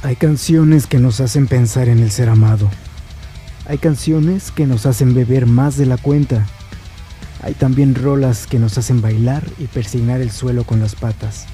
Hay 0.00 0.14
canciones 0.14 0.86
que 0.86 1.00
nos 1.00 1.20
hacen 1.20 1.48
pensar 1.48 1.88
en 1.88 1.98
el 1.98 2.12
ser 2.12 2.28
amado. 2.28 2.70
Hay 3.66 3.78
canciones 3.78 4.52
que 4.52 4.64
nos 4.64 4.86
hacen 4.86 5.12
beber 5.12 5.46
más 5.46 5.76
de 5.76 5.86
la 5.86 5.96
cuenta. 5.96 6.46
Hay 7.42 7.54
también 7.54 7.96
rolas 7.96 8.46
que 8.46 8.60
nos 8.60 8.78
hacen 8.78 9.00
bailar 9.00 9.42
y 9.58 9.66
persignar 9.66 10.20
el 10.20 10.30
suelo 10.30 10.62
con 10.62 10.78
las 10.78 10.94
patas. 10.94 11.46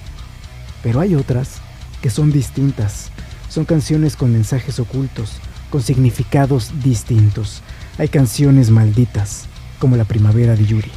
Pero 0.83 1.01
hay 1.01 1.15
otras 1.15 1.57
que 2.03 2.11
son 2.11 2.33
distintas. 2.33 3.09
Son 3.49 3.65
canciones 3.65 4.15
con 4.15 4.31
mensajes 4.31 4.79
ocultos, 4.79 5.39
con 5.71 5.83
significados 5.83 6.71
distintos. 6.83 7.63
Hay 7.97 8.09
canciones 8.09 8.69
malditas, 8.69 9.47
como 9.79 9.97
la 9.97 10.05
primavera 10.05 10.55
de 10.55 10.67
Yuri. 10.67 10.93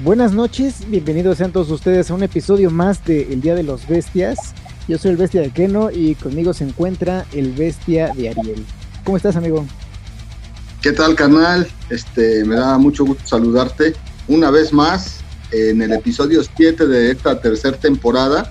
Buenas 0.00 0.32
noches, 0.32 0.88
bienvenidos 0.88 1.36
sean 1.36 1.52
todos 1.52 1.70
ustedes 1.70 2.10
a 2.10 2.14
un 2.14 2.22
episodio 2.22 2.70
más 2.70 3.04
de 3.04 3.30
El 3.30 3.42
Día 3.42 3.54
de 3.54 3.62
los 3.62 3.86
Bestias. 3.86 4.54
Yo 4.88 4.96
soy 4.96 5.10
el 5.10 5.18
Bestia 5.18 5.42
de 5.42 5.50
Keno 5.50 5.90
y 5.90 6.14
conmigo 6.14 6.54
se 6.54 6.64
encuentra 6.64 7.26
el 7.32 7.52
Bestia 7.52 8.10
de 8.14 8.30
Ariel. 8.30 8.64
¿Cómo 9.04 9.18
estás, 9.18 9.36
amigo? 9.36 9.66
¿Qué 10.80 10.92
tal, 10.92 11.14
canal? 11.14 11.68
Este, 11.90 12.42
me 12.46 12.56
da 12.56 12.78
mucho 12.78 13.04
gusto 13.04 13.22
saludarte 13.26 13.92
una 14.28 14.50
vez 14.50 14.72
más 14.72 15.18
en 15.50 15.82
el 15.82 15.92
episodio 15.92 16.42
7 16.42 16.86
de 16.86 17.10
esta 17.10 17.38
tercera 17.38 17.76
temporada 17.76 18.50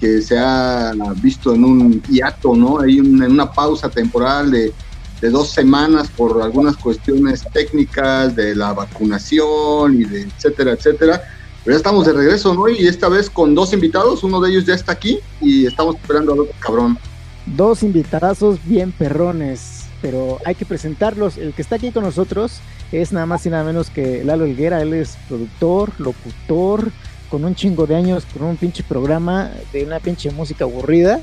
que 0.00 0.20
se 0.20 0.36
ha 0.38 0.92
visto 1.22 1.54
en 1.54 1.64
un 1.64 2.02
hiato, 2.02 2.56
¿no? 2.56 2.80
Hay 2.80 2.98
en 2.98 3.22
una 3.22 3.52
pausa 3.52 3.88
temporal 3.88 4.50
de 4.50 4.72
de 5.20 5.30
dos 5.30 5.50
semanas 5.50 6.08
por 6.08 6.42
algunas 6.42 6.76
cuestiones 6.76 7.44
técnicas 7.52 8.34
de 8.34 8.54
la 8.54 8.72
vacunación 8.72 10.00
y 10.00 10.04
de 10.04 10.22
etcétera, 10.22 10.72
etcétera. 10.72 11.22
Pero 11.64 11.74
ya 11.74 11.78
estamos 11.78 12.06
de 12.06 12.12
regreso, 12.14 12.54
¿no? 12.54 12.68
Y 12.68 12.86
esta 12.86 13.08
vez 13.08 13.28
con 13.28 13.54
dos 13.54 13.72
invitados, 13.72 14.24
uno 14.24 14.40
de 14.40 14.50
ellos 14.50 14.64
ya 14.64 14.74
está 14.74 14.92
aquí 14.92 15.18
y 15.40 15.66
estamos 15.66 15.96
esperando 15.96 16.32
al 16.32 16.40
otro 16.40 16.54
cabrón. 16.58 16.98
Dos 17.44 17.82
invitadazos 17.82 18.58
bien 18.64 18.92
perrones, 18.92 19.84
pero 20.00 20.38
hay 20.46 20.54
que 20.54 20.64
presentarlos. 20.64 21.36
El 21.36 21.52
que 21.52 21.60
está 21.60 21.76
aquí 21.76 21.90
con 21.90 22.04
nosotros 22.04 22.60
es 22.92 23.12
nada 23.12 23.26
más 23.26 23.44
y 23.44 23.50
nada 23.50 23.64
menos 23.64 23.90
que 23.90 24.24
Lalo 24.24 24.46
Helguera, 24.46 24.80
él 24.80 24.94
es 24.94 25.18
productor, 25.28 25.92
locutor, 25.98 26.90
con 27.30 27.44
un 27.44 27.54
chingo 27.54 27.86
de 27.86 27.94
años, 27.94 28.26
con 28.32 28.42
un 28.42 28.56
pinche 28.56 28.82
programa 28.82 29.50
de 29.72 29.84
una 29.84 30.00
pinche 30.00 30.30
música 30.30 30.64
aburrida. 30.64 31.20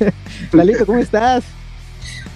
Lalito, 0.52 0.86
¿cómo 0.86 0.98
estás? 0.98 1.44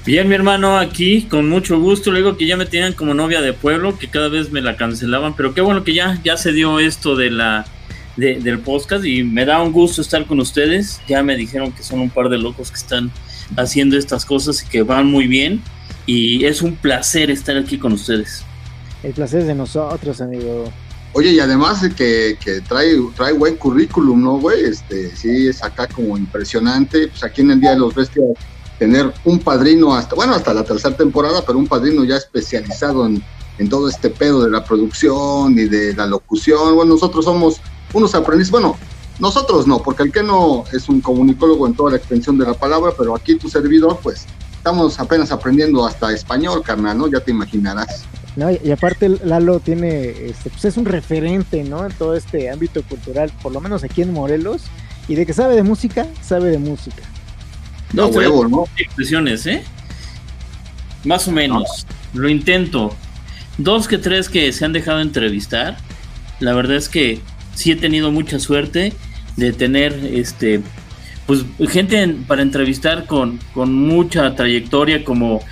Bien, 0.06 0.28
mi 0.28 0.36
hermano, 0.36 0.78
aquí 0.78 1.22
con 1.22 1.48
mucho 1.48 1.80
gusto. 1.80 2.12
Le 2.12 2.20
digo 2.20 2.36
que 2.36 2.46
ya 2.46 2.56
me 2.56 2.66
tenían 2.66 2.92
como 2.92 3.12
novia 3.12 3.40
de 3.40 3.52
pueblo, 3.52 3.98
que 3.98 4.08
cada 4.08 4.28
vez 4.28 4.52
me 4.52 4.60
la 4.60 4.76
cancelaban, 4.76 5.34
pero 5.34 5.52
qué 5.52 5.60
bueno 5.60 5.82
que 5.82 5.94
ya, 5.94 6.20
ya 6.22 6.36
se 6.36 6.52
dio 6.52 6.78
esto 6.78 7.16
de 7.16 7.30
la 7.30 7.66
del 8.16 8.60
podcast 8.60 9.04
y 9.04 9.22
me 9.24 9.44
da 9.44 9.60
un 9.60 9.72
gusto 9.72 10.00
estar 10.00 10.24
con 10.26 10.40
ustedes. 10.40 11.00
Ya 11.08 11.22
me 11.22 11.36
dijeron 11.36 11.72
que 11.72 11.82
son 11.82 12.00
un 12.00 12.10
par 12.10 12.28
de 12.28 12.38
locos 12.38 12.70
que 12.70 12.76
están 12.76 13.10
haciendo 13.56 13.98
estas 13.98 14.24
cosas 14.24 14.62
y 14.62 14.68
que 14.68 14.82
van 14.82 15.10
muy 15.10 15.26
bien. 15.26 15.60
Y 16.06 16.44
es 16.44 16.62
un 16.62 16.76
placer 16.76 17.30
estar 17.30 17.56
aquí 17.56 17.76
con 17.76 17.92
ustedes. 17.92 18.44
El 19.02 19.12
placer 19.12 19.40
es 19.40 19.46
de 19.48 19.54
nosotros, 19.54 20.20
amigo. 20.20 20.72
Oye, 21.12 21.32
y 21.32 21.40
además 21.40 21.82
de 21.82 21.90
que, 21.90 22.36
que, 22.42 22.60
trae, 22.60 22.96
trae 23.16 23.32
buen 23.32 23.56
currículum, 23.56 24.22
¿no, 24.22 24.38
güey? 24.38 24.64
Este, 24.64 25.14
sí, 25.16 25.48
es 25.48 25.62
acá 25.62 25.88
como 25.88 26.16
impresionante. 26.16 27.08
Pues 27.08 27.24
aquí 27.24 27.40
en 27.40 27.50
el 27.50 27.60
Día 27.60 27.70
de 27.70 27.78
los 27.78 27.94
Bestias 27.94 28.24
tener 28.78 29.12
un 29.24 29.38
padrino 29.38 29.94
hasta, 29.94 30.14
bueno, 30.14 30.34
hasta 30.34 30.52
la 30.52 30.64
tercera 30.64 30.96
temporada, 30.96 31.42
pero 31.46 31.58
un 31.58 31.66
padrino 31.66 32.04
ya 32.04 32.16
especializado 32.16 33.06
en, 33.06 33.22
todo 33.70 33.88
este 33.88 34.10
pedo 34.10 34.44
de 34.44 34.50
la 34.50 34.64
producción 34.64 35.58
y 35.58 35.64
de 35.64 35.94
la 35.94 36.06
locución. 36.06 36.74
Bueno, 36.74 36.94
nosotros 36.94 37.24
somos 37.24 37.60
unos 37.94 38.14
aprendices, 38.14 38.50
bueno, 38.50 38.76
nosotros 39.18 39.66
no, 39.66 39.82
porque 39.82 40.02
el 40.02 40.12
que 40.12 40.22
no 40.22 40.64
es 40.72 40.90
un 40.90 41.00
comunicólogo 41.00 41.66
en 41.66 41.74
toda 41.74 41.92
la 41.92 41.96
extensión 41.96 42.36
de 42.36 42.44
la 42.44 42.52
palabra, 42.52 42.92
pero 42.98 43.16
aquí 43.16 43.36
tu 43.36 43.48
servidor, 43.48 43.98
pues, 44.02 44.26
estamos 44.54 45.00
apenas 45.00 45.32
aprendiendo 45.32 45.86
hasta 45.86 46.12
español, 46.12 46.62
carnal, 46.62 46.98
¿no? 46.98 47.08
Ya 47.08 47.20
te 47.20 47.30
imaginarás. 47.30 48.04
No, 48.36 48.50
y 48.50 48.70
aparte 48.70 49.08
Lalo 49.24 49.60
tiene, 49.60 50.10
este, 50.10 50.50
pues 50.50 50.66
es 50.66 50.76
un 50.76 50.84
referente, 50.84 51.64
¿no? 51.64 51.86
En 51.86 51.92
todo 51.92 52.14
este 52.14 52.50
ámbito 52.50 52.82
cultural, 52.82 53.32
por 53.42 53.52
lo 53.52 53.62
menos 53.62 53.84
aquí 53.84 54.02
en 54.02 54.12
Morelos, 54.12 54.64
y 55.08 55.14
de 55.14 55.24
que 55.24 55.32
sabe 55.32 55.54
de 55.54 55.62
música, 55.62 56.06
sabe 56.20 56.50
de 56.50 56.58
música. 56.58 57.02
No, 57.96 58.08
huevo, 58.08 58.46
¿no? 58.46 58.64
Expresiones, 58.76 59.46
¿eh? 59.46 59.64
Más 61.04 61.26
o 61.26 61.32
menos. 61.32 61.86
Lo 62.12 62.28
intento. 62.28 62.94
Dos 63.56 63.88
que 63.88 63.96
tres 63.96 64.28
que 64.28 64.52
se 64.52 64.66
han 64.66 64.74
dejado 64.74 65.00
entrevistar. 65.00 65.78
La 66.38 66.52
verdad 66.52 66.76
es 66.76 66.90
que 66.90 67.20
sí 67.54 67.70
he 67.72 67.76
tenido 67.76 68.12
mucha 68.12 68.38
suerte 68.38 68.92
de 69.36 69.52
tener 69.52 69.94
este 70.12 70.60
pues 71.26 71.44
gente 71.70 72.16
para 72.28 72.42
entrevistar 72.42 73.06
con, 73.06 73.40
con 73.52 73.74
mucha 73.74 74.36
trayectoria 74.36 75.02
como 75.02 75.42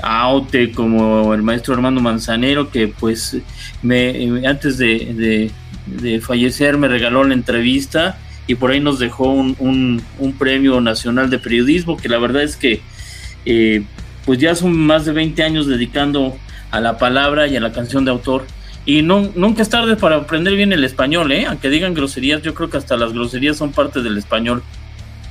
Aute, 0.00 0.70
como 0.70 1.34
el 1.34 1.42
maestro 1.42 1.74
Armando 1.74 2.00
Manzanero, 2.00 2.70
que 2.70 2.86
pues 2.86 3.38
me 3.82 4.46
antes 4.46 4.78
de, 4.78 5.50
de 5.86 6.20
fallecer 6.20 6.76
me 6.76 6.86
regaló 6.86 7.24
la 7.24 7.34
entrevista 7.34 8.18
y 8.46 8.54
por 8.56 8.70
ahí 8.70 8.80
nos 8.80 8.98
dejó 8.98 9.30
un, 9.30 10.02
un, 10.18 10.32
premio 10.34 10.80
nacional 10.80 11.30
de 11.30 11.38
periodismo 11.38 11.96
que 11.96 12.08
la 12.08 12.18
verdad 12.18 12.42
es 12.42 12.56
que 12.56 12.82
eh, 13.46 13.84
pues 14.26 14.38
ya 14.38 14.54
son 14.54 14.76
más 14.76 15.04
de 15.04 15.12
20 15.12 15.42
años 15.42 15.66
dedicando 15.66 16.36
a 16.70 16.80
la 16.80 16.98
palabra 16.98 17.46
y 17.46 17.56
a 17.56 17.60
la 17.60 17.72
canción 17.72 18.04
de 18.04 18.10
autor 18.10 18.44
y 18.86 19.00
no, 19.00 19.30
nunca 19.34 19.62
es 19.62 19.70
tarde 19.70 19.96
para 19.96 20.16
aprender 20.16 20.54
bien 20.54 20.72
el 20.72 20.84
español, 20.84 21.32
¿eh? 21.32 21.46
aunque 21.46 21.70
digan 21.70 21.94
groserías, 21.94 22.42
yo 22.42 22.52
creo 22.52 22.68
que 22.68 22.76
hasta 22.76 22.96
las 22.96 23.12
groserías 23.12 23.56
son 23.56 23.72
parte 23.72 24.02
del 24.02 24.18
español. 24.18 24.62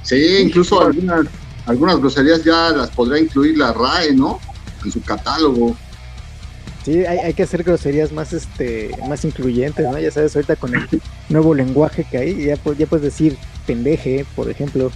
Sí, 0.02 0.38
incluso 0.42 0.82
algunas, 0.82 1.28
algunas 1.68 2.00
groserías 2.00 2.44
ya 2.44 2.72
las 2.72 2.90
podrá 2.90 3.20
incluir 3.20 3.58
la 3.58 3.72
RAE, 3.72 4.14
¿no? 4.14 4.40
En 4.84 4.92
su 4.92 5.02
catálogo. 5.04 5.78
Sí, 6.84 7.06
hay, 7.06 7.20
hay, 7.20 7.34
que 7.34 7.44
hacer 7.44 7.64
groserías 7.64 8.12
más 8.12 8.34
este 8.34 8.92
más 9.08 9.24
incluyentes, 9.24 9.86
¿no? 9.90 9.98
Ya 10.00 10.12
sabes, 10.12 10.36
ahorita 10.36 10.56
con 10.58 10.76
el 10.76 10.86
nuevo 11.34 11.54
lenguaje 11.54 12.06
que 12.10 12.18
hay, 12.18 12.46
ya, 12.46 12.56
ya 12.56 12.88
puedes 12.88 13.04
decir 13.04 13.38
pendeje, 13.66 14.26
por 14.36 14.50
ejemplo. 14.50 14.92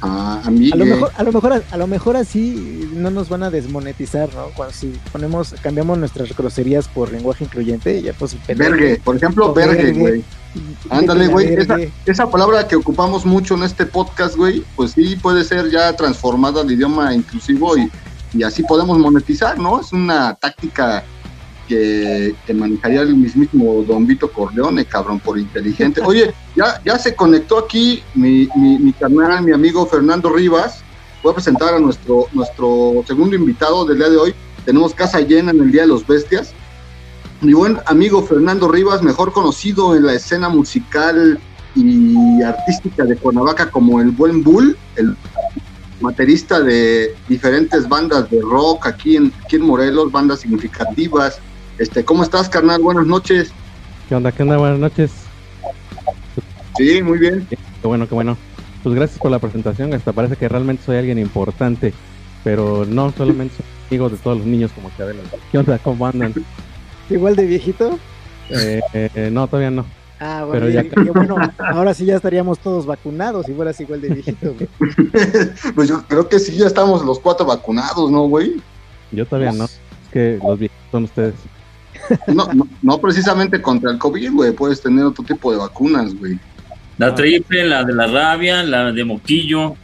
a, 0.00 0.40
lo 0.44 0.84
mejor, 0.84 1.10
a 1.16 1.22
lo 1.24 1.32
mejor, 1.32 1.64
a 1.70 1.76
lo 1.76 1.86
mejor 1.88 2.16
así 2.16 2.88
no 2.94 3.10
nos 3.10 3.28
van 3.28 3.42
a 3.42 3.50
desmonetizar, 3.50 4.32
¿no? 4.34 4.46
Cuando 4.56 4.72
si 4.74 4.94
ponemos, 5.10 5.54
cambiamos 5.60 5.98
nuestras 5.98 6.36
groserías 6.36 6.86
por 6.86 7.10
lenguaje 7.10 7.44
incluyente, 7.44 8.00
ya 8.00 8.12
pues 8.12 8.36
Vergue, 8.46 9.00
por 9.02 9.16
ejemplo, 9.16 9.52
vergue, 9.52 9.92
güey. 9.92 10.24
Ándale, 10.90 11.26
güey. 11.28 11.54
Esa, 11.54 11.78
esa, 12.06 12.30
palabra 12.30 12.68
que 12.68 12.76
ocupamos 12.76 13.24
mucho 13.24 13.54
en 13.54 13.64
este 13.64 13.86
podcast, 13.86 14.36
güey, 14.36 14.62
pues 14.76 14.92
sí 14.92 15.16
puede 15.16 15.42
ser 15.42 15.70
ya 15.70 15.96
transformada 15.96 16.60
al 16.60 16.70
idioma 16.70 17.14
inclusivo 17.14 17.76
y 17.76 17.90
y 18.34 18.42
así 18.42 18.62
podemos 18.62 18.98
monetizar, 18.98 19.58
¿no? 19.58 19.80
Es 19.80 19.92
una 19.92 20.34
táctica 20.34 21.04
que, 22.46 22.54
manejaría 22.54 23.02
el 23.02 23.16
mismísimo 23.16 23.82
Don 23.86 24.06
Vito 24.06 24.30
Corleone, 24.30 24.84
cabrón, 24.84 25.20
por 25.20 25.38
inteligente. 25.38 26.00
Oye, 26.04 26.32
ya, 26.56 26.80
ya 26.84 26.98
se 26.98 27.14
conectó 27.14 27.58
aquí 27.58 28.02
mi, 28.14 28.48
mi, 28.56 28.78
mi 28.78 28.92
carnal, 28.92 29.44
mi 29.44 29.52
amigo 29.52 29.86
Fernando 29.86 30.30
Rivas. 30.30 30.82
Voy 31.22 31.32
a 31.32 31.34
presentar 31.34 31.74
a 31.74 31.78
nuestro, 31.78 32.26
nuestro 32.32 33.04
segundo 33.06 33.36
invitado 33.36 33.84
del 33.84 33.98
día 33.98 34.10
de 34.10 34.16
hoy. 34.16 34.34
Tenemos 34.64 34.94
casa 34.94 35.20
llena 35.20 35.50
en 35.52 35.60
el 35.60 35.72
Día 35.72 35.82
de 35.82 35.88
los 35.88 36.06
Bestias. 36.06 36.52
Mi 37.40 37.54
buen 37.54 37.78
amigo 37.86 38.22
Fernando 38.22 38.68
Rivas, 38.68 39.02
mejor 39.02 39.32
conocido 39.32 39.96
en 39.96 40.06
la 40.06 40.14
escena 40.14 40.48
musical 40.48 41.40
y 41.74 42.42
artística 42.42 43.04
de 43.04 43.16
Cuernavaca 43.16 43.70
como 43.70 44.00
el 44.00 44.10
Buen 44.10 44.42
Bull, 44.44 44.76
el 44.96 45.16
Materista 46.00 46.60
de 46.60 47.14
diferentes 47.28 47.88
bandas 47.88 48.28
de 48.28 48.40
rock 48.40 48.86
aquí 48.86 49.16
en, 49.16 49.32
aquí 49.44 49.56
en 49.56 49.62
Morelos, 49.62 50.10
bandas 50.10 50.40
significativas. 50.40 51.40
Este, 51.78 52.04
¿Cómo 52.04 52.22
estás, 52.22 52.48
carnal? 52.48 52.82
Buenas 52.82 53.06
noches. 53.06 53.52
¿Qué 54.08 54.14
onda? 54.14 54.30
¿Qué 54.32 54.42
onda? 54.42 54.58
Buenas 54.58 54.78
noches. 54.78 55.10
Sí, 56.76 57.02
muy 57.02 57.18
bien. 57.18 57.46
Qué 57.48 57.86
bueno, 57.86 58.08
qué 58.08 58.14
bueno. 58.14 58.36
Pues 58.82 58.94
gracias 58.94 59.18
por 59.18 59.30
la 59.30 59.38
presentación. 59.38 59.92
Hasta 59.94 60.12
parece 60.12 60.36
que 60.36 60.48
realmente 60.48 60.84
soy 60.84 60.96
alguien 60.96 61.18
importante, 61.18 61.92
pero 62.44 62.84
no 62.86 63.10
solamente 63.12 63.56
soy 63.56 63.66
amigo 63.88 64.10
de 64.10 64.16
todos 64.16 64.38
los 64.38 64.46
niños 64.46 64.70
como 64.72 64.90
Chabelo. 64.96 65.20
¿Qué 65.50 65.58
onda? 65.58 65.78
¿Cómo 65.78 66.06
andan? 66.06 66.34
¿Igual 67.08 67.36
de 67.36 67.46
viejito? 67.46 67.98
Eh, 68.50 68.80
eh, 68.92 69.30
no, 69.32 69.46
todavía 69.46 69.70
no. 69.70 69.86
Ah, 70.20 70.44
bueno, 70.46 70.66
Pero 70.94 71.12
bueno, 71.14 71.36
ahora 71.58 71.94
sí 71.94 72.04
ya 72.04 72.14
estaríamos 72.14 72.58
todos 72.60 72.86
vacunados 72.86 73.48
y 73.48 73.54
fueras 73.54 73.80
igual 73.80 74.00
de 74.00 74.08
viejito, 74.10 74.54
güey. 74.54 74.68
pues 75.74 75.88
yo 75.88 76.04
creo 76.06 76.28
que 76.28 76.38
sí, 76.38 76.56
ya 76.56 76.66
estamos 76.66 77.04
los 77.04 77.18
cuatro 77.18 77.44
vacunados, 77.44 78.08
¿no, 78.08 78.28
güey? 78.28 78.62
Yo 79.10 79.26
todavía 79.26 79.50
no. 79.50 79.64
Es 79.64 79.80
que 80.12 80.38
los 80.40 80.58
viejitos 80.58 80.90
son 80.92 81.04
ustedes. 81.04 81.34
No, 82.26 82.48
no, 82.82 82.98
precisamente 82.98 83.60
contra 83.60 83.90
el 83.90 83.98
COVID, 83.98 84.32
güey. 84.32 84.52
Puedes 84.52 84.80
tener 84.80 85.04
otro 85.04 85.24
tipo 85.24 85.52
de 85.52 85.58
vacunas, 85.58 86.14
güey. 86.14 86.38
La 86.98 87.14
triple, 87.14 87.66
la 87.66 87.84
de 87.84 87.94
la 87.94 88.06
rabia, 88.06 88.62
la 88.62 88.92
de 88.92 89.04
moquillo. 89.04 89.76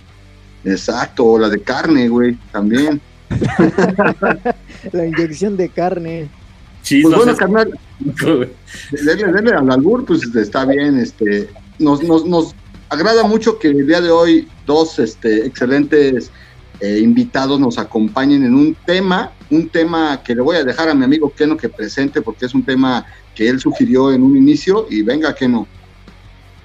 Exacto, 0.65 1.39
la 1.39 1.49
de 1.49 1.61
carne, 1.61 2.09
güey, 2.09 2.37
también. 2.53 3.01
la 4.93 5.07
inyección 5.07 5.57
de 5.57 5.69
carne. 5.69 6.29
Sí, 6.83 7.03
pues 7.03 7.17
bueno, 7.17 7.37
carnal, 7.37 7.79
denle, 7.99 9.33
denle 9.33 9.53
al 9.53 9.71
albur, 9.71 10.05
pues 10.05 10.23
está 10.35 10.65
bien, 10.65 10.99
este, 10.99 11.51
nos, 11.79 12.03
nos, 12.03 12.25
nos 12.25 12.55
agrada 12.89 13.25
mucho 13.25 13.59
que 13.59 13.69
el 13.69 13.87
día 13.87 14.01
de 14.01 14.11
hoy 14.11 14.49
dos 14.65 14.99
este, 14.99 15.47
excelentes 15.47 16.31
eh, 16.81 17.01
invitados 17.03 17.61
nos 17.61 17.79
acompañen 17.79 18.45
en 18.45 18.55
un 18.55 18.77
tema, 18.87 19.33
un 19.51 19.69
tema 19.69 20.23
que 20.23 20.35
le 20.35 20.43
voy 20.43 20.57
a 20.57 20.65
dejar 20.65 20.89
a 20.89 20.95
mi 20.95 21.05
amigo 21.05 21.33
Keno 21.35 21.57
que 21.57 21.69
presente 21.69 22.23
porque 22.23 22.47
es 22.47 22.55
un 22.55 22.65
tema 22.65 23.07
que 23.35 23.49
él 23.49 23.61
sugirió 23.61 24.13
en 24.13 24.23
un 24.23 24.37
inicio 24.37 24.87
y 24.91 25.03
venga 25.03 25.35
Keno. 25.35 25.67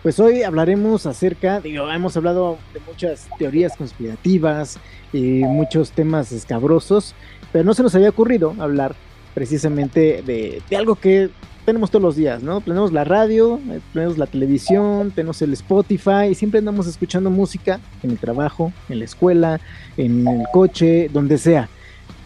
Pues 0.02 0.20
hoy 0.20 0.44
hablaremos 0.44 1.06
acerca, 1.06 1.62
digo, 1.62 1.90
hemos 1.90 2.18
hablado 2.18 2.58
de 2.74 2.82
muchas 2.82 3.28
teorías 3.40 3.78
conspirativas 3.78 4.78
y 5.14 5.44
muchos 5.46 5.92
temas 5.92 6.34
escabrosos, 6.34 7.16
pero 7.54 7.64
no 7.64 7.74
se 7.74 7.84
nos 7.84 7.96
había 7.96 8.10
ocurrido 8.10 8.54
hablar 8.60 8.96
precisamente 9.34 10.22
de, 10.26 10.62
de 10.70 10.76
algo 10.76 10.96
que 10.96 11.30
tenemos 11.66 11.90
todos 11.90 12.04
los 12.04 12.16
días, 12.16 12.44
¿no? 12.44 12.62
Tenemos 12.62 12.92
la 12.92 13.04
radio, 13.04 13.60
eh, 13.70 13.80
tenemos 13.94 14.18
la 14.18 14.28
televisión, 14.28 15.12
tenemos 15.12 15.42
el 15.42 15.54
Spotify 15.54 16.28
y 16.32 16.36
siempre 16.36 16.60
andamos 16.60 16.88
escuchando 16.88 17.30
música 17.30 17.80
en 18.02 18.12
el 18.12 18.18
trabajo, 18.18 18.74
en 18.90 19.00
la 19.00 19.06
escuela, 19.06 19.62
en 19.96 20.28
el 20.28 20.44
coche, 20.52 21.10
donde 21.14 21.38
sea. 21.38 21.70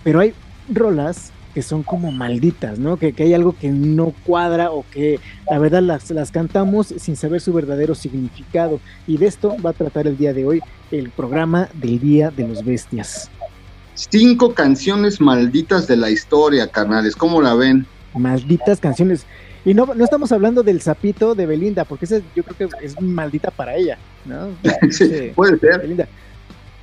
Pero 0.04 0.20
hay 0.20 0.34
rolas 0.70 1.32
que 1.54 1.62
son 1.64 1.82
como 1.82 2.12
malditas, 2.12 2.78
¿no? 2.78 2.98
Que, 2.98 3.14
hay 3.18 3.34
algo 3.34 3.56
que 3.60 3.70
no 3.70 4.14
cuadra 4.26 4.72
o 4.72 4.86
que 4.92 5.20
la 5.50 5.58
verdad 5.58 5.82
las, 5.82 6.12
las 6.12 6.30
cantamos 6.30 6.94
sin 6.98 7.16
saber 7.16 7.42
su 7.42 7.52
verdadero 7.52 7.96
significado. 7.96 8.80
Y 9.08 9.18
de 9.18 9.26
esto 9.26 9.56
va 9.66 9.72
a 9.72 9.74
tratar 9.74 10.06
el 10.06 10.18
día 10.18 10.34
de 10.34 10.46
hoy 10.46 10.62
el 10.92 11.10
programa 11.10 11.68
del 11.74 12.00
Día 12.00 12.30
de 12.30 12.48
los 12.48 12.64
Bestias. 12.64 13.32
Cinco 13.96 14.54
canciones 14.54 15.20
malditas 15.20 15.88
de 15.88 15.98
la 15.98 16.12
historia, 16.12 16.68
carnales. 16.68 17.16
¿Cómo 17.16 17.42
la 17.42 17.56
ven? 17.56 17.88
malditas 18.14 18.80
canciones. 18.80 19.26
Y 19.66 19.74
no, 19.74 19.86
no 19.86 20.04
estamos 20.04 20.32
hablando 20.32 20.64
del 20.64 20.82
sapito 20.82 21.36
de 21.36 21.46
Belinda, 21.46 21.86
porque 21.86 22.06
esa 22.06 22.20
yo 22.36 22.44
creo 22.44 22.70
que 22.70 22.86
es 22.86 23.02
maldita 23.02 23.52
para 23.52 23.76
ella, 23.76 23.98
¿no? 24.26 24.50
puede 25.36 25.58
ser. 25.58 26.08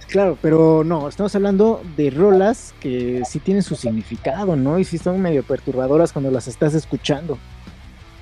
Claro, 0.08 0.38
pero 0.40 0.84
no, 0.84 1.08
estamos 1.08 1.34
hablando 1.34 1.82
de 1.96 2.10
rolas 2.10 2.74
que 2.80 3.22
sí 3.28 3.40
tienen 3.40 3.62
su 3.62 3.74
significado, 3.74 4.56
¿no? 4.56 4.78
Y 4.78 4.84
sí 4.84 4.98
son 4.98 5.20
medio 5.20 5.42
perturbadoras 5.42 6.12
cuando 6.12 6.30
las 6.30 6.46
estás 6.46 6.74
escuchando. 6.74 7.38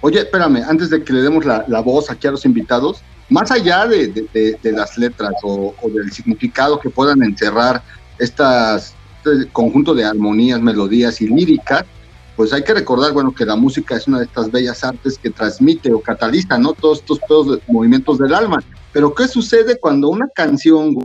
Oye, 0.00 0.20
espérame, 0.20 0.64
antes 0.68 0.90
de 0.90 1.04
que 1.04 1.12
le 1.12 1.22
demos 1.22 1.44
la, 1.44 1.80
voz 1.80 2.10
aquí 2.10 2.26
a 2.26 2.32
los 2.32 2.44
invitados, 2.44 3.02
más 3.28 3.50
allá 3.50 3.86
de, 3.86 4.58
las 4.64 4.98
letras 4.98 5.32
o, 5.42 5.74
o, 5.80 5.88
del 5.88 6.10
significado 6.12 6.78
que 6.80 6.90
puedan 6.90 7.22
encerrar 7.22 7.82
estas 8.18 8.94
este 9.24 9.48
conjunto 9.52 9.94
de 9.94 10.04
armonías, 10.04 10.60
melodías 10.60 11.20
y 11.20 11.28
líricas, 11.28 11.84
pues 12.36 12.52
hay 12.52 12.64
que 12.64 12.74
recordar, 12.74 13.12
bueno, 13.12 13.32
que 13.32 13.44
la 13.44 13.56
música 13.56 13.96
es 13.96 14.08
una 14.08 14.18
de 14.18 14.24
estas 14.24 14.50
bellas 14.50 14.82
artes 14.82 15.18
que 15.18 15.30
transmite 15.30 15.92
o 15.92 16.00
cataliza, 16.00 16.58
¿no? 16.58 16.72
Todos 16.72 16.98
estos 16.98 17.20
pedos 17.20 17.60
movimientos 17.68 18.18
del 18.18 18.34
alma. 18.34 18.62
Pero 18.92 19.14
¿qué 19.14 19.28
sucede 19.28 19.78
cuando 19.78 20.08
una 20.08 20.26
canción 20.34 20.96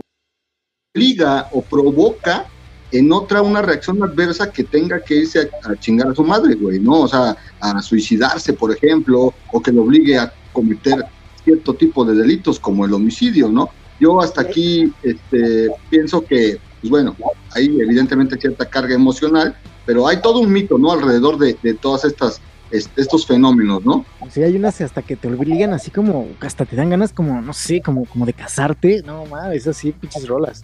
liga 0.94 1.48
o 1.52 1.62
provoca 1.62 2.46
en 2.90 3.12
otra 3.12 3.42
una 3.42 3.60
reacción 3.60 4.02
adversa 4.02 4.50
que 4.50 4.64
tenga 4.64 5.00
que 5.00 5.16
irse 5.16 5.50
a, 5.62 5.76
chingar 5.76 6.08
a 6.08 6.14
su 6.14 6.24
madre, 6.24 6.54
güey, 6.54 6.80
¿no? 6.80 7.02
O 7.02 7.08
sea, 7.08 7.36
a 7.60 7.82
suicidarse, 7.82 8.54
por 8.54 8.72
ejemplo, 8.72 9.34
o 9.52 9.62
que 9.62 9.72
lo 9.72 9.82
obligue 9.82 10.18
a 10.18 10.32
cometer 10.52 11.04
cierto 11.44 11.74
tipo 11.74 12.04
de 12.04 12.14
delitos 12.14 12.58
como 12.58 12.86
el 12.86 12.94
homicidio, 12.94 13.48
¿no? 13.48 13.68
Yo 14.00 14.20
hasta 14.20 14.40
aquí 14.40 14.90
este, 15.02 15.68
pienso 15.90 16.24
que, 16.24 16.58
pues 16.80 16.90
bueno, 16.90 17.14
hay 17.52 17.66
evidentemente 17.66 18.38
cierta 18.38 18.64
carga 18.64 18.94
emocional, 18.94 19.54
pero 19.84 20.06
hay 20.06 20.22
todo 20.22 20.38
un 20.38 20.50
mito, 20.50 20.78
¿no? 20.78 20.92
Alrededor 20.92 21.36
de, 21.38 21.58
de 21.62 21.74
todas 21.74 22.04
estas 22.04 22.40
estos 22.70 23.26
fenómenos, 23.26 23.84
¿no? 23.84 24.04
Sí, 24.30 24.42
hay 24.42 24.56
unas 24.56 24.80
hasta 24.80 25.02
que 25.02 25.16
te 25.16 25.28
obligan 25.28 25.72
así 25.72 25.90
como, 25.90 26.28
hasta 26.40 26.64
te 26.64 26.76
dan 26.76 26.90
ganas 26.90 27.12
como, 27.12 27.40
no 27.40 27.52
sé, 27.52 27.80
como, 27.80 28.04
como 28.04 28.26
de 28.26 28.32
casarte, 28.32 29.02
no 29.04 29.24
mames, 29.26 29.66
así, 29.66 29.92
pinches 29.92 30.26
rolas. 30.28 30.62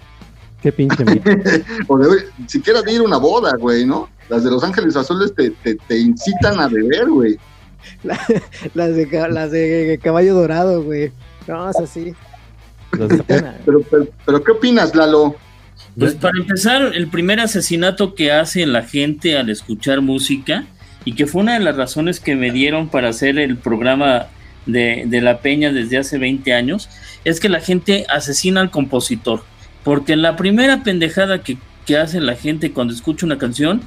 Qué 0.62 0.73
pinche 0.73 1.05
o 1.89 1.99
de, 1.99 2.27
siquiera 2.47 2.83
de 2.83 2.93
ir 2.93 3.01
a 3.01 3.05
una 3.05 3.19
boda, 3.19 3.55
güey, 3.59 3.85
¿no? 3.85 4.09
Las 4.29 4.45
de 4.45 4.51
Los 4.51 4.65
Ángeles 4.65 4.97
Azules 4.97 5.35
te, 5.35 5.51
te, 5.51 5.99
incitan 5.99 6.59
a 6.59 6.69
beber, 6.69 7.09
güey. 7.11 7.39
las, 8.03 8.95
de, 8.95 9.29
las 9.31 9.51
de 9.51 10.01
Caballo 10.03 10.35
Dorado, 10.35 10.83
güey. 10.83 11.12
No, 11.47 11.69
es 11.69 11.77
así. 11.77 12.15
pero, 13.27 13.81
pero, 14.25 14.43
¿qué 14.43 14.53
opinas, 14.53 14.95
Lalo? 14.95 15.37
Pues 15.99 16.15
para 16.15 16.39
empezar, 16.39 16.93
el 16.95 17.09
primer 17.09 17.41
asesinato 17.41 18.15
que 18.15 18.33
hace 18.33 18.67
la 18.67 18.83
gente 18.83 19.37
al 19.37 19.51
escuchar 19.51 20.01
música, 20.01 20.65
y 21.05 21.12
que 21.12 21.27
fue 21.27 21.43
una 21.43 21.55
de 21.55 21.65
las 21.65 21.77
razones 21.77 22.21
que 22.21 22.37
me 22.37 22.51
dieron 22.51 22.89
para 22.89 23.09
hacer 23.09 23.39
el 23.39 23.56
programa 23.56 24.27
de, 24.67 25.21
La 25.23 25.39
Peña 25.39 25.73
desde 25.73 25.99
hace 25.99 26.19
20 26.19 26.53
años, 26.55 26.89
es 27.25 27.41
que 27.41 27.49
la 27.49 27.61
gente 27.61 28.06
asesina 28.09 28.61
al 28.61 28.71
compositor. 28.71 29.45
Porque 29.83 30.17
la 30.17 30.37
primera 30.37 30.83
pendejada 30.83 31.43
que, 31.43 31.59
que 31.85 31.99
hace 31.99 32.21
la 32.21 32.37
gente 32.37 32.73
cuando 32.73 32.95
escucha 32.95 33.27
una 33.27 33.39
canción, 33.39 33.83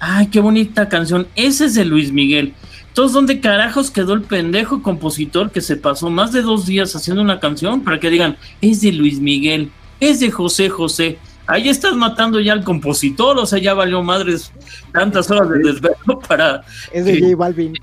ay, 0.00 0.26
qué 0.26 0.40
bonita 0.40 0.88
canción, 0.88 1.28
ese 1.36 1.66
es 1.66 1.74
de 1.74 1.84
Luis 1.84 2.12
Miguel. 2.12 2.54
Entonces, 2.88 3.12
¿dónde 3.12 3.40
carajos 3.40 3.90
quedó 3.90 4.14
el 4.14 4.22
pendejo 4.22 4.82
compositor 4.82 5.50
que 5.50 5.60
se 5.60 5.76
pasó 5.76 6.10
más 6.10 6.32
de 6.32 6.42
dos 6.42 6.66
días 6.66 6.96
haciendo 6.96 7.22
una 7.22 7.40
canción 7.40 7.82
para 7.82 8.00
que 8.00 8.10
digan, 8.10 8.36
es 8.60 8.80
de 8.80 8.92
Luis 8.92 9.20
Miguel, 9.20 9.70
es 10.00 10.20
de 10.20 10.30
José 10.30 10.68
José? 10.70 11.18
Ahí 11.46 11.68
estás 11.68 11.94
matando 11.94 12.40
ya 12.40 12.52
al 12.52 12.64
compositor, 12.64 13.38
o 13.38 13.46
sea, 13.46 13.58
ya 13.58 13.74
valió 13.74 14.02
madres 14.02 14.52
tantas 14.92 15.30
horas 15.30 15.48
de 15.50 15.58
desvelo 15.58 16.18
para. 16.28 16.62
Es 16.92 17.04
de 17.04 17.20
J 17.20 17.36
Balvin. 17.36 17.74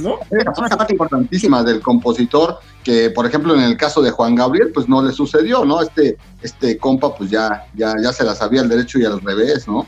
¿no? 0.00 0.18
Es 0.30 0.58
una 0.58 0.68
parte 0.68 0.92
importantísima 0.92 1.62
del 1.62 1.80
compositor, 1.80 2.58
que 2.82 3.10
por 3.10 3.26
ejemplo 3.26 3.54
en 3.54 3.62
el 3.62 3.76
caso 3.76 4.02
de 4.02 4.10
Juan 4.10 4.34
Gabriel, 4.34 4.70
pues 4.72 4.88
no 4.88 5.02
le 5.02 5.12
sucedió, 5.12 5.64
¿no? 5.64 5.82
Este, 5.82 6.16
este 6.42 6.78
compa, 6.78 7.14
pues 7.16 7.30
ya, 7.30 7.66
ya, 7.74 7.92
ya 8.00 8.12
se 8.12 8.24
la 8.24 8.34
sabía 8.34 8.60
al 8.60 8.68
derecho 8.68 8.98
y 8.98 9.04
al 9.04 9.20
revés, 9.20 9.66
¿no? 9.66 9.86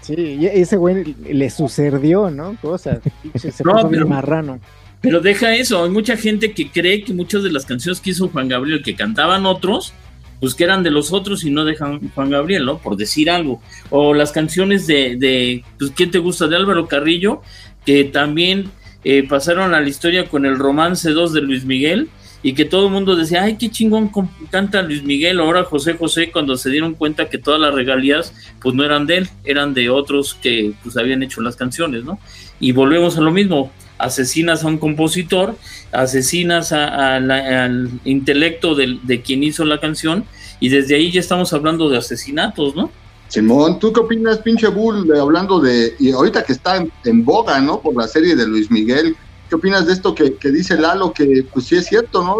Sí, 0.00 0.38
ese 0.52 0.76
güey 0.76 1.14
le 1.22 1.50
sucedió, 1.50 2.30
¿no? 2.30 2.56
Cosas. 2.60 2.98
Se 3.34 3.62
no, 3.62 3.88
pero, 3.90 4.08
marrano. 4.08 4.58
Pero 5.00 5.20
deja 5.20 5.54
eso, 5.54 5.84
hay 5.84 5.90
mucha 5.90 6.16
gente 6.16 6.52
que 6.52 6.70
cree 6.70 7.04
que 7.04 7.12
muchas 7.12 7.42
de 7.42 7.52
las 7.52 7.64
canciones 7.64 8.00
que 8.00 8.10
hizo 8.10 8.28
Juan 8.28 8.48
Gabriel, 8.48 8.82
que 8.82 8.96
cantaban 8.96 9.46
otros, 9.46 9.92
pues 10.40 10.54
que 10.54 10.64
eran 10.64 10.82
de 10.82 10.90
los 10.90 11.12
otros 11.12 11.44
y 11.44 11.50
no 11.50 11.64
de 11.64 11.76
Juan 11.76 12.30
Gabriel, 12.30 12.64
¿no? 12.64 12.78
Por 12.78 12.96
decir 12.96 13.30
algo. 13.30 13.60
O 13.90 14.14
las 14.14 14.32
canciones 14.32 14.86
de, 14.86 15.16
de 15.16 15.64
pues, 15.78 15.92
¿quién 15.92 16.10
te 16.10 16.18
gusta? 16.18 16.46
De 16.46 16.56
Álvaro 16.56 16.86
Carrillo, 16.86 17.42
que 17.84 18.04
también 18.04 18.70
eh, 19.04 19.26
pasaron 19.28 19.74
a 19.74 19.80
la 19.80 19.88
historia 19.88 20.28
con 20.28 20.44
el 20.46 20.58
Romance 20.58 21.10
2 21.10 21.32
de 21.32 21.40
Luis 21.40 21.64
Miguel 21.64 22.08
y 22.42 22.52
que 22.52 22.64
todo 22.64 22.86
el 22.86 22.92
mundo 22.92 23.16
decía, 23.16 23.42
ay, 23.42 23.56
qué 23.56 23.70
chingón 23.70 24.10
canta 24.50 24.82
Luis 24.82 25.02
Miguel, 25.02 25.40
ahora 25.40 25.64
José 25.64 25.94
José, 25.94 26.30
cuando 26.30 26.56
se 26.56 26.70
dieron 26.70 26.94
cuenta 26.94 27.28
que 27.28 27.38
todas 27.38 27.60
las 27.60 27.74
regalías, 27.74 28.32
pues 28.60 28.74
no 28.74 28.84
eran 28.84 29.06
de 29.06 29.18
él, 29.18 29.28
eran 29.44 29.74
de 29.74 29.90
otros 29.90 30.34
que 30.34 30.72
pues 30.82 30.96
habían 30.96 31.22
hecho 31.22 31.40
las 31.40 31.56
canciones, 31.56 32.04
¿no? 32.04 32.18
Y 32.60 32.72
volvemos 32.72 33.16
a 33.18 33.22
lo 33.22 33.32
mismo, 33.32 33.72
asesinas 33.98 34.64
a 34.64 34.68
un 34.68 34.78
compositor, 34.78 35.56
asesinas 35.92 36.72
al 36.72 38.00
intelecto 38.04 38.74
de, 38.74 38.98
de, 39.02 39.22
quien 39.22 39.42
hizo 39.42 39.64
la 39.64 39.80
canción 39.80 40.24
y 40.60 40.68
desde 40.68 40.94
ahí 40.94 41.10
ya 41.10 41.20
estamos 41.20 41.52
hablando 41.52 41.88
de 41.88 41.98
asesinatos, 41.98 42.74
¿no? 42.74 42.90
Simón, 43.28 43.78
¿tú 43.78 43.92
qué 43.92 44.00
opinas, 44.00 44.38
pinche 44.38 44.68
Bull, 44.68 45.12
hablando 45.14 45.60
de, 45.60 45.94
y 45.98 46.10
ahorita 46.12 46.44
que 46.44 46.52
está 46.52 46.82
en, 47.04 47.24
boga, 47.24 47.60
¿no? 47.60 47.80
Por 47.80 47.94
la 47.94 48.08
serie 48.08 48.34
de 48.34 48.46
Luis 48.46 48.70
Miguel, 48.70 49.16
¿qué 49.48 49.54
opinas 49.54 49.86
de 49.86 49.92
esto 49.92 50.14
que, 50.14 50.32
dice 50.50 50.78
Lalo, 50.78 51.12
que 51.12 51.44
pues 51.52 51.66
sí 51.66 51.76
es 51.76 51.86
cierto, 51.86 52.24
¿no? 52.24 52.36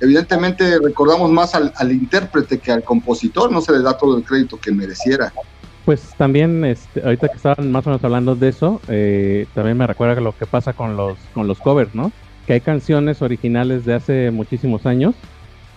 Evidentemente 0.00 0.78
recordamos 0.80 1.30
más 1.30 1.54
al 1.54 1.92
intérprete 1.92 2.58
que 2.58 2.72
al 2.72 2.82
compositor, 2.82 3.52
no 3.52 3.60
se 3.60 3.72
le 3.72 3.82
da 3.82 3.96
todo 3.96 4.18
el 4.18 4.24
crédito 4.24 4.58
que 4.58 4.72
mereciera. 4.72 5.32
Pues 5.86 6.16
también, 6.16 6.64
este, 6.64 7.00
ahorita 7.00 7.28
que 7.28 7.36
estaban 7.36 7.70
más 7.70 7.86
o 7.86 7.90
menos 7.90 8.02
hablando 8.02 8.34
de 8.34 8.48
eso, 8.48 8.80
eh, 8.88 9.46
también 9.54 9.76
me 9.76 9.86
recuerda 9.86 10.20
lo 10.20 10.36
que 10.36 10.44
pasa 10.44 10.72
con 10.72 10.96
los, 10.96 11.16
con 11.32 11.46
los 11.46 11.60
covers, 11.60 11.94
¿no? 11.94 12.10
Que 12.44 12.54
hay 12.54 12.60
canciones 12.60 13.22
originales 13.22 13.84
de 13.84 13.94
hace 13.94 14.32
muchísimos 14.32 14.84
años, 14.84 15.14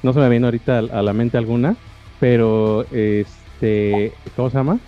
no 0.02 0.12
se 0.12 0.20
me 0.20 0.28
viene 0.30 0.48
ahorita 0.48 0.80
a 0.80 1.04
la 1.04 1.14
mente 1.14 1.38
alguna, 1.38 1.78
pero, 2.20 2.88
este, 2.90 4.18
¿cómo 4.36 4.50
se 4.50 4.58
llama? 4.58 4.80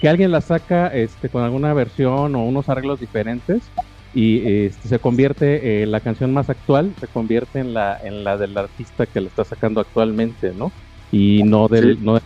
Que 0.00 0.08
alguien 0.08 0.30
la 0.32 0.40
saca 0.40 0.86
este, 0.86 1.28
con 1.28 1.42
alguna 1.42 1.74
versión 1.74 2.34
o 2.34 2.46
unos 2.46 2.70
arreglos 2.70 3.00
diferentes 3.00 3.74
y 4.14 4.64
este, 4.64 4.88
se 4.88 4.98
convierte, 4.98 5.82
eh, 5.82 5.86
la 5.86 6.00
canción 6.00 6.32
más 6.32 6.48
actual 6.48 6.96
se 6.98 7.06
convierte 7.06 7.58
en 7.60 7.74
la, 7.74 7.98
en 8.02 8.24
la 8.24 8.38
del 8.38 8.56
artista 8.56 9.04
que 9.06 9.20
la 9.20 9.28
está 9.28 9.44
sacando 9.44 9.82
actualmente, 9.82 10.54
¿no? 10.54 10.72
Y 11.10 11.42
no 11.44 11.68
del, 11.68 12.02
no 12.02 12.14
del 12.14 12.22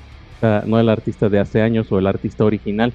no 0.67 0.79
el 0.79 0.89
artista 0.89 1.29
de 1.29 1.41
hace 1.41 1.63
años 1.63 1.91
o 1.91 1.99
el 1.99 2.07
artista 2.07 2.45
original. 2.45 2.93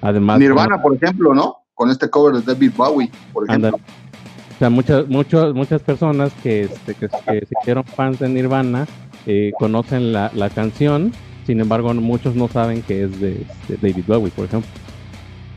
Además, 0.00 0.38
Nirvana, 0.38 0.80
por 0.80 0.94
ejemplo, 0.94 1.34
¿no? 1.34 1.56
Con 1.74 1.90
este 1.90 2.08
cover 2.08 2.36
de 2.36 2.42
David 2.42 2.72
Bowie, 2.76 3.10
por 3.32 3.48
ejemplo. 3.48 3.76
O 3.76 4.58
sea, 4.58 4.70
muchas, 4.70 5.08
muchas, 5.08 5.54
muchas 5.54 5.82
personas 5.82 6.32
que, 6.42 6.62
este, 6.62 6.94
que, 6.94 7.08
se 7.08 7.46
hicieron 7.60 7.84
fans 7.84 8.18
de 8.18 8.28
Nirvana 8.28 8.86
eh, 9.26 9.52
conocen 9.58 10.12
la, 10.12 10.32
la, 10.34 10.50
canción, 10.50 11.12
sin 11.46 11.60
embargo, 11.60 11.94
muchos 11.94 12.34
no 12.34 12.48
saben 12.48 12.82
que 12.82 13.04
es 13.04 13.20
de, 13.20 13.46
David 13.80 14.04
Bowie, 14.06 14.32
por 14.32 14.46
ejemplo. 14.46 14.70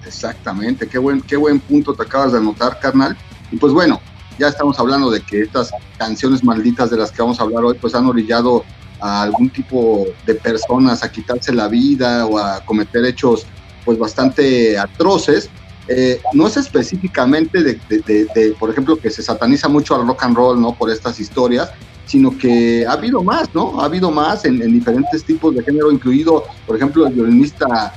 Exactamente, 0.06 0.88
qué 0.88 0.98
buen, 0.98 1.22
qué 1.22 1.36
buen 1.36 1.60
punto 1.60 1.94
te 1.94 2.04
acabas 2.04 2.32
de 2.32 2.38
anotar, 2.38 2.80
carnal. 2.80 3.18
Y 3.52 3.58
pues 3.58 3.74
bueno, 3.74 4.00
ya 4.38 4.48
estamos 4.48 4.80
hablando 4.80 5.10
de 5.10 5.22
que 5.22 5.42
estas 5.42 5.72
canciones 5.98 6.44
malditas 6.44 6.90
de 6.90 6.98
las 6.98 7.12
que 7.12 7.22
vamos 7.22 7.40
a 7.40 7.44
hablar 7.44 7.64
hoy, 7.64 7.78
pues 7.80 7.94
han 7.96 8.06
orillado 8.06 8.64
a 9.02 9.24
algún 9.24 9.50
tipo 9.50 10.06
de 10.26 10.36
personas 10.36 11.04
a 11.04 11.12
quitarse 11.12 11.52
la 11.52 11.68
vida 11.68 12.26
o 12.26 12.38
a 12.38 12.64
cometer 12.64 13.04
hechos 13.06 13.46
pues 13.84 13.98
bastante 13.98 14.78
atroces. 14.78 15.50
Eh, 15.88 16.22
no 16.34 16.48
es 16.48 16.58
específicamente 16.58 17.64
de, 17.64 18.56
por 18.60 18.70
ejemplo, 18.70 18.96
que 18.96 19.10
se 19.10 19.24
sataniza 19.24 19.68
mucho 19.68 19.96
al 19.96 20.08
rock 20.08 20.24
and 20.24 20.36
roll, 20.38 20.62
¿no? 20.62 20.74
Por 20.74 20.90
estas 20.90 21.20
historias, 21.20 21.72
sino 22.06 22.38
que 22.38 22.86
ha 22.86 22.94
habido 22.94 23.24
más, 23.24 23.54
¿no? 23.54 23.82
Ha 23.82 23.86
habido 23.86 24.12
más 24.12 24.46
en, 24.46 24.60
diferentes 24.60 25.24
tipos 25.24 25.56
de 25.56 25.64
género, 25.64 25.92
incluido, 25.92 26.46
por 26.68 26.76
ejemplo, 26.76 27.08
el 27.08 27.14
violinista 27.14 27.94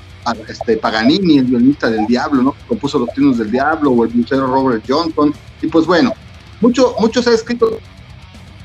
este, 0.49 0.79
Paganini, 0.79 1.39
el 1.39 1.45
violinista 1.45 1.91
del 1.91 2.07
Diablo, 2.07 2.43
¿no? 2.43 2.53
Que 2.53 2.65
compuso 2.67 2.99
los 2.99 3.11
trinos 3.11 3.39
del 3.39 3.51
Diablo, 3.51 3.91
o 3.91 4.05
el 4.05 4.11
bluesero 4.11 4.47
Robert 4.47 4.83
Johnson, 4.89 5.35
y 5.61 5.67
pues 5.67 5.87
bueno, 5.87 6.13
mucho, 6.61 6.95
mucho 6.99 7.23
se 7.23 7.31
ha 7.31 7.35
escrito 7.35 7.79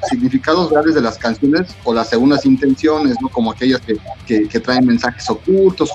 significados 0.07 0.71
reales 0.71 0.95
de 0.95 1.01
las 1.01 1.17
canciones 1.17 1.75
o 1.83 1.93
las 1.93 2.09
segundas 2.09 2.45
intenciones, 2.45 3.15
¿no? 3.21 3.29
Como 3.29 3.51
aquellas 3.51 3.81
que, 3.81 4.47
que, 4.47 4.59
traen 4.59 4.85
mensajes 4.85 5.29
ocultos, 5.29 5.89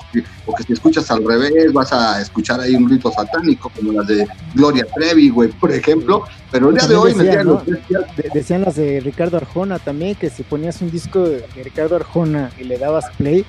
o 0.45 0.55
que 0.55 0.63
si 0.63 0.73
escuchas 0.73 1.09
al 1.11 1.25
revés 1.25 1.71
vas 1.73 1.91
a 1.93 2.21
escuchar 2.21 2.59
ahí 2.59 2.75
un 2.75 2.89
rito 2.89 3.11
satánico, 3.11 3.71
como 3.75 3.93
las 3.93 4.07
de 4.07 4.27
Gloria 4.53 4.85
Trevi, 4.95 5.29
güey, 5.29 5.49
por 5.49 5.71
ejemplo. 5.71 6.23
Pero 6.51 6.69
el 6.69 6.75
día 6.75 6.87
de 6.87 6.95
hoy 6.95 7.13
Decían 8.33 8.61
las 8.61 8.75
de 8.75 8.99
Ricardo 8.99 9.37
Arjona 9.37 9.79
también, 9.79 10.15
que 10.15 10.29
si 10.29 10.43
ponías 10.43 10.81
un 10.81 10.91
disco 10.91 11.21
de 11.23 11.45
Ricardo 11.63 11.95
Arjona 11.95 12.51
y 12.59 12.63
le 12.63 12.77
dabas 12.77 13.05
play, 13.17 13.45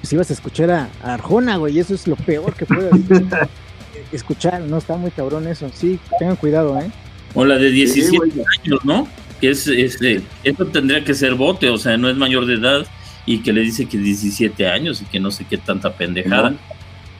pues 0.00 0.12
ibas 0.12 0.30
a 0.30 0.32
escuchar 0.32 0.70
a, 0.70 0.88
Arjona, 1.02 1.56
güey, 1.56 1.76
y 1.76 1.80
eso 1.80 1.94
es 1.94 2.06
lo 2.06 2.16
peor 2.16 2.54
que 2.54 2.66
puedes 2.66 2.92
escuchar, 4.12 4.60
¿no? 4.62 4.78
Está 4.78 4.96
muy 4.96 5.10
cabrón 5.10 5.46
eso. 5.46 5.70
Sí, 5.74 5.98
tengan 6.18 6.36
cuidado, 6.36 6.78
¿eh? 6.80 6.90
O 7.34 7.44
la 7.44 7.56
de 7.56 7.70
17 7.70 8.44
años, 8.60 8.84
¿no? 8.84 9.06
Que 9.40 9.50
es, 9.50 9.66
este, 9.66 10.22
esto 10.44 10.66
tendría 10.66 11.04
que 11.04 11.14
ser 11.14 11.34
bote, 11.34 11.70
o 11.70 11.78
sea, 11.78 11.96
no 11.96 12.08
es 12.08 12.16
mayor 12.16 12.46
de 12.46 12.54
edad 12.54 12.86
y 13.26 13.42
que 13.42 13.52
le 13.52 13.62
dice 13.62 13.86
que 13.86 13.98
17 13.98 14.66
años 14.68 15.02
y 15.02 15.04
que 15.06 15.20
no 15.20 15.30
sé 15.30 15.44
qué 15.48 15.56
tanta 15.56 15.92
pendejada. 15.92 16.54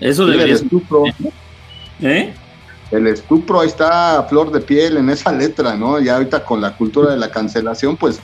Eso 0.00 0.27
debería 0.27 0.55
el 0.55 0.62
estupro. 0.62 1.05
¿Eh? 2.00 2.33
El 2.91 3.07
estupro 3.07 3.61
ahí 3.61 3.69
está 3.69 4.19
a 4.19 4.23
flor 4.25 4.50
de 4.50 4.61
piel 4.61 4.97
en 4.97 5.11
esa 5.11 5.33
letra, 5.33 5.77
¿no? 5.77 6.00
Ya 6.00 6.15
ahorita 6.17 6.45
con 6.45 6.61
la 6.61 6.77
cultura 6.77 7.12
de 7.12 7.19
la 7.19 7.31
cancelación, 7.31 7.97
pues, 7.97 8.19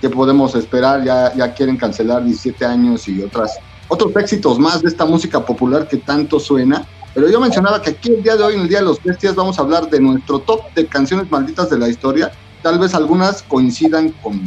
¿qué 0.00 0.10
podemos 0.10 0.54
esperar? 0.54 1.04
Ya, 1.04 1.34
ya 1.34 1.54
quieren 1.54 1.76
cancelar 1.76 2.24
17 2.24 2.64
años 2.64 3.08
y 3.08 3.22
otras, 3.22 3.58
otros 3.88 4.14
éxitos 4.16 4.58
más 4.58 4.82
de 4.82 4.88
esta 4.88 5.04
música 5.04 5.44
popular 5.44 5.88
que 5.88 5.96
tanto 5.96 6.38
suena. 6.38 6.84
Pero 7.14 7.30
yo 7.30 7.40
mencionaba 7.40 7.80
que 7.80 7.90
aquí 7.90 8.10
el 8.10 8.22
día 8.22 8.36
de 8.36 8.42
hoy, 8.42 8.54
en 8.54 8.62
el 8.62 8.68
Día 8.68 8.80
de 8.80 8.86
los 8.86 9.02
Bestias, 9.02 9.34
vamos 9.34 9.58
a 9.58 9.62
hablar 9.62 9.88
de 9.88 10.00
nuestro 10.00 10.40
top 10.40 10.72
de 10.74 10.86
canciones 10.86 11.30
malditas 11.30 11.70
de 11.70 11.78
la 11.78 11.88
historia 11.88 12.32
tal 12.62 12.78
vez 12.78 12.94
algunas 12.94 13.42
coincidan 13.42 14.10
con 14.22 14.44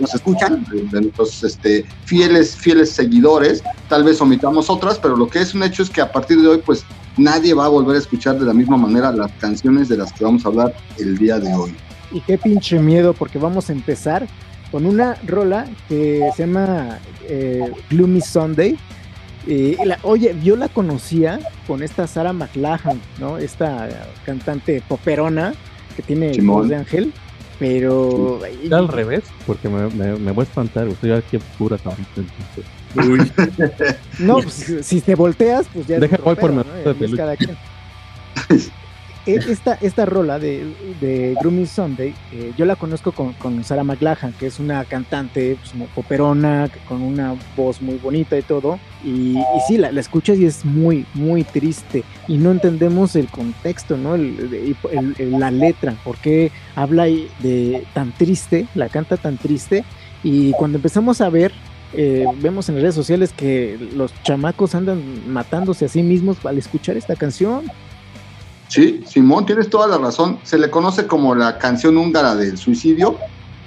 nos 0.00 0.14
escuchan, 0.14 0.64
de 0.70 1.00
nuestros 1.02 1.44
este, 1.44 1.84
fieles, 2.04 2.56
fieles 2.56 2.90
seguidores, 2.90 3.62
tal 3.88 4.02
vez 4.02 4.20
omitamos 4.20 4.70
otras, 4.70 4.98
pero 4.98 5.14
lo 5.14 5.28
que 5.28 5.40
es 5.40 5.54
un 5.54 5.62
hecho 5.62 5.82
es 5.82 5.90
que 5.90 6.00
a 6.00 6.10
partir 6.10 6.40
de 6.40 6.48
hoy, 6.48 6.62
pues 6.64 6.84
nadie 7.18 7.52
va 7.52 7.66
a 7.66 7.68
volver 7.68 7.96
a 7.96 7.98
escuchar 7.98 8.38
de 8.38 8.46
la 8.46 8.54
misma 8.54 8.78
manera 8.78 9.12
las 9.12 9.30
canciones 9.32 9.88
de 9.88 9.98
las 9.98 10.12
que 10.12 10.24
vamos 10.24 10.44
a 10.44 10.48
hablar 10.48 10.74
el 10.98 11.18
día 11.18 11.38
de 11.38 11.54
hoy. 11.54 11.74
Y 12.10 12.20
qué 12.22 12.38
pinche 12.38 12.78
miedo, 12.78 13.12
porque 13.12 13.38
vamos 13.38 13.68
a 13.68 13.72
empezar 13.72 14.26
con 14.72 14.86
una 14.86 15.16
rola 15.26 15.66
que 15.88 16.30
se 16.34 16.46
llama 16.46 16.98
eh, 17.28 17.70
Gloomy 17.90 18.22
Sunday. 18.22 18.78
la, 19.84 19.98
oye, 20.02 20.34
yo 20.42 20.56
la 20.56 20.68
conocía 20.68 21.40
con 21.66 21.82
esta 21.82 22.06
Sarah 22.06 22.32
McLachlan, 22.32 23.00
¿no? 23.18 23.36
Esta 23.36 23.88
cantante 24.24 24.82
poperona 24.88 25.52
que 26.00 26.06
tiene 26.06 26.32
voz 26.42 26.68
de 26.68 26.76
ángel, 26.76 27.12
pero... 27.58 28.40
al 28.70 28.88
revés, 28.88 29.22
porque 29.46 29.68
me, 29.68 29.88
me, 29.88 30.32
voy 30.32 30.42
a 30.42 30.48
espantar, 30.48 30.88
estoy 30.88 31.12
aquí 31.12 31.38
pura 31.58 31.78
ahorita. 31.84 32.22
Uy. 32.96 33.30
no, 34.18 34.34
pues, 34.40 34.78
si, 34.82 35.00
te 35.00 35.14
volteas, 35.14 35.66
pues 35.72 35.86
ya... 35.86 35.98
Deja 35.98 36.16
voy 36.18 36.36
por 36.36 36.52
¿no? 36.52 36.62
E, 36.62 36.94
esta, 39.26 39.74
esta 39.74 40.06
rola 40.06 40.38
de, 40.38 40.74
de 41.00 41.36
Grooming 41.40 41.66
Sunday, 41.66 42.14
eh, 42.32 42.52
yo 42.56 42.64
la 42.64 42.76
conozco 42.76 43.12
con, 43.12 43.32
con 43.34 43.62
Sarah 43.64 43.84
McLachlan, 43.84 44.32
que 44.32 44.46
es 44.46 44.58
una 44.58 44.84
cantante 44.84 45.56
pues, 45.56 45.88
operona, 45.96 46.68
con 46.88 47.02
una 47.02 47.34
voz 47.56 47.80
muy 47.82 47.96
bonita 47.96 48.38
y 48.38 48.42
todo. 48.42 48.78
Y, 49.04 49.38
y 49.38 49.60
sí, 49.66 49.78
la, 49.78 49.92
la, 49.92 50.00
escuchas 50.00 50.38
y 50.38 50.46
es 50.46 50.64
muy, 50.64 51.06
muy 51.14 51.44
triste. 51.44 52.04
Y 52.28 52.38
no 52.38 52.50
entendemos 52.50 53.16
el 53.16 53.28
contexto, 53.28 53.96
¿no? 53.96 54.14
El, 54.14 54.76
la 55.38 55.50
letra, 55.50 55.94
por 56.04 56.16
qué 56.18 56.50
habla 56.74 57.04
de 57.04 57.84
tan 57.94 58.12
triste, 58.12 58.66
la 58.74 58.88
canta 58.88 59.16
tan 59.16 59.36
triste. 59.36 59.84
Y 60.22 60.52
cuando 60.52 60.78
empezamos 60.78 61.20
a 61.20 61.30
ver 61.30 61.52
eh, 61.92 62.24
vemos 62.36 62.68
en 62.68 62.76
las 62.76 62.82
redes 62.82 62.94
sociales 62.94 63.32
que 63.32 63.76
los 63.96 64.12
chamacos 64.22 64.74
andan 64.74 65.02
matándose 65.32 65.86
a 65.86 65.88
sí 65.88 66.02
mismos 66.02 66.44
al 66.44 66.58
escuchar 66.58 66.96
esta 66.96 67.16
canción. 67.16 67.64
Sí, 68.70 69.02
Simón, 69.04 69.46
tienes 69.46 69.68
toda 69.68 69.88
la 69.88 69.98
razón. 69.98 70.38
Se 70.44 70.56
le 70.56 70.70
conoce 70.70 71.08
como 71.08 71.34
la 71.34 71.58
canción 71.58 71.96
húngara 71.96 72.36
del 72.36 72.56
suicidio. 72.56 73.18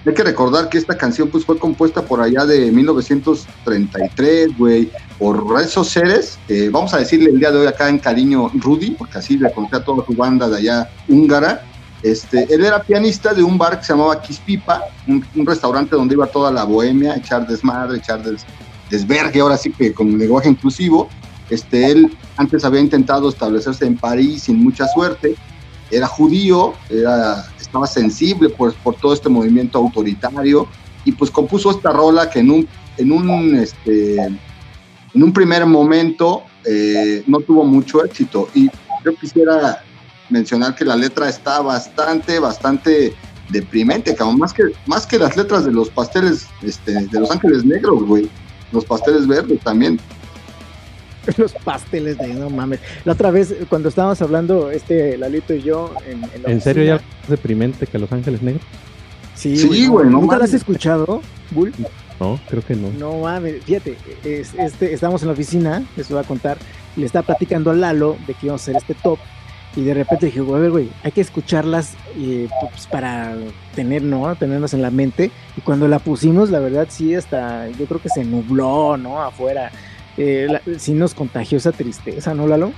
Hay 0.06 0.14
que 0.14 0.24
recordar 0.24 0.70
que 0.70 0.78
esta 0.78 0.98
canción 0.98 1.28
pues 1.28 1.44
fue 1.44 1.60
compuesta 1.60 2.04
por 2.04 2.22
allá 2.22 2.46
de 2.46 2.72
1933, 2.72 4.58
güey, 4.58 4.90
por 5.20 5.46
Renzo 5.46 5.84
Ceres. 5.84 6.40
vamos 6.72 6.94
a 6.94 7.00
decirle 7.00 7.32
el 7.32 7.40
día 7.40 7.52
de 7.52 7.58
hoy 7.60 7.68
acá 7.68 7.90
en 7.90 8.00
cariño 8.00 8.50
Rudy, 8.54 8.92
porque 8.92 9.18
así 9.18 9.38
le 9.38 9.52
conté 9.52 9.76
a 9.76 9.84
toda 9.84 10.06
su 10.06 10.14
banda 10.14 10.48
de 10.48 10.58
allá 10.58 10.90
húngara. 11.10 11.66
Este, 12.02 12.54
él 12.54 12.64
era 12.64 12.82
pianista 12.82 13.34
de 13.34 13.44
un 13.44 13.58
bar 13.58 13.80
que 13.80 13.86
se 13.86 13.92
llamaba 13.92 14.22
Kispipa, 14.22 14.84
un, 15.06 15.26
un 15.36 15.46
restaurante 15.46 15.98
donde 15.98 16.16
iba 16.16 16.28
toda 16.28 16.50
la 16.50 16.64
bohemia, 16.64 17.18
echar 17.18 17.46
desmadre, 17.46 17.98
echar 17.98 18.24
des, 18.24 18.46
desvergue, 18.90 19.42
ahora 19.42 19.58
sí 19.58 19.70
que 19.70 19.94
con 19.94 20.18
lenguaje 20.18 20.48
inclusivo. 20.48 21.10
Este, 21.50 21.92
él 21.92 22.18
antes 22.38 22.64
había 22.66 22.82
intentado 22.82 23.30
establecerse 23.30 23.86
en 23.86 23.98
París 23.98 24.44
sin 24.44 24.64
mucha 24.64 24.88
suerte. 24.88 25.36
Era 25.92 26.08
judío, 26.08 26.74
era, 26.90 27.46
estaba 27.60 27.86
sensible 27.86 28.50
por, 28.50 28.74
por 28.76 28.96
todo 28.96 29.14
este 29.14 29.30
movimiento 29.30 29.78
autoritario 29.78 30.68
y 31.06 31.12
pues 31.12 31.30
compuso 31.30 31.72
esta 31.72 31.92
rola 31.92 32.30
que 32.30 32.40
en 32.40 32.50
un, 32.50 32.68
en 32.98 33.12
un, 33.12 33.56
este, 33.56 34.16
en 34.18 35.24
un 35.24 35.34
primer 35.34 35.66
momento 35.66 36.44
eh, 36.66 37.24
no 37.28 37.40
tuvo 37.40 37.66
mucho 37.66 38.04
éxito. 38.04 38.50
Y 38.54 38.70
yo 39.04 39.16
quisiera 39.16 39.84
mencionar 40.30 40.76
que 40.76 40.86
la 40.86 40.96
letra 40.96 41.30
está 41.30 41.62
bastante, 41.62 42.40
bastante 42.40 43.14
deprimente, 43.50 44.16
más 44.38 44.54
que, 44.54 44.64
más 44.88 45.06
que 45.06 45.20
las 45.20 45.36
letras 45.36 45.66
de 45.66 45.72
los 45.72 45.90
pasteles 45.90 46.48
este, 46.62 46.94
de 46.94 47.20
Los 47.20 47.30
Ángeles 47.30 47.66
Negros, 47.66 48.04
güey. 48.04 48.30
Los 48.72 48.86
pasteles 48.86 49.28
verdes 49.28 49.60
también. 49.60 50.00
los 51.38 51.54
pasteles 51.54 52.18
de 52.18 52.34
no 52.34 52.50
mames. 52.50 52.80
La 53.06 53.14
otra 53.14 53.32
vez, 53.32 53.54
cuando 53.70 53.90
estábamos 53.90 54.22
hablando, 54.22 54.72
este 54.72 55.18
Lalito 55.18 55.54
y 55.54 55.62
yo. 55.62 55.94
¿En, 56.06 56.24
en, 56.46 56.62
serio 56.62 56.84
ya 56.84 56.96
es 56.96 57.30
deprimente 57.30 57.88
que 57.88 58.00
Los 58.00 58.12
Ángeles 58.12 58.42
Negros? 58.42 58.64
Sí, 59.36 59.88
güey. 59.88 60.10
¿Nunca 60.10 60.38
lo 60.38 60.44
has 60.44 60.54
escuchado, 60.54 61.22
Bull? 61.52 61.74
No, 62.20 62.40
creo 62.50 62.64
que 62.64 62.76
no. 62.76 62.90
No 62.92 63.20
mames, 63.20 63.64
fíjate, 63.64 63.98
este, 64.24 64.94
estamos 64.94 65.22
en 65.24 65.28
la 65.28 65.34
oficina, 65.34 65.84
les 65.98 66.10
voy 66.10 66.20
a 66.20 66.24
contar, 66.24 66.58
le 66.96 67.06
estaba 67.06 67.26
platicando 67.26 67.72
a 67.72 67.74
Lalo 67.74 68.18
de 68.28 68.34
que 68.34 68.46
íbamos 68.46 68.62
a 68.62 68.64
hacer 68.64 68.76
este 68.78 68.94
top. 68.94 69.20
Y 69.76 69.84
de 69.84 69.96
repente 69.96 70.28
dije, 70.28 70.40
güey, 70.40 70.70
güey, 70.70 70.90
hay 71.02 71.12
que 71.12 71.22
escucharlas 71.22 71.96
eh, 72.16 72.48
pues, 72.70 72.86
para 72.86 73.36
tener, 73.76 74.04
¿no? 74.04 74.36
Tenerlas 74.36 74.76
en 74.76 74.84
la 74.84 74.92
mente. 74.92 75.32
Y 75.58 75.62
cuando 75.62 75.88
la 75.88 75.98
pusimos, 75.98 76.52
la 76.52 76.60
verdad, 76.60 76.88
sí, 76.92 77.16
hasta 77.16 77.68
yo 77.70 77.88
creo 77.88 78.00
que 78.00 78.10
se 78.10 78.24
nubló, 78.24 78.98
¿no? 78.98 79.20
Afuera 79.20 79.72
eh, 80.18 80.48
sí 80.78 80.94
nos 80.94 81.14
contagió 81.14 81.58
esa 81.58 81.72
tristeza, 81.72 82.34
¿no, 82.34 82.48
Lalo? 82.48 82.74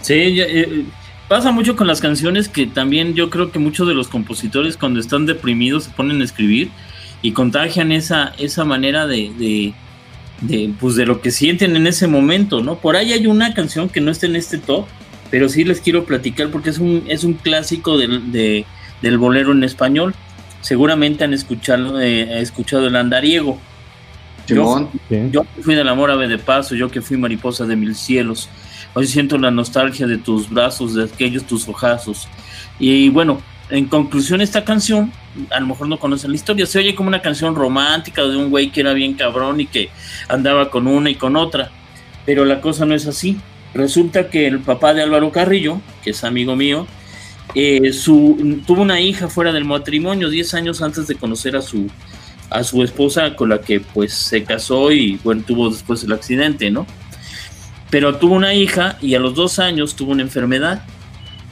Sí, 0.00 0.14
eh, 0.14 0.84
pasa 1.28 1.50
mucho 1.50 1.76
con 1.76 1.86
las 1.86 2.00
canciones 2.00 2.48
que 2.48 2.66
también 2.66 3.14
yo 3.14 3.30
creo 3.30 3.50
que 3.50 3.58
muchos 3.58 3.88
de 3.88 3.94
los 3.94 4.08
compositores 4.08 4.76
cuando 4.76 5.00
están 5.00 5.26
deprimidos 5.26 5.84
se 5.84 5.90
ponen 5.90 6.20
a 6.20 6.24
escribir 6.24 6.70
y 7.22 7.32
contagian 7.32 7.92
esa, 7.92 8.32
esa 8.38 8.64
manera 8.64 9.06
de, 9.06 9.74
de, 10.40 10.72
pues 10.80 10.94
de 10.94 11.06
lo 11.06 11.20
que 11.20 11.30
sienten 11.30 11.74
en 11.76 11.86
ese 11.86 12.06
momento, 12.06 12.62
¿no? 12.62 12.76
Por 12.76 12.96
ahí 12.96 13.12
hay 13.12 13.26
una 13.26 13.54
canción 13.54 13.88
que 13.88 14.00
no 14.00 14.10
está 14.10 14.26
en 14.26 14.36
este 14.36 14.58
top, 14.58 14.86
pero 15.30 15.48
sí 15.48 15.64
les 15.64 15.80
quiero 15.80 16.04
platicar 16.04 16.48
porque 16.50 16.70
es 16.70 16.78
un, 16.78 17.04
es 17.08 17.24
un 17.24 17.34
clásico 17.34 17.98
del, 17.98 18.32
del 18.32 19.18
bolero 19.18 19.52
en 19.52 19.64
español. 19.64 20.14
Seguramente 20.60 21.24
han 21.24 21.34
escuchado, 21.34 22.00
eh, 22.00 22.40
escuchado 22.40 22.86
el 22.86 22.96
andariego. 22.96 23.60
Yo, 24.48 24.90
yo, 25.30 25.42
que 25.54 25.62
fui 25.62 25.74
del 25.74 25.88
amor 25.88 26.10
ave 26.10 26.26
de 26.26 26.38
paso, 26.38 26.74
yo 26.74 26.90
que 26.90 27.02
fui 27.02 27.16
mariposa 27.16 27.66
de 27.66 27.76
mil 27.76 27.94
cielos. 27.94 28.48
Hoy 28.94 29.06
siento 29.06 29.36
la 29.36 29.50
nostalgia 29.50 30.06
de 30.06 30.16
tus 30.16 30.48
brazos, 30.48 30.94
de 30.94 31.04
aquellos 31.04 31.44
tus 31.44 31.68
ojazos. 31.68 32.26
Y 32.78 33.10
bueno, 33.10 33.40
en 33.70 33.86
conclusión, 33.86 34.40
esta 34.40 34.64
canción, 34.64 35.12
a 35.50 35.60
lo 35.60 35.66
mejor 35.66 35.88
no 35.88 35.98
conocen 35.98 36.30
la 36.30 36.36
historia, 36.36 36.64
se 36.66 36.78
oye 36.78 36.94
como 36.94 37.08
una 37.08 37.20
canción 37.20 37.54
romántica 37.54 38.22
de 38.22 38.36
un 38.36 38.48
güey 38.48 38.70
que 38.70 38.80
era 38.80 38.94
bien 38.94 39.14
cabrón 39.14 39.60
y 39.60 39.66
que 39.66 39.90
andaba 40.28 40.70
con 40.70 40.86
una 40.86 41.10
y 41.10 41.16
con 41.16 41.36
otra. 41.36 41.70
Pero 42.24 42.44
la 42.44 42.60
cosa 42.60 42.86
no 42.86 42.94
es 42.94 43.06
así. 43.06 43.38
Resulta 43.74 44.30
que 44.30 44.46
el 44.46 44.60
papá 44.60 44.94
de 44.94 45.02
Álvaro 45.02 45.30
Carrillo, 45.30 45.80
que 46.02 46.10
es 46.10 46.24
amigo 46.24 46.56
mío, 46.56 46.86
eh, 47.54 47.92
su, 47.92 48.62
tuvo 48.66 48.82
una 48.82 49.00
hija 49.00 49.28
fuera 49.28 49.52
del 49.52 49.64
matrimonio 49.64 50.30
10 50.30 50.54
años 50.54 50.82
antes 50.82 51.06
de 51.06 51.14
conocer 51.14 51.56
a 51.56 51.62
su, 51.62 51.88
a 52.50 52.64
su 52.64 52.82
esposa 52.82 53.36
con 53.36 53.50
la 53.50 53.60
que 53.60 53.80
pues 53.80 54.12
se 54.12 54.44
casó 54.44 54.90
y 54.90 55.18
bueno, 55.22 55.42
tuvo 55.46 55.70
después 55.70 56.02
el 56.04 56.12
accidente, 56.12 56.70
¿no? 56.70 56.86
Pero 57.90 58.16
tuvo 58.16 58.34
una 58.34 58.54
hija 58.54 58.96
y 59.00 59.14
a 59.14 59.20
los 59.20 59.34
dos 59.34 59.58
años 59.58 59.94
tuvo 59.94 60.12
una 60.12 60.22
enfermedad. 60.22 60.82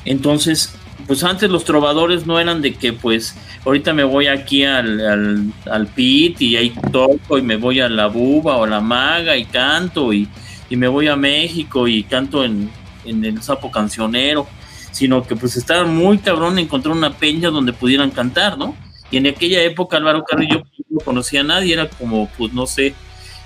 Entonces, 0.05 0.75
pues 1.07 1.23
antes 1.25 1.51
los 1.51 1.65
trovadores 1.65 2.27
no 2.27 2.39
eran 2.39 2.63
de 2.63 2.75
que 2.75 2.93
pues 2.93 3.37
ahorita 3.65 3.93
me 3.93 4.05
voy 4.05 4.27
aquí 4.27 4.65
al, 4.65 5.53
al, 5.71 5.87
pit 5.89 6.41
y 6.41 6.57
ahí 6.57 6.73
toco 6.93 7.39
y 7.39 7.43
me 7.43 7.57
voy 7.57 7.81
a 7.81 7.89
la 7.89 8.07
buba 8.07 8.57
o 8.57 8.65
a 8.65 8.69
la 8.69 8.81
maga 8.81 9.37
y 9.37 9.45
canto 9.45 10.13
y, 10.13 10.29
me 10.71 10.89
voy 10.89 11.07
a 11.07 11.15
México 11.15 11.87
y 11.87 12.03
canto 12.03 12.45
en, 12.45 12.69
en 13.05 13.25
el 13.25 13.41
sapo 13.41 13.71
cancionero, 13.71 14.49
sino 14.91 15.23
que 15.23 15.37
pues 15.37 15.57
estaban 15.57 15.95
muy 15.95 16.19
cabrón 16.19 16.59
encontrar 16.59 16.97
una 16.97 17.13
peña 17.13 17.51
donde 17.51 17.73
pudieran 17.73 18.11
cantar, 18.11 18.59
¿no? 18.59 18.75
Y 19.11 19.19
en 19.19 19.27
aquella 19.27 19.63
época 19.63 19.97
Álvaro 19.97 20.25
Carrillo 20.25 20.65
no 20.91 21.01
conocía 21.01 21.41
a 21.41 21.45
nadie, 21.45 21.75
era 21.75 21.89
como, 21.89 22.29
pues 22.37 22.53
no 22.53 22.67
sé, 22.67 22.95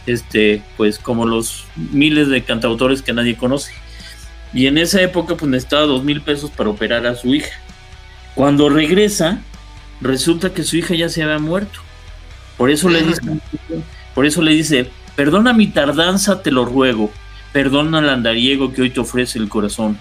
este, 0.06 0.62
pues 0.76 0.98
como 0.98 1.26
los 1.26 1.64
miles 1.76 2.28
de 2.28 2.42
cantautores 2.42 3.02
que 3.02 3.12
nadie 3.12 3.36
conoce. 3.36 3.72
Y 4.52 4.66
en 4.66 4.78
esa 4.78 5.00
época 5.00 5.36
pues 5.36 5.50
necesitaba 5.50 5.82
dos 5.82 6.02
mil 6.02 6.22
pesos 6.22 6.50
para 6.50 6.70
operar 6.70 7.06
a 7.06 7.14
su 7.14 7.34
hija. 7.34 7.52
Cuando 8.34 8.68
regresa, 8.68 9.42
resulta 10.00 10.52
que 10.52 10.64
su 10.64 10.76
hija 10.76 10.94
ya 10.94 11.08
se 11.08 11.22
había 11.22 11.38
muerto. 11.38 11.80
Por 12.56 12.70
eso 12.70 12.88
le 12.88 13.02
dice, 13.02 13.20
por 14.14 14.26
eso 14.26 14.42
le 14.42 14.52
dice, 14.52 14.90
perdona 15.16 15.52
mi 15.52 15.66
tardanza, 15.68 16.42
te 16.42 16.50
lo 16.50 16.64
ruego, 16.64 17.10
perdona 17.52 17.98
al 17.98 18.08
andariego 18.08 18.72
que 18.72 18.82
hoy 18.82 18.90
te 18.90 19.00
ofrece 19.00 19.38
el 19.38 19.48
corazón. 19.48 19.98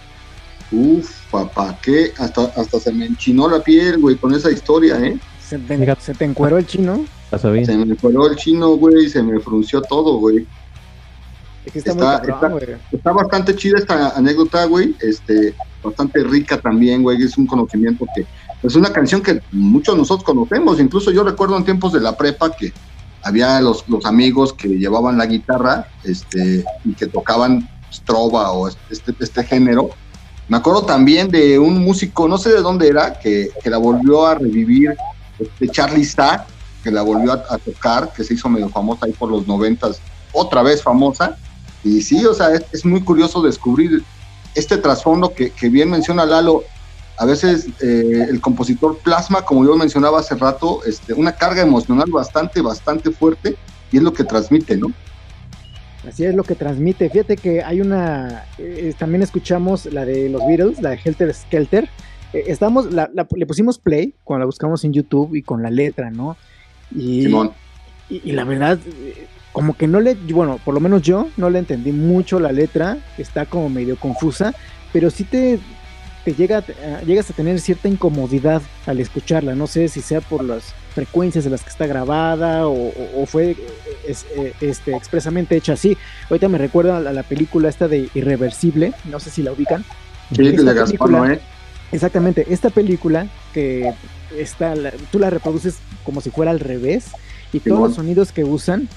Uf, 0.71 1.09
papá, 1.31 1.77
que 1.81 2.13
hasta, 2.17 2.45
hasta 2.55 2.79
se 2.79 2.91
me 2.91 3.05
enchinó 3.05 3.49
la 3.49 3.63
piel, 3.63 3.97
güey, 3.97 4.15
con 4.17 4.33
esa 4.33 4.51
historia, 4.51 4.99
¿eh? 4.99 5.17
¿Se 5.49 5.57
te, 5.57 5.95
¿se 5.99 6.13
te 6.13 6.25
encueró 6.25 6.57
el 6.57 6.67
chino? 6.67 7.05
Se 7.37 7.49
me 7.49 7.93
encueró 7.93 8.27
el 8.27 8.35
chino, 8.35 8.69
güey, 8.75 9.09
se 9.09 9.23
me 9.23 9.39
frunció 9.39 9.81
todo, 9.81 10.17
güey 10.17 10.45
está, 11.73 13.11
bastante 13.11 13.55
chida 13.55 13.77
esta 13.77 14.09
anécdota, 14.15 14.65
güey. 14.65 14.95
Este, 14.99 15.53
bastante 15.83 16.23
rica 16.23 16.59
también, 16.59 17.03
güey. 17.03 17.21
Es 17.21 17.37
un 17.37 17.45
conocimiento 17.45 18.05
que 18.15 18.25
es 18.63 18.75
una 18.75 18.91
canción 18.91 19.21
que 19.21 19.41
muchos 19.51 19.95
de 19.95 19.99
nosotros 19.99 20.23
conocemos. 20.23 20.79
Incluso 20.79 21.11
yo 21.11 21.23
recuerdo 21.23 21.57
en 21.57 21.65
tiempos 21.65 21.93
de 21.93 22.01
la 22.01 22.17
prepa 22.17 22.51
que 22.51 22.73
había 23.23 23.59
los, 23.61 23.87
los 23.87 24.05
amigos 24.05 24.53
que 24.53 24.67
llevaban 24.67 25.17
la 25.17 25.25
guitarra 25.25 25.87
este, 26.03 26.63
y 26.85 26.93
que 26.93 27.07
tocaban 27.07 27.67
trova 28.05 28.51
o 28.51 28.67
este, 28.67 29.13
este 29.19 29.43
género. 29.43 29.89
Me 30.47 30.57
acuerdo 30.57 30.83
también 30.83 31.29
de 31.29 31.59
un 31.59 31.79
músico, 31.79 32.27
no 32.27 32.37
sé 32.37 32.49
de 32.49 32.61
dónde 32.61 32.87
era, 32.87 33.19
que, 33.19 33.49
que 33.63 33.69
la 33.69 33.77
volvió 33.77 34.25
a 34.25 34.35
revivir, 34.35 34.95
este 35.39 35.67
Charlie 35.69 36.05
Stack, 36.05 36.45
que 36.83 36.91
la 36.91 37.01
volvió 37.01 37.33
a, 37.33 37.43
a, 37.49 37.57
tocar, 37.57 38.11
que 38.13 38.23
se 38.23 38.33
hizo 38.33 38.49
medio 38.49 38.69
famosa 38.69 39.05
ahí 39.05 39.11
por 39.13 39.29
los 39.29 39.47
noventas, 39.47 39.99
otra 40.31 40.61
vez 40.61 40.81
famosa, 40.81 41.37
y 41.83 42.01
sí, 42.01 42.25
o 42.25 42.33
sea, 42.33 42.49
es, 42.71 42.85
muy 42.85 43.01
curioso 43.01 43.41
descubrir 43.41 44.03
este 44.55 44.77
trasfondo 44.77 45.33
que, 45.33 45.51
bien 45.69 45.89
menciona 45.89 46.25
Lalo. 46.25 46.63
A 47.17 47.25
veces 47.25 47.67
eh, 47.81 48.27
el 48.29 48.39
compositor 48.39 48.97
plasma, 48.99 49.41
como 49.43 49.65
yo 49.65 49.75
mencionaba 49.75 50.19
hace 50.19 50.35
rato, 50.35 50.81
este, 50.85 51.13
una 51.13 51.33
carga 51.33 51.61
emocional 51.61 52.09
bastante, 52.09 52.61
bastante 52.61 53.11
fuerte 53.11 53.57
y 53.91 53.97
es 53.97 54.03
lo 54.03 54.13
que 54.13 54.23
transmite, 54.23 54.77
¿no? 54.77 54.87
Así 56.07 56.23
es 56.23 56.33
lo 56.33 56.43
que 56.43 56.55
transmite. 56.55 57.09
Fíjate 57.09 57.35
que 57.35 57.61
hay 57.61 57.81
una, 57.81 58.45
eh, 58.57 58.93
también 58.97 59.21
escuchamos 59.21 59.85
la 59.85 60.05
de 60.05 60.29
los 60.29 60.45
Beatles, 60.47 60.81
la 60.81 60.91
de 60.91 60.99
Helter 61.03 61.33
Skelter. 61.33 61.89
Eh, 62.33 62.43
estamos, 62.47 62.87
le 62.91 63.45
pusimos 63.45 63.77
play 63.77 64.13
cuando 64.23 64.41
la 64.41 64.45
buscamos 64.45 64.83
en 64.83 64.93
YouTube 64.93 65.35
y 65.35 65.41
con 65.41 65.61
la 65.63 65.69
letra, 65.69 66.11
¿no? 66.11 66.37
Y, 66.95 67.23
Simón. 67.23 67.51
y 68.09 68.31
la 68.31 68.43
verdad, 68.43 68.79
como 69.51 69.75
que 69.75 69.87
no 69.87 69.99
le, 69.99 70.15
bueno, 70.15 70.59
por 70.63 70.73
lo 70.73 70.79
menos 70.79 71.01
yo 71.01 71.27
no 71.37 71.49
le 71.49 71.59
entendí 71.59 71.91
mucho 71.91 72.39
la 72.39 72.51
letra, 72.51 72.97
está 73.17 73.45
como 73.45 73.69
medio 73.69 73.97
confusa, 73.97 74.53
pero 74.93 75.09
sí 75.09 75.23
te, 75.23 75.59
te 76.23 76.33
llega, 76.33 76.63
eh, 76.67 76.97
llegas 77.05 77.29
a 77.29 77.33
tener 77.33 77.59
cierta 77.59 77.87
incomodidad 77.87 78.61
al 78.85 78.99
escucharla, 78.99 79.55
no 79.55 79.67
sé 79.67 79.87
si 79.87 80.01
sea 80.01 80.21
por 80.21 80.43
las 80.43 80.73
frecuencias 80.93 81.43
de 81.43 81.49
las 81.49 81.63
que 81.63 81.69
está 81.69 81.87
grabada 81.87 82.67
o, 82.67 83.25
fue 83.25 83.55
eh, 84.07 84.53
este, 84.61 84.95
expresamente 84.95 85.55
hecha 85.55 85.73
así. 85.73 85.97
Ahorita 86.29 86.47
me 86.47 86.57
recuerda 86.57 86.97
a 86.97 87.01
la, 87.01 87.23
película 87.23 87.69
esta 87.69 87.87
de 87.87 88.09
Irreversible, 88.13 88.93
no 89.05 89.19
sé 89.19 89.29
si 89.29 89.43
la 89.43 89.51
ubican. 89.51 89.83
Sí, 90.35 90.43
de 90.43 90.73
Gaspar 90.73 91.33
¿eh? 91.33 91.39
Exactamente, 91.91 92.45
esta 92.49 92.69
película 92.69 93.27
que 93.53 93.93
está, 94.37 94.73
tú 95.11 95.19
la 95.19 95.29
reproduces 95.29 95.77
como 96.03 96.21
si 96.21 96.29
fuera 96.29 96.51
al 96.51 96.59
revés 96.59 97.07
y 97.51 97.59
todos 97.59 97.79
los 97.79 97.95
sonidos 97.95 98.31
que 98.31 98.43
usan 98.43 98.87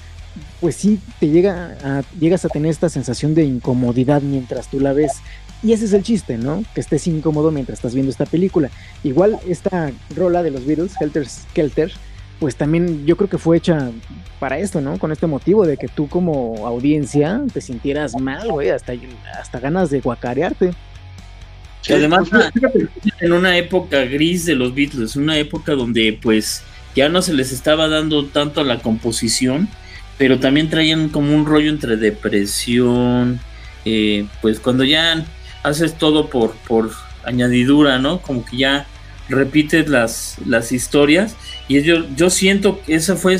pues 0.59 0.75
sí 0.75 0.99
te 1.19 1.29
llega 1.29 1.75
a, 1.83 2.03
llegas 2.19 2.45
a 2.45 2.49
tener 2.49 2.71
esta 2.71 2.89
sensación 2.89 3.35
de 3.35 3.43
incomodidad 3.43 4.21
mientras 4.21 4.67
tú 4.67 4.79
la 4.79 4.93
ves. 4.93 5.21
Y 5.61 5.71
ese 5.71 5.85
es 5.85 5.93
el 5.93 6.03
chiste, 6.03 6.37
¿no? 6.37 6.63
Que 6.73 6.81
estés 6.81 7.07
incómodo 7.07 7.51
mientras 7.51 7.79
estás 7.79 7.93
viendo 7.93 8.11
esta 8.11 8.25
película. 8.25 8.69
Igual 9.03 9.39
esta 9.47 9.91
rola 10.15 10.43
de 10.43 10.51
los 10.51 10.65
Beatles, 10.65 10.99
Helter 10.99 11.27
Skelter, 11.27 11.91
pues 12.39 12.55
también 12.55 13.05
yo 13.05 13.15
creo 13.15 13.29
que 13.29 13.37
fue 13.37 13.57
hecha 13.57 13.91
para 14.39 14.57
esto, 14.57 14.81
¿no? 14.81 14.97
Con 14.99 15.11
este 15.11 15.27
motivo 15.27 15.65
de 15.65 15.77
que 15.77 15.87
tú 15.87 16.09
como 16.09 16.67
audiencia 16.67 17.41
te 17.53 17.61
sintieras 17.61 18.19
mal, 18.19 18.51
güey, 18.51 18.69
hasta, 18.71 18.93
hasta 19.39 19.59
ganas 19.59 19.89
de 19.89 20.01
guacarearte. 20.01 20.71
Además, 21.89 22.29
en 23.19 23.33
una 23.33 23.57
época 23.57 24.05
gris 24.05 24.45
de 24.45 24.55
los 24.55 24.73
Beatles, 24.73 25.15
una 25.15 25.37
época 25.37 25.73
donde 25.73 26.17
pues 26.21 26.63
ya 26.95 27.09
no 27.09 27.21
se 27.21 27.33
les 27.33 27.51
estaba 27.51 27.87
dando 27.87 28.25
tanto 28.25 28.63
la 28.63 28.79
composición, 28.79 29.67
pero 30.17 30.39
también 30.39 30.69
traían 30.69 31.09
como 31.09 31.35
un 31.35 31.45
rollo 31.45 31.69
entre 31.69 31.97
depresión, 31.97 33.39
eh, 33.85 34.25
pues 34.41 34.59
cuando 34.59 34.83
ya 34.83 35.25
haces 35.63 35.97
todo 35.97 36.29
por, 36.29 36.55
por 36.67 36.91
añadidura, 37.25 37.99
¿no? 37.99 38.21
Como 38.21 38.45
que 38.45 38.57
ya 38.57 38.85
repites 39.29 39.89
las, 39.89 40.37
las 40.45 40.71
historias 40.71 41.35
y 41.67 41.81
yo, 41.81 42.05
yo 42.15 42.29
siento 42.29 42.81
que 42.81 42.95
esa 42.95 43.15
fue 43.15 43.37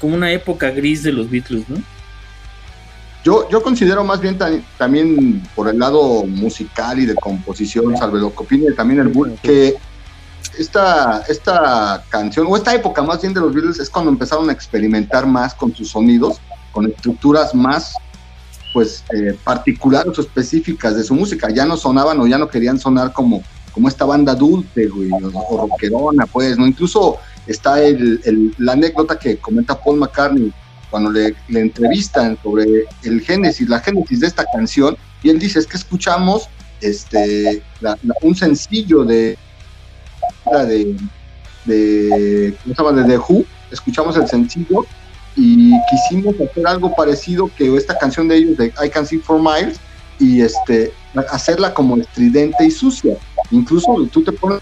como 0.00 0.14
una 0.14 0.32
época 0.32 0.70
gris 0.70 1.02
de 1.02 1.12
los 1.12 1.30
Beatles, 1.30 1.68
¿no? 1.68 1.82
Yo, 3.24 3.48
yo 3.48 3.62
considero 3.62 4.04
más 4.04 4.20
bien 4.20 4.38
también 4.76 5.42
por 5.54 5.68
el 5.68 5.78
lado 5.78 6.24
musical 6.26 6.98
y 6.98 7.06
de 7.06 7.14
composición, 7.14 7.96
salve 7.96 8.20
lo 8.20 8.34
que 8.34 8.42
opine 8.42 8.72
también 8.72 9.00
el 9.00 9.08
Bull, 9.08 9.38
que 9.42 9.76
esta, 10.58 11.22
esta 11.26 12.04
canción, 12.10 12.46
o 12.48 12.56
esta 12.56 12.74
época 12.74 13.02
más 13.02 13.22
bien 13.22 13.32
de 13.32 13.40
los 13.40 13.54
Beatles, 13.54 13.78
es 13.78 13.88
cuando 13.88 14.10
empezaron 14.10 14.50
a 14.50 14.52
experimentar 14.52 15.26
más 15.26 15.54
con 15.54 15.74
sus 15.74 15.90
sonidos, 15.90 16.38
con 16.70 16.86
estructuras 16.86 17.54
más 17.54 17.94
pues 18.74 19.04
eh, 19.14 19.38
particulares 19.42 20.18
o 20.18 20.20
específicas 20.20 20.96
de 20.96 21.04
su 21.04 21.14
música. 21.14 21.48
Ya 21.48 21.64
no 21.64 21.76
sonaban 21.78 22.20
o 22.20 22.26
ya 22.26 22.36
no 22.36 22.48
querían 22.48 22.78
sonar 22.78 23.12
como, 23.12 23.42
como 23.72 23.88
esta 23.88 24.04
banda 24.04 24.34
dulce, 24.34 24.88
güey, 24.88 25.10
o, 25.12 25.66
rockerona, 25.66 26.26
pues, 26.26 26.58
¿no? 26.58 26.66
Incluso 26.66 27.18
está 27.46 27.80
el, 27.82 28.54
la 28.58 28.72
anécdota 28.72 29.18
que 29.18 29.38
comenta 29.38 29.80
Paul 29.80 29.98
McCartney 29.98 30.52
cuando 30.94 31.10
le, 31.10 31.34
entrevistan 31.48 32.38
sobre 32.40 32.84
el 33.02 33.20
génesis, 33.20 33.68
la 33.68 33.80
génesis 33.80 34.20
de 34.20 34.28
esta 34.28 34.44
canción, 34.44 34.96
y 35.24 35.30
él 35.30 35.40
dice, 35.40 35.58
es 35.58 35.66
que 35.66 35.76
escuchamos 35.76 36.48
este, 36.80 37.64
un 38.22 38.36
sencillo 38.36 39.04
de, 39.04 39.36
de, 40.46 40.96
de, 41.64 42.54
¿cómo 42.62 42.74
se 42.76 42.82
llama? 42.84 43.02
de 43.02 43.08
The 43.08 43.18
Who, 43.18 43.44
escuchamos 43.72 44.16
el 44.16 44.28
sencillo 44.28 44.86
y 45.34 45.72
quisimos 45.90 46.36
hacer 46.36 46.64
algo 46.64 46.94
parecido 46.94 47.50
que 47.58 47.74
esta 47.74 47.98
canción 47.98 48.28
de 48.28 48.36
ellos 48.36 48.56
de 48.56 48.66
I 48.80 48.88
Can 48.88 49.04
See 49.04 49.18
For 49.18 49.40
Miles 49.42 49.80
y 50.20 50.42
este 50.42 50.92
hacerla 51.28 51.74
como 51.74 51.96
estridente 51.96 52.66
y 52.66 52.70
sucia. 52.70 53.16
Incluso 53.50 53.96
tú 54.12 54.22
te 54.22 54.30
pones 54.30 54.60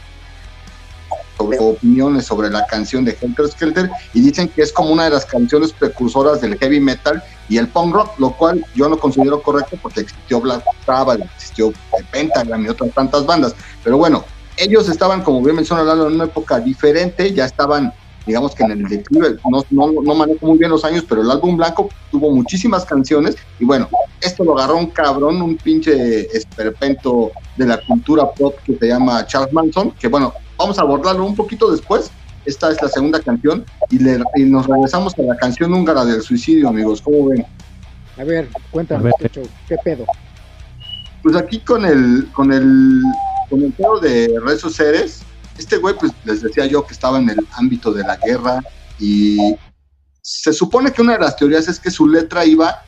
sobre 1.37 1.59
opiniones 1.59 2.27
sobre 2.27 2.51
la 2.51 2.67
canción 2.67 3.05
de 3.05 3.17
Helter 3.21 3.49
Skelter 3.49 3.91
y 4.15 4.21
dicen 4.21 4.49
que 4.49 4.63
es 4.63 4.73
como 4.73 4.91
una 4.91 5.05
de 5.05 5.11
las 5.11 5.27
canciones 5.27 5.73
precursoras 5.73 6.41
del 6.41 6.59
heavy 6.59 6.81
metal 6.81 7.23
y 7.49 7.59
el 7.59 7.69
punk 7.69 7.95
rock, 7.95 8.19
lo 8.19 8.33
cual 8.33 8.65
yo 8.75 8.89
no 8.89 8.99
considero 8.99 9.43
correcto 9.43 9.77
porque 9.83 10.01
existió 10.01 10.41
Black 10.41 10.65
Sabbath, 10.87 11.21
existió 11.37 11.73
Pentagram 12.11 12.65
y 12.65 12.69
otras 12.69 12.91
tantas 12.93 13.27
bandas. 13.27 13.55
Pero 13.83 13.99
bueno, 13.99 14.25
ellos 14.57 14.89
estaban, 14.89 15.23
como 15.23 15.43
bien 15.43 15.57
menciona 15.57 15.83
Lalo, 15.83 16.09
en 16.09 16.15
una 16.15 16.25
época 16.25 16.61
diferente, 16.61 17.33
ya 17.33 17.45
estaban, 17.45 17.93
digamos 18.27 18.55
que 18.55 18.65
en 18.65 18.73
el 18.73 18.85
declive, 18.85 19.37
no, 19.51 19.65
no, 19.71 20.03
no 20.03 20.15
manejo 20.15 20.47
muy 20.47 20.59
bien 20.59 20.71
los 20.71 20.85
años, 20.85 21.05
pero 21.09 21.23
el 21.23 21.31
álbum 21.31 21.57
blanco 21.57 21.89
tuvo 22.11 22.31
muchísimas 22.31 22.85
canciones 22.85 23.37
y 23.59 23.65
bueno, 23.65 23.89
esto 24.21 24.45
lo 24.45 24.57
agarró 24.57 24.77
un 24.77 24.87
cabrón, 24.87 25.43
un 25.43 25.57
pinche 25.57 26.27
esperpento 26.37 27.33
de 27.57 27.67
la 27.67 27.79
cultura 27.85 28.31
pop 28.31 28.55
que 28.65 28.77
se 28.77 28.87
llama 28.87 29.27
Charles 29.27 29.53
Manson, 29.53 29.91
que 29.93 30.09
bueno, 30.09 30.33
vamos 30.63 30.79
a 30.79 30.83
abordarlo 30.83 31.25
un 31.25 31.35
poquito 31.35 31.71
después. 31.71 32.11
Esta 32.45 32.71
es 32.71 32.83
la 32.83 32.89
segunda 32.89 33.21
canción 33.21 33.65
y, 33.91 33.99
le, 33.99 34.21
y 34.37 34.43
nos 34.45 34.67
regresamos 34.67 35.13
a 35.19 35.23
la 35.23 35.37
canción 35.37 35.73
húngara 35.73 36.05
del 36.05 36.23
suicidio, 36.23 36.69
amigos. 36.69 37.01
¿Cómo 37.03 37.29
ven? 37.29 37.45
A 38.19 38.25
ver, 38.25 38.49
cuéntame, 38.71 39.11
¿qué 39.69 39.77
pedo? 39.85 40.05
Pues 41.23 41.37
aquí 41.37 41.61
con 41.61 41.85
el, 41.85 42.29
con 42.33 42.53
el 42.53 43.03
con 43.49 43.63
el 43.63 43.73
pedo 43.73 44.01
de 44.01 44.41
Rezo 44.43 44.71
Ceres, 44.71 45.23
este 45.59 45.77
güey, 45.77 45.95
pues 45.99 46.13
les 46.25 46.43
decía 46.43 46.67
yo 46.67 46.85
que 46.87 46.95
estaba 46.95 47.19
en 47.19 47.29
el 47.29 47.47
ámbito 47.53 47.93
de 47.93 48.03
la 48.03 48.17
guerra 48.17 48.61
y 48.99 49.57
se 50.23 50.53
supone 50.53 50.93
que 50.93 51.03
una 51.03 51.15
de 51.15 51.21
las 51.21 51.37
teorías 51.37 51.69
es 51.69 51.79
que 51.79 51.91
su 51.91 52.09
letra 52.09 52.45
iba 52.45 52.83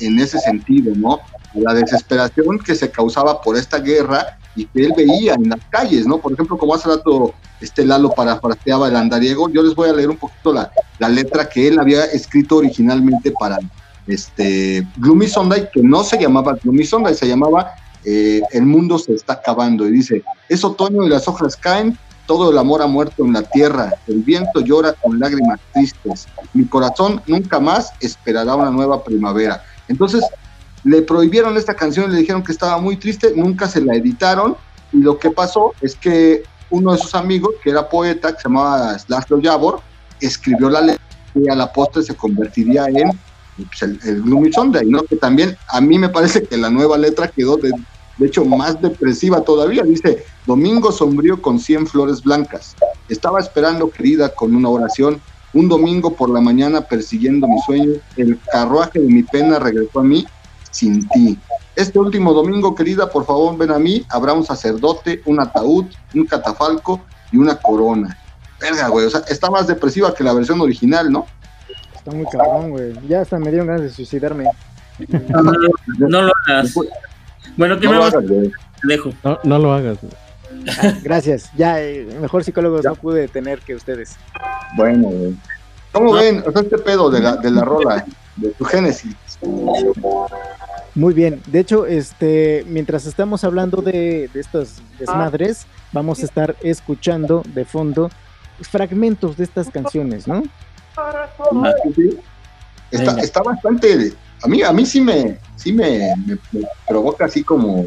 en 0.00 0.18
ese 0.18 0.38
sentido, 0.38 0.92
¿no? 0.96 1.20
La 1.54 1.74
desesperación 1.74 2.58
que 2.58 2.74
se 2.74 2.90
causaba 2.90 3.42
por 3.42 3.56
esta 3.56 3.78
guerra 3.78 4.38
y 4.54 4.66
que 4.66 4.84
él 4.86 4.92
veía 4.96 5.34
en 5.34 5.48
las 5.48 5.60
calles, 5.70 6.06
¿no? 6.06 6.18
Por 6.18 6.32
ejemplo, 6.32 6.58
como 6.58 6.74
hace 6.74 6.88
rato 6.88 7.34
este 7.60 7.84
Lalo 7.84 8.10
parafraseaba 8.10 8.88
el 8.88 8.96
andariego, 8.96 9.48
yo 9.48 9.62
les 9.62 9.74
voy 9.74 9.88
a 9.88 9.92
leer 9.92 10.10
un 10.10 10.16
poquito 10.16 10.52
la, 10.52 10.70
la 10.98 11.08
letra 11.08 11.48
que 11.48 11.68
él 11.68 11.78
había 11.78 12.04
escrito 12.04 12.56
originalmente 12.56 13.32
para 13.32 13.58
este 14.06 14.86
Gloomy 14.96 15.28
Sunday, 15.28 15.68
que 15.72 15.82
no 15.82 16.04
se 16.04 16.18
llamaba 16.18 16.58
Gloomy 16.62 16.84
Sunday, 16.84 17.14
se 17.14 17.26
llamaba 17.26 17.72
eh, 18.04 18.40
El 18.50 18.66
mundo 18.66 18.98
se 18.98 19.14
está 19.14 19.34
acabando. 19.34 19.86
Y 19.86 19.92
dice, 19.92 20.22
es 20.48 20.64
otoño 20.64 21.04
y 21.04 21.08
las 21.08 21.28
hojas 21.28 21.56
caen, 21.56 21.96
todo 22.26 22.50
el 22.50 22.58
amor 22.58 22.82
ha 22.82 22.86
muerto 22.86 23.24
en 23.24 23.32
la 23.32 23.42
tierra, 23.42 23.94
el 24.06 24.22
viento 24.22 24.60
llora 24.60 24.92
con 24.92 25.18
lágrimas 25.18 25.60
tristes, 25.72 26.26
mi 26.54 26.64
corazón 26.64 27.20
nunca 27.26 27.58
más 27.58 27.92
esperará 28.00 28.54
una 28.54 28.70
nueva 28.70 29.02
primavera. 29.02 29.62
Entonces, 29.88 30.24
le 30.84 31.02
prohibieron 31.02 31.56
esta 31.56 31.74
canción, 31.74 32.12
le 32.12 32.18
dijeron 32.18 32.42
que 32.42 32.52
estaba 32.52 32.78
muy 32.78 32.96
triste, 32.96 33.32
nunca 33.36 33.68
se 33.68 33.80
la 33.80 33.94
editaron, 33.94 34.56
y 34.92 34.98
lo 34.98 35.18
que 35.18 35.30
pasó 35.30 35.72
es 35.80 35.94
que 35.94 36.42
uno 36.70 36.92
de 36.92 36.98
sus 36.98 37.14
amigos, 37.14 37.54
que 37.62 37.70
era 37.70 37.88
poeta, 37.88 38.32
que 38.32 38.42
se 38.42 38.48
llamaba 38.48 38.98
Slaslo 38.98 39.40
Yavor, 39.40 39.80
escribió 40.20 40.70
la 40.70 40.80
letra 40.80 41.02
y 41.34 41.48
a 41.48 41.54
la 41.54 41.72
postre 41.72 42.02
se 42.02 42.14
convertiría 42.14 42.86
en 42.86 43.10
pues, 43.56 43.82
el, 43.82 44.22
Gloomy 44.22 44.52
Sunday, 44.52 44.86
¿no? 44.86 45.02
Que 45.02 45.16
también 45.16 45.56
a 45.68 45.80
mí 45.80 45.98
me 45.98 46.08
parece 46.08 46.42
que 46.42 46.56
la 46.56 46.70
nueva 46.70 46.98
letra 46.98 47.28
quedó 47.28 47.56
de, 47.56 47.72
de 48.18 48.26
hecho 48.26 48.44
más 48.44 48.80
depresiva 48.80 49.42
todavía. 49.42 49.82
Dice, 49.82 50.24
Domingo 50.46 50.92
sombrío 50.92 51.40
con 51.40 51.58
100 51.58 51.86
flores 51.86 52.22
blancas. 52.22 52.74
Estaba 53.08 53.40
esperando, 53.40 53.90
querida, 53.90 54.30
con 54.30 54.54
una 54.54 54.68
oración. 54.68 55.20
Un 55.54 55.68
domingo 55.68 56.14
por 56.14 56.30
la 56.30 56.40
mañana 56.40 56.80
persiguiendo 56.80 57.46
mi 57.46 57.60
sueño, 57.60 57.92
el 58.16 58.38
carruaje 58.50 58.98
de 58.98 59.06
mi 59.06 59.22
pena 59.22 59.58
regresó 59.58 60.00
a 60.00 60.02
mí 60.02 60.26
sin 60.72 61.08
ti. 61.08 61.38
Este 61.76 61.98
último 61.98 62.32
domingo, 62.34 62.74
querida, 62.74 63.08
por 63.08 63.24
favor 63.24 63.56
ven 63.56 63.70
a 63.70 63.78
mí, 63.78 64.04
habrá 64.08 64.32
un 64.32 64.44
sacerdote, 64.44 65.22
un 65.26 65.40
ataúd, 65.40 65.86
un 66.14 66.26
catafalco 66.26 67.00
y 67.30 67.36
una 67.36 67.54
corona. 67.56 68.18
Verga, 68.60 68.88
güey, 68.88 69.06
o 69.06 69.10
sea, 69.10 69.20
está 69.28 69.50
más 69.50 69.68
depresiva 69.68 70.14
que 70.14 70.24
la 70.24 70.32
versión 70.32 70.60
original, 70.60 71.10
¿no? 71.10 71.26
Está 71.94 72.10
muy 72.10 72.26
cabrón, 72.26 72.70
güey. 72.70 72.92
Ya 73.08 73.20
hasta 73.20 73.38
me 73.38 73.50
dieron 73.50 73.68
ganas 73.68 73.82
de 73.82 73.90
suicidarme. 73.90 74.46
No, 75.98 76.22
lo 76.22 76.32
hagas. 76.46 76.74
Bueno, 77.56 77.78
¿qué 77.78 77.88
me 77.88 77.98
vas 77.98 78.14
a 78.14 78.20
dejo. 78.82 79.12
No, 79.22 79.38
no 79.44 79.58
lo 79.58 79.72
hagas. 79.72 79.98
Ah, 80.78 80.92
gracias. 81.02 81.50
Ya, 81.56 81.80
eh, 81.80 82.06
mejor 82.20 82.44
psicólogos 82.44 82.84
no 82.84 82.94
pude 82.94 83.28
tener 83.28 83.60
que 83.60 83.74
ustedes. 83.74 84.16
Bueno, 84.76 85.08
güey. 85.08 85.34
¿Cómo 85.92 86.12
ven? 86.12 86.42
O 86.46 86.52
sea, 86.52 86.62
este 86.62 86.78
pedo 86.78 87.10
de 87.10 87.20
la, 87.20 87.36
de 87.36 87.50
la 87.50 87.64
rola, 87.64 88.04
de 88.36 88.50
tu 88.50 88.64
génesis. 88.64 89.16
Muy 90.94 91.14
bien. 91.14 91.42
De 91.46 91.60
hecho, 91.60 91.86
este, 91.86 92.64
mientras 92.66 93.06
estamos 93.06 93.44
hablando 93.44 93.82
de, 93.82 94.28
de 94.32 94.40
estas 94.40 94.82
desmadres, 94.98 95.66
vamos 95.92 96.20
a 96.20 96.24
estar 96.24 96.56
escuchando 96.62 97.42
de 97.54 97.64
fondo 97.64 98.10
fragmentos 98.60 99.36
de 99.36 99.44
estas 99.44 99.70
canciones, 99.70 100.26
¿no? 100.26 100.42
Está, 102.90 103.18
está, 103.20 103.42
bastante. 103.42 104.12
A 104.42 104.48
mí, 104.48 104.62
a 104.62 104.72
mí 104.72 104.84
sí 104.84 105.00
me, 105.00 105.38
sí 105.56 105.72
me, 105.72 106.14
me, 106.26 106.38
provoca 106.86 107.24
así 107.24 107.42
como 107.42 107.86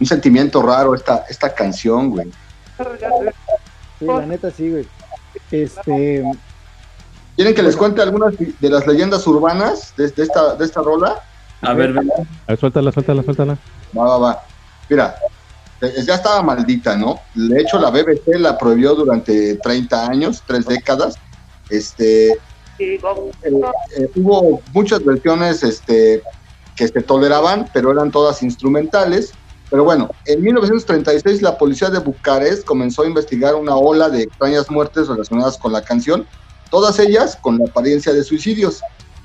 un 0.00 0.06
sentimiento 0.06 0.62
raro 0.62 0.94
esta, 0.94 1.24
esta 1.28 1.52
canción, 1.52 2.10
güey. 2.10 2.30
Sí, 3.98 4.06
la 4.06 4.26
neta 4.26 4.50
sí, 4.50 4.70
güey. 4.70 4.86
Este. 5.50 6.24
¿Quieren 7.36 7.54
que 7.54 7.62
les 7.62 7.76
cuente 7.76 8.00
algunas 8.00 8.34
de 8.38 8.70
las 8.70 8.86
leyendas 8.86 9.26
urbanas 9.26 9.92
de, 9.96 10.08
de 10.08 10.22
esta, 10.22 10.54
de 10.54 10.64
esta 10.64 10.82
rola? 10.82 11.20
A 11.62 11.74
ver, 11.74 11.92
ven. 11.92 12.10
A 12.46 12.52
ver, 12.52 12.58
suéltala, 12.58 12.92
suéltala, 12.92 13.22
suéltala. 13.22 13.58
Va, 13.96 14.04
va, 14.04 14.18
va. 14.18 14.42
Mira, 14.88 15.16
ya 15.80 16.14
estaba 16.14 16.42
maldita, 16.42 16.96
¿no? 16.96 17.20
De 17.34 17.60
hecho, 17.60 17.78
la 17.78 17.90
BBC 17.90 18.38
la 18.38 18.56
prohibió 18.56 18.94
durante 18.94 19.56
30 19.56 20.06
años, 20.06 20.42
tres 20.46 20.66
décadas. 20.66 21.16
Este, 21.70 22.32
eh, 22.78 23.00
eh, 23.42 24.10
hubo 24.16 24.60
muchas 24.72 25.04
versiones 25.04 25.62
este, 25.62 26.22
que 26.76 26.88
se 26.88 27.02
toleraban, 27.02 27.68
pero 27.72 27.92
eran 27.92 28.10
todas 28.10 28.42
instrumentales. 28.42 29.32
Pero 29.70 29.84
bueno, 29.84 30.10
en 30.26 30.42
1936 30.42 31.42
la 31.42 31.56
policía 31.56 31.90
de 31.90 31.98
Bucarest 31.98 32.64
comenzó 32.64 33.02
a 33.02 33.06
investigar 33.06 33.54
una 33.54 33.76
ola 33.76 34.08
de 34.08 34.22
extrañas 34.22 34.70
muertes 34.70 35.08
relacionadas 35.08 35.58
con 35.58 35.72
la 35.72 35.82
canción, 35.82 36.26
todas 36.74 36.98
ellas 36.98 37.38
con 37.40 37.56
la 37.56 37.66
apariencia 37.66 38.12
de 38.12 38.24
suicidios. 38.24 38.80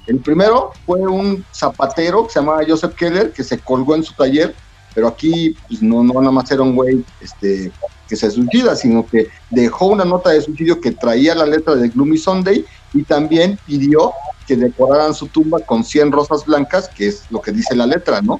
El 0.05 0.19
primero 0.19 0.69
fue 0.85 0.99
un 0.99 1.43
zapatero 1.51 2.27
que 2.27 2.33
se 2.33 2.39
llamaba 2.39 2.61
Joseph 2.67 2.93
Keller, 2.93 3.33
que 3.33 3.43
se 3.43 3.57
colgó 3.57 3.95
en 3.95 4.03
su 4.03 4.13
taller, 4.13 4.53
pero 4.93 5.07
aquí 5.07 5.57
pues, 5.67 5.81
no, 5.81 6.03
no 6.03 6.13
nada 6.21 6.31
más 6.31 6.51
era 6.51 6.61
un 6.61 6.75
güey 6.75 7.03
este, 7.19 7.71
que 8.07 8.15
se 8.15 8.29
suicida, 8.29 8.75
sino 8.75 9.03
que 9.03 9.29
dejó 9.49 9.87
una 9.87 10.05
nota 10.05 10.29
de 10.29 10.43
suicidio 10.43 10.79
que 10.79 10.91
traía 10.91 11.33
la 11.33 11.47
letra 11.47 11.73
de 11.73 11.89
Gloomy 11.89 12.19
Sunday 12.19 12.63
y 12.93 13.01
también 13.01 13.57
pidió 13.65 14.13
que 14.45 14.55
decoraran 14.55 15.15
su 15.15 15.25
tumba 15.25 15.59
con 15.61 15.83
100 15.83 16.11
rosas 16.11 16.45
blancas, 16.45 16.87
que 16.87 17.07
es 17.07 17.23
lo 17.31 17.41
que 17.41 17.51
dice 17.51 17.75
la 17.75 17.87
letra, 17.87 18.21
¿no? 18.21 18.39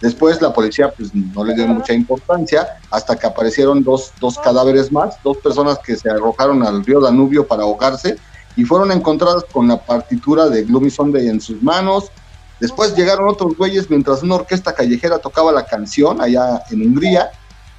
Después 0.00 0.42
la 0.42 0.52
policía 0.52 0.90
pues 0.96 1.14
no 1.14 1.44
le 1.44 1.54
dio 1.54 1.68
mucha 1.68 1.92
importancia 1.92 2.66
hasta 2.90 3.14
que 3.14 3.28
aparecieron 3.28 3.84
dos, 3.84 4.12
dos 4.18 4.36
cadáveres 4.36 4.90
más, 4.90 5.14
dos 5.22 5.36
personas 5.36 5.78
que 5.78 5.94
se 5.94 6.10
arrojaron 6.10 6.64
al 6.64 6.84
río 6.84 7.00
Danubio 7.00 7.46
para 7.46 7.62
ahogarse 7.62 8.16
y 8.58 8.64
fueron 8.64 8.90
encontradas 8.90 9.44
con 9.52 9.68
la 9.68 9.80
partitura 9.80 10.48
de 10.48 10.64
Gloomy 10.64 10.90
Sunday 10.90 11.28
en 11.28 11.40
sus 11.40 11.62
manos. 11.62 12.10
Después 12.58 12.96
llegaron 12.96 13.28
otros 13.28 13.56
güeyes 13.56 13.88
mientras 13.88 14.24
una 14.24 14.34
orquesta 14.34 14.74
callejera 14.74 15.20
tocaba 15.20 15.52
la 15.52 15.64
canción 15.64 16.20
allá 16.20 16.64
en 16.72 16.82
Hungría 16.82 17.30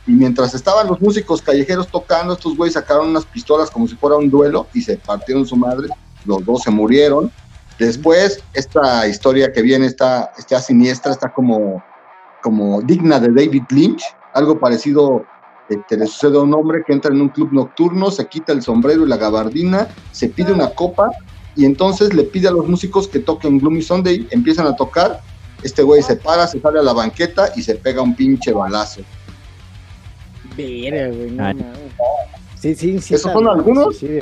y 0.07 0.11
mientras 0.11 0.53
estaban 0.53 0.87
los 0.87 1.01
músicos 1.01 1.41
callejeros 1.41 1.89
tocando, 1.89 2.33
estos 2.33 2.55
güeyes 2.55 2.75
sacaron 2.75 3.09
unas 3.09 3.25
pistolas 3.25 3.69
como 3.69 3.89
si 3.89 3.97
fuera 3.97 4.15
un 4.15 4.29
duelo 4.29 4.67
y 4.73 4.81
se 4.81 4.95
partieron 4.95 5.45
su 5.45 5.57
madre, 5.57 5.89
los 6.23 6.45
dos 6.45 6.63
se 6.63 6.71
murieron. 6.71 7.29
Después, 7.77 8.41
esta 8.53 9.05
historia 9.05 9.51
que 9.51 9.61
viene 9.61 9.85
está, 9.85 10.31
está 10.37 10.61
siniestra, 10.61 11.11
está 11.11 11.29
como 11.33 11.83
como 12.41 12.81
digna 12.81 13.19
de 13.19 13.27
David 13.27 13.63
Lynch, 13.69 14.01
algo 14.33 14.57
parecido 14.57 15.25
este, 15.69 15.97
le 15.97 16.07
sucede 16.07 16.37
a 16.37 16.41
un 16.41 16.53
hombre 16.53 16.83
que 16.85 16.93
entra 16.93 17.13
en 17.13 17.21
un 17.21 17.29
club 17.29 17.49
nocturno, 17.51 18.11
se 18.11 18.27
quita 18.27 18.53
el 18.53 18.61
sombrero 18.61 19.05
y 19.05 19.09
la 19.09 19.17
gabardina, 19.17 19.87
se 20.11 20.29
pide 20.29 20.51
una 20.51 20.69
copa 20.71 21.11
y 21.55 21.65
entonces 21.65 22.13
le 22.13 22.23
pide 22.23 22.47
a 22.47 22.51
los 22.51 22.67
músicos 22.67 23.07
que 23.07 23.19
toquen 23.19 23.59
Gloomy 23.59 23.81
Sunday, 23.81 24.27
empiezan 24.31 24.67
a 24.67 24.75
tocar, 24.75 25.21
este 25.63 25.83
güey 25.83 26.01
se 26.01 26.15
para, 26.15 26.47
se 26.47 26.59
sale 26.59 26.79
a 26.79 26.83
la 26.83 26.93
banqueta 26.93 27.51
y 27.55 27.61
se 27.61 27.75
pega 27.75 28.01
un 28.01 28.15
pinche 28.15 28.51
balazo. 28.51 29.01
Mira, 30.57 31.07
güey, 31.09 31.31
no, 31.31 31.53
Sí, 32.55 32.75
sí, 32.75 32.99
sí. 32.99 33.13
¿Esos 33.13 33.31
son 33.31 33.47
algunos? 33.47 33.97
Sí, 33.97 34.19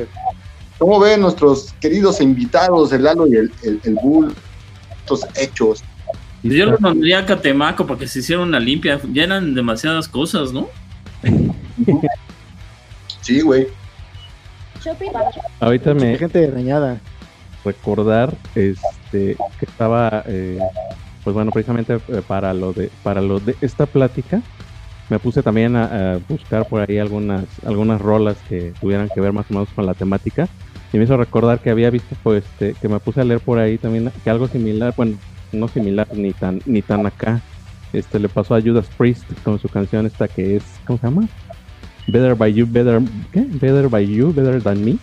¿Cómo 0.78 1.00
ven 1.00 1.22
nuestros 1.22 1.74
queridos 1.80 2.22
invitados, 2.22 2.92
el 2.94 3.04
Lalo 3.04 3.26
y 3.26 3.36
el, 3.36 3.52
el, 3.64 3.82
el 3.84 3.96
Bull, 3.96 4.34
estos 5.00 5.26
hechos? 5.36 5.84
Yo 6.44 6.66
lo 6.68 6.78
pondría 6.78 7.20
a 7.20 7.26
Catemaco 7.26 7.88
porque 7.88 8.08
se 8.08 8.20
hicieron 8.20 8.50
una 8.50 8.60
limpia. 8.60 9.00
Ya 9.12 9.24
eran 9.24 9.56
demasiadas 9.56 10.08
cosas, 10.08 10.54
¿no? 10.54 10.70
Sí, 13.22 13.42
güey. 13.42 13.68
Ahorita 15.60 15.94
me. 15.94 16.18
Gente 16.18 16.50
dañada. 16.50 17.00
Recordar 17.66 18.34
este 18.56 19.36
que 19.60 19.66
estaba. 19.66 20.24
Eh, 20.28 20.60
pues 21.24 21.34
bueno, 21.34 21.52
precisamente 21.52 21.96
eh, 21.96 22.22
para 22.26 22.54
lo 22.54 22.72
de 22.72 22.90
para 23.04 23.22
lo 23.22 23.40
de 23.40 23.56
esta 23.60 23.86
plática 23.86 24.42
me 25.10 25.20
puse 25.20 25.44
también 25.44 25.76
a, 25.76 26.14
a, 26.14 26.20
buscar 26.30 26.68
por 26.68 26.90
ahí 26.90 27.00
algunas 27.00 27.46
algunas 27.66 28.00
rolas 28.00 28.38
que 28.48 28.74
tuvieran 28.80 29.10
que 29.14 29.20
ver 29.20 29.34
más 29.34 29.46
o 29.50 29.54
menos 29.54 29.70
con 29.76 29.86
la 29.86 29.94
temática 29.94 30.48
y 30.94 30.98
me 30.98 31.04
hizo 31.04 31.18
recordar 31.18 31.60
que 31.60 31.70
había 31.70 31.90
visto 31.90 32.16
pues 32.24 32.46
este, 32.46 32.74
que 32.80 32.88
me 32.88 33.00
puse 33.00 33.22
a 33.22 33.24
leer 33.26 33.42
por 33.42 33.60
ahí 33.60 33.78
también 33.78 34.12
que 34.24 34.30
algo 34.30 34.48
similar 34.48 34.94
bueno 34.96 35.18
no 35.52 35.68
similar 35.68 36.08
ni 36.14 36.34
tan 36.34 36.62
ni 36.66 36.82
tan 36.82 37.06
acá. 37.06 37.42
Este 37.94 38.20
le 38.20 38.28
pasó 38.30 38.56
a 38.56 38.62
Judas 38.62 38.88
Priest 38.98 39.24
con 39.44 39.60
su 39.60 39.70
canción 39.70 40.06
esta 40.06 40.28
que 40.28 40.58
es 40.58 40.64
¿cómo 40.86 41.00
se 41.00 41.08
llama? 41.08 41.28
Better 42.08 42.36
by 42.36 42.54
You, 42.54 42.66
Better 42.68 43.02
¿qué? 43.32 43.42
Better 43.42 43.90
by 43.90 44.08
You, 44.08 44.34
Better 44.34 44.62
Than 44.62 44.84
Me. 44.84 44.98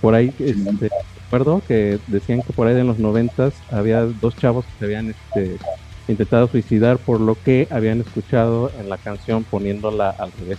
Por 0.00 0.14
ahí 0.14 0.32
este, 0.38 0.88
recuerdo 1.24 1.62
que 1.66 1.98
decían 2.06 2.42
que 2.42 2.52
por 2.52 2.66
ahí 2.66 2.78
en 2.78 2.86
los 2.86 2.98
noventas 2.98 3.54
había 3.70 4.02
dos 4.02 4.36
chavos 4.36 4.64
que 4.64 4.72
se 4.78 4.84
habían 4.86 5.10
este, 5.10 5.56
intentado 6.08 6.48
suicidar 6.48 6.98
por 6.98 7.20
lo 7.20 7.34
que 7.34 7.68
habían 7.70 8.00
escuchado 8.00 8.70
en 8.80 8.88
la 8.88 8.96
canción 8.96 9.44
poniéndola 9.44 10.10
al 10.10 10.32
revés. 10.32 10.58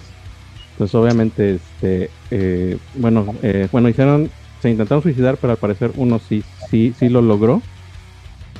Entonces 0.73 0.95
obviamente 0.95 1.56
este 1.56 2.10
eh, 2.30 2.77
bueno 2.95 3.36
eh, 3.41 3.67
bueno 3.71 3.89
hicieron 3.89 4.30
se 4.62 4.69
intentaron 4.69 5.04
suicidar 5.04 5.38
pero 5.38 5.51
al 5.51 5.58
parecer 5.58 5.91
uno 5.95 6.19
sí 6.19 6.43
sí 6.69 6.93
sí 6.97 7.10
lo 7.10 7.21
logró 7.21 7.62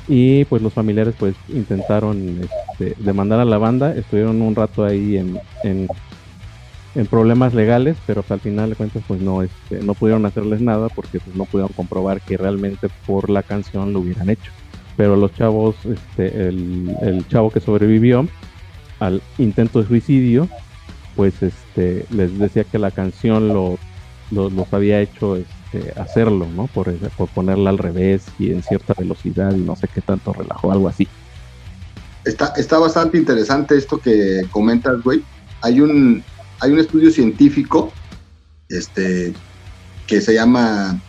y 0.08 0.44
pues 0.46 0.62
los 0.62 0.72
familiares 0.72 1.14
pues 1.18 1.34
intentaron 1.48 2.40
este, 2.72 3.00
demandar 3.02 3.40
a 3.40 3.44
la 3.44 3.58
banda, 3.58 3.94
estuvieron 3.94 4.42
un 4.42 4.54
rato 4.54 4.84
ahí 4.84 5.16
en, 5.16 5.38
en, 5.62 5.88
problemas 7.10 7.54
legales, 7.54 7.96
pero 8.06 8.24
al 8.28 8.40
final 8.40 8.70
de 8.70 8.76
cuentas 8.76 9.02
pues 9.08 9.20
no, 9.20 9.42
este, 9.42 9.82
no 9.82 9.94
pudieron 9.94 10.26
hacerles 10.26 10.60
nada 10.60 10.88
porque 10.88 11.20
pues 11.20 11.34
no 11.34 11.44
pudieron 11.44 11.72
comprobar 11.72 12.20
que 12.20 12.36
realmente 12.36 12.88
por 13.06 13.30
la 13.30 13.42
canción 13.42 13.92
lo 13.92 14.00
hubieran 14.00 14.30
hecho. 14.30 14.50
Pero 14.96 15.16
los 15.16 15.34
chavos, 15.34 15.74
este, 15.86 16.48
el, 16.48 16.94
el 17.00 17.26
chavo 17.28 17.50
que 17.50 17.60
sobrevivió 17.60 18.28
al 19.00 19.22
intento 19.38 19.80
de 19.80 19.88
suicidio, 19.88 20.48
pues 21.16 21.42
este, 21.42 22.06
les 22.10 22.38
decía 22.38 22.64
que 22.64 22.78
la 22.78 22.90
canción 22.90 23.48
lo, 23.48 23.78
los 24.30 24.72
había 24.72 25.00
hecho 25.00 25.36
este, 25.36 25.98
hacerlo, 25.98 26.46
¿no? 26.54 26.66
Por, 26.66 26.92
por 27.16 27.28
ponerla 27.28 27.70
al 27.70 27.78
revés 27.78 28.24
y 28.38 28.50
en 28.52 28.62
cierta 28.62 28.94
velocidad 28.96 29.54
y 29.54 29.60
no 29.60 29.76
sé 29.76 29.88
qué 29.88 30.00
tanto 30.00 30.32
relajó, 30.32 30.72
algo 30.72 30.88
así. 30.88 31.08
Está, 32.24 32.52
está 32.56 32.78
bastante 32.78 33.18
interesante 33.18 33.76
esto 33.76 33.98
que 33.98 34.42
comentas, 34.50 35.02
güey. 35.02 35.22
Hay 35.60 35.80
un, 35.80 36.22
hay 36.62 36.70
un 36.70 36.78
estudio 36.78 37.10
científico 37.10 37.92
este, 38.68 39.34
que 40.06 40.20
se 40.20 40.34
llama 40.34 41.00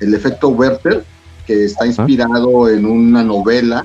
el 0.00 0.14
efecto 0.14 0.48
Werther, 0.48 1.04
que 1.46 1.66
está 1.66 1.86
inspirado 1.86 2.68
en 2.68 2.86
una 2.86 3.22
novela, 3.22 3.84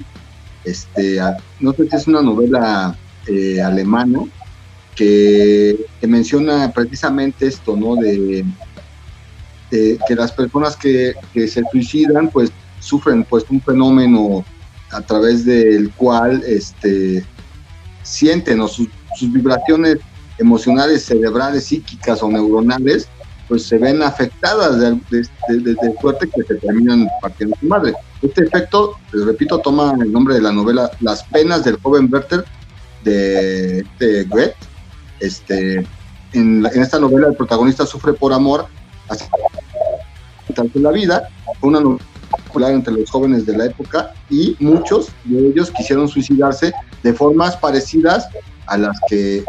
este, 0.63 1.20
no 1.60 1.74
sé 1.74 1.90
si 1.90 1.96
es 1.98 2.08
una 2.08 2.22
novela 2.22 2.98
eh, 3.28 3.62
alemana, 3.62 4.22
que, 4.96 5.86
menciona 6.02 6.72
precisamente 6.72 7.48
esto, 7.48 7.76
¿no? 7.76 7.96
De, 7.96 8.46
que 9.70 10.16
las 10.16 10.32
personas 10.32 10.78
que, 10.78 11.13
se 11.34 11.62
suicidan, 11.72 12.30
pues 12.30 12.52
sufren 12.80 13.26
pues 13.26 13.44
un 13.50 13.62
fenómeno 13.62 14.46
a 14.92 15.02
través 15.02 15.44
del 15.44 15.92
cual 15.92 16.42
este, 16.48 17.26
sienten 18.04 18.62
o 18.62 18.68
sus, 18.70 18.88
vibraciones 19.20 19.98
emocionales, 20.38 21.06
cerebrales, 21.06 21.65
psíquicas 21.65 22.21
o 22.23 22.30
neuronales, 22.30 23.08
pues 23.47 23.63
se 23.63 23.78
ven 23.78 24.04
afectadas 24.04 24.80
de, 24.80 25.00
de, 25.50 25.95
suerte 26.02 26.30
que 26.30 26.43
se 26.43 26.56
terminan 26.56 27.08
partiendo 27.21 27.56
su 27.60 27.65
madre. 27.65 27.93
Este 28.21 28.43
efecto, 28.43 28.95
les 29.13 29.26
repito, 29.26 29.60
toma 29.60 29.95
el 30.02 30.12
nombre 30.12 30.36
de 30.36 30.41
la 30.41 30.52
novela 30.52 30.91
Las 31.00 31.23
penas 31.23 31.63
del 31.63 31.78
joven 31.78 32.10
Werther 32.12 32.43
de, 33.04 33.86
de 34.00 34.23
Goethe, 34.26 34.56
este, 35.19 35.88
en, 36.34 36.65
esta 36.65 37.00
novela 37.00 37.28
el 37.28 37.36
protagonista 37.36 37.86
sufre 37.86 38.13
por 38.13 38.34
amor 38.34 38.67
hasta 39.10 39.28
la 40.76 40.91
vida, 40.91 41.30
una 41.62 41.80
novela 41.80 42.04
popular 42.45 42.71
entre 42.71 42.93
los 42.93 43.10
jóvenes 43.10 43.45
de 43.45 43.58
la 43.58 43.65
época 43.65 44.13
y 44.30 44.56
muchos 44.60 45.08
de 45.23 45.47
ellos 45.47 45.71
quisieron 45.71 46.08
suicidarse 46.08 46.73
de 47.04 47.13
formas 47.13 47.56
parecidas 47.56 48.28
a 48.68 48.78
las 48.78 49.00
que, 49.10 49.44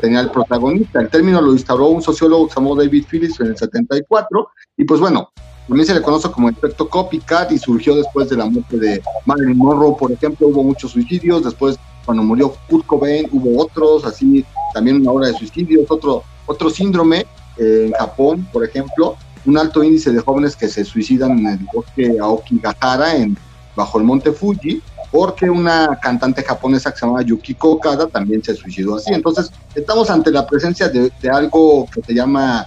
tenía 0.00 0.20
el 0.20 0.30
protagonista. 0.30 1.00
El 1.00 1.08
término 1.08 1.40
lo 1.40 1.52
instauró 1.52 1.88
un 1.88 2.02
sociólogo 2.02 2.46
que 2.46 2.54
se 2.54 2.60
llamó 2.60 2.76
David 2.76 3.04
Phillips 3.10 3.40
en 3.40 3.48
el 3.48 3.56
74 3.56 4.48
y 4.76 4.84
pues 4.84 5.00
bueno, 5.00 5.30
también 5.66 5.86
se 5.86 5.94
le 5.94 6.02
conoce 6.02 6.30
como 6.30 6.48
efecto 6.48 6.88
copycat 6.88 7.52
y 7.52 7.58
surgió 7.58 7.94
después 7.94 8.28
de 8.30 8.36
la 8.36 8.46
muerte 8.46 8.78
de 8.78 9.02
Marilyn 9.26 9.58
Monroe, 9.58 9.96
por 9.98 10.10
ejemplo, 10.10 10.48
hubo 10.48 10.64
muchos 10.64 10.92
suicidios, 10.92 11.44
después 11.44 11.78
cuando 12.04 12.22
murió 12.22 12.54
Kurt 12.68 12.86
Cobain 12.86 13.28
hubo 13.32 13.62
otros, 13.62 14.04
así 14.06 14.44
también 14.72 15.02
una 15.02 15.12
hora 15.12 15.26
de 15.26 15.34
suicidios, 15.34 15.84
otro, 15.90 16.22
otro 16.46 16.70
síndrome 16.70 17.26
eh, 17.58 17.84
en 17.86 17.92
Japón, 17.92 18.48
por 18.50 18.64
ejemplo, 18.64 19.16
un 19.44 19.58
alto 19.58 19.82
índice 19.82 20.10
de 20.10 20.20
jóvenes 20.20 20.56
que 20.56 20.68
se 20.68 20.84
suicidan 20.84 21.38
en 21.38 21.46
el 21.46 21.68
bosque 21.72 22.16
Aokigahara, 22.20 23.16
en, 23.16 23.36
bajo 23.76 23.98
el 23.98 24.04
monte 24.04 24.32
Fuji, 24.32 24.82
porque 25.10 25.48
una 25.48 25.98
cantante 26.00 26.42
japonesa 26.42 26.92
que 26.92 26.98
se 26.98 27.06
llama 27.06 27.22
Yukiko 27.22 27.72
Okada 27.72 28.06
también 28.06 28.42
se 28.42 28.54
suicidó 28.54 28.96
así. 28.96 29.12
Entonces, 29.12 29.50
estamos 29.74 30.10
ante 30.10 30.30
la 30.30 30.46
presencia 30.46 30.88
de, 30.88 31.10
algo 31.30 31.86
que 31.94 32.02
se 32.02 32.14
llama, 32.14 32.66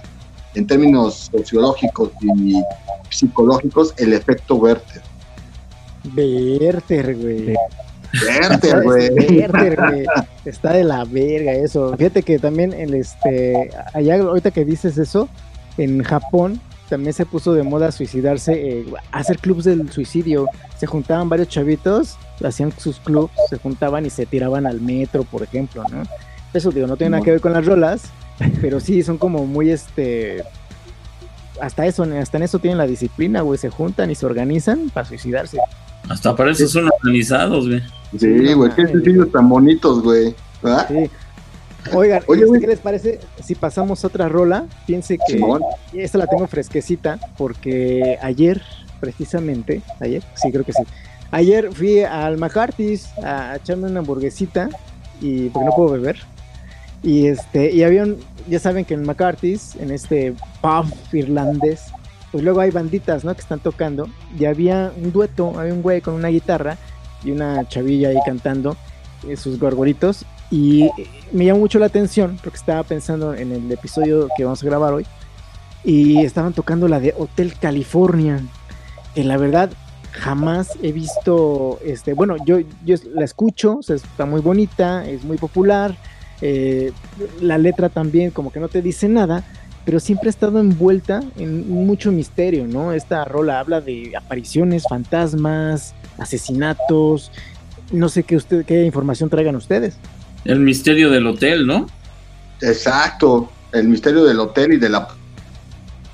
en 0.54 0.66
términos 0.66 1.30
sociológicos 1.32 2.10
y 2.20 2.60
psicológicos, 3.10 3.94
el 3.96 4.12
efecto 4.12 4.56
Werther. 4.56 5.02
Werther, 6.16 7.16
güey. 7.16 7.54
Werther, 8.26 8.82
güey. 8.84 9.10
güey. 9.10 10.06
Está 10.44 10.72
de 10.72 10.84
la 10.84 11.04
verga 11.04 11.52
eso. 11.52 11.96
Fíjate 11.96 12.22
que 12.22 12.38
también 12.38 12.72
el 12.72 12.94
este 12.94 13.70
allá 13.94 14.20
ahorita 14.20 14.50
que 14.50 14.64
dices 14.64 14.98
eso, 14.98 15.28
en 15.78 16.02
Japón 16.02 16.60
también 16.88 17.14
se 17.14 17.24
puso 17.24 17.54
de 17.54 17.62
moda 17.62 17.90
suicidarse, 17.90 18.52
eh, 18.52 18.84
hacer 19.12 19.38
clubs 19.38 19.64
del 19.64 19.90
suicidio. 19.90 20.46
Se 20.76 20.86
juntaban 20.86 21.28
varios 21.28 21.48
chavitos, 21.48 22.18
hacían 22.48 22.72
sus 22.76 22.98
clubs, 23.00 23.32
se 23.48 23.58
juntaban 23.58 24.06
y 24.06 24.10
se 24.10 24.26
tiraban 24.26 24.66
al 24.66 24.80
metro, 24.80 25.24
por 25.24 25.42
ejemplo, 25.42 25.84
¿no? 25.90 26.02
Eso 26.52 26.70
digo, 26.70 26.86
no 26.86 26.96
tiene 26.96 27.10
nada 27.12 27.22
que 27.22 27.30
ver 27.30 27.40
con 27.40 27.52
las 27.52 27.64
rolas, 27.64 28.04
pero 28.60 28.80
sí 28.80 29.02
son 29.02 29.18
como 29.18 29.46
muy 29.46 29.70
este 29.70 30.44
hasta 31.60 31.86
eso, 31.86 32.02
hasta 32.02 32.38
en 32.38 32.42
eso 32.42 32.58
tienen 32.58 32.78
la 32.78 32.86
disciplina, 32.86 33.42
güey, 33.42 33.58
se 33.58 33.70
juntan 33.70 34.10
y 34.10 34.14
se 34.14 34.26
organizan 34.26 34.90
para 34.90 35.06
suicidarse. 35.06 35.58
Hasta 36.08 36.34
para 36.34 36.50
eso 36.50 36.66
son 36.66 36.88
organizados, 37.00 37.68
güey. 37.68 37.82
Sí, 38.18 38.52
güey, 38.52 38.70
qué 38.74 38.86
suicidios 38.88 39.30
tan 39.30 39.48
bonitos, 39.48 40.02
güey. 40.02 40.34
Sí. 40.88 41.10
Oigan, 41.92 42.22
este, 42.28 42.60
¿qué 42.60 42.66
les 42.66 42.78
parece 42.78 43.20
si 43.42 43.54
pasamos 43.54 44.04
otra 44.04 44.28
rola? 44.28 44.66
Piense 44.86 45.18
que 45.18 45.40
esta 45.94 46.18
la 46.18 46.26
tengo 46.26 46.46
fresquecita 46.46 47.18
porque 47.36 48.18
ayer, 48.22 48.62
precisamente, 49.00 49.82
ayer, 50.00 50.22
sí, 50.34 50.52
creo 50.52 50.64
que 50.64 50.72
sí. 50.72 50.82
Ayer 51.32 51.72
fui 51.72 52.00
al 52.00 52.36
McCarthy's 52.36 53.08
a 53.24 53.56
echarme 53.56 53.88
una 53.88 54.00
hamburguesita 54.00 54.68
y 55.18 55.48
porque 55.48 55.66
no 55.66 55.74
puedo 55.74 55.92
beber. 55.92 56.18
Y 57.02 57.26
este, 57.26 57.72
y 57.72 57.82
había 57.82 58.02
un, 58.02 58.18
ya 58.48 58.58
saben 58.58 58.84
que 58.84 58.92
en 58.92 59.02
McCarthy's, 59.04 59.74
en 59.76 59.90
este 59.90 60.34
pub 60.60 60.86
irlandés, 61.12 61.86
pues 62.30 62.44
luego 62.44 62.60
hay 62.60 62.70
banditas, 62.70 63.24
¿no? 63.24 63.34
Que 63.34 63.40
están 63.40 63.60
tocando. 63.60 64.08
Y 64.38 64.44
había 64.44 64.92
un 64.94 65.10
dueto, 65.10 65.58
había 65.58 65.72
un 65.72 65.80
güey 65.80 66.02
con 66.02 66.14
una 66.14 66.28
guitarra 66.28 66.76
y 67.24 67.30
una 67.30 67.66
chavilla 67.66 68.10
ahí 68.10 68.18
cantando 68.26 68.76
eh, 69.26 69.36
sus 69.38 69.58
gorgoritos. 69.58 70.26
Y 70.50 70.90
me 71.32 71.46
llamó 71.46 71.60
mucho 71.60 71.78
la 71.78 71.86
atención 71.86 72.38
porque 72.42 72.58
estaba 72.58 72.82
pensando 72.82 73.32
en 73.32 73.52
el 73.52 73.72
episodio 73.72 74.28
que 74.36 74.44
vamos 74.44 74.62
a 74.62 74.66
grabar 74.66 74.92
hoy. 74.92 75.06
Y 75.82 76.18
estaban 76.24 76.52
tocando 76.52 76.88
la 76.88 77.00
de 77.00 77.14
Hotel 77.16 77.54
California. 77.58 78.38
Que 79.14 79.24
la 79.24 79.38
verdad 79.38 79.70
jamás 80.12 80.70
he 80.82 80.92
visto, 80.92 81.78
este, 81.84 82.12
bueno, 82.14 82.36
yo, 82.44 82.60
yo 82.84 82.96
la 83.14 83.24
escucho, 83.24 83.80
está 83.88 84.26
muy 84.26 84.40
bonita, 84.40 85.08
es 85.08 85.24
muy 85.24 85.36
popular. 85.36 85.96
Eh, 86.40 86.92
la 87.40 87.56
letra 87.58 87.88
también 87.88 88.30
como 88.30 88.52
que 88.52 88.60
no 88.60 88.68
te 88.68 88.82
dice 88.82 89.08
nada, 89.08 89.44
pero 89.84 90.00
siempre 90.00 90.28
ha 90.28 90.30
estado 90.30 90.60
envuelta 90.60 91.22
en 91.36 91.68
mucho 91.68 92.12
misterio, 92.12 92.66
¿no? 92.66 92.92
Esta 92.92 93.24
rola 93.24 93.60
habla 93.60 93.80
de 93.80 94.12
apariciones, 94.16 94.84
fantasmas, 94.88 95.94
asesinatos, 96.18 97.30
no 97.90 98.08
sé 98.08 98.22
qué 98.22 98.36
usted, 98.36 98.64
qué 98.64 98.84
información 98.84 99.28
traigan 99.30 99.56
ustedes. 99.56 99.96
El 100.44 100.60
misterio 100.60 101.10
del 101.10 101.26
hotel, 101.26 101.66
¿no? 101.66 101.86
Exacto, 102.60 103.50
el 103.72 103.88
misterio 103.88 104.24
del 104.24 104.38
hotel 104.40 104.74
y 104.74 104.76
de 104.78 104.88
la 104.88 105.08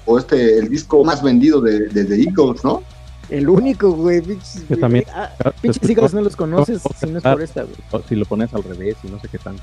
o 0.06 0.18
este 0.18 0.58
el 0.58 0.68
disco 0.70 1.04
más 1.04 1.22
vendido 1.22 1.60
de, 1.60 1.88
The 1.88 2.22
Eagles, 2.22 2.64
¿no? 2.64 2.82
El 3.28 3.48
único, 3.48 3.90
güey. 3.90 4.22
Yo 4.68 4.78
también. 4.78 5.04
Ah, 5.12 5.30
pinches 5.60 6.14
no 6.14 6.22
los 6.22 6.36
conoces 6.36 6.82
si 6.98 7.06
no 7.06 7.18
es 7.18 7.24
por 7.24 7.42
esta, 7.42 7.62
güey. 7.62 8.02
Si 8.08 8.14
lo 8.14 8.24
pones 8.24 8.52
al 8.54 8.64
revés 8.64 8.96
y 9.02 9.08
no 9.08 9.20
sé 9.20 9.28
qué 9.28 9.38
tanto. 9.38 9.62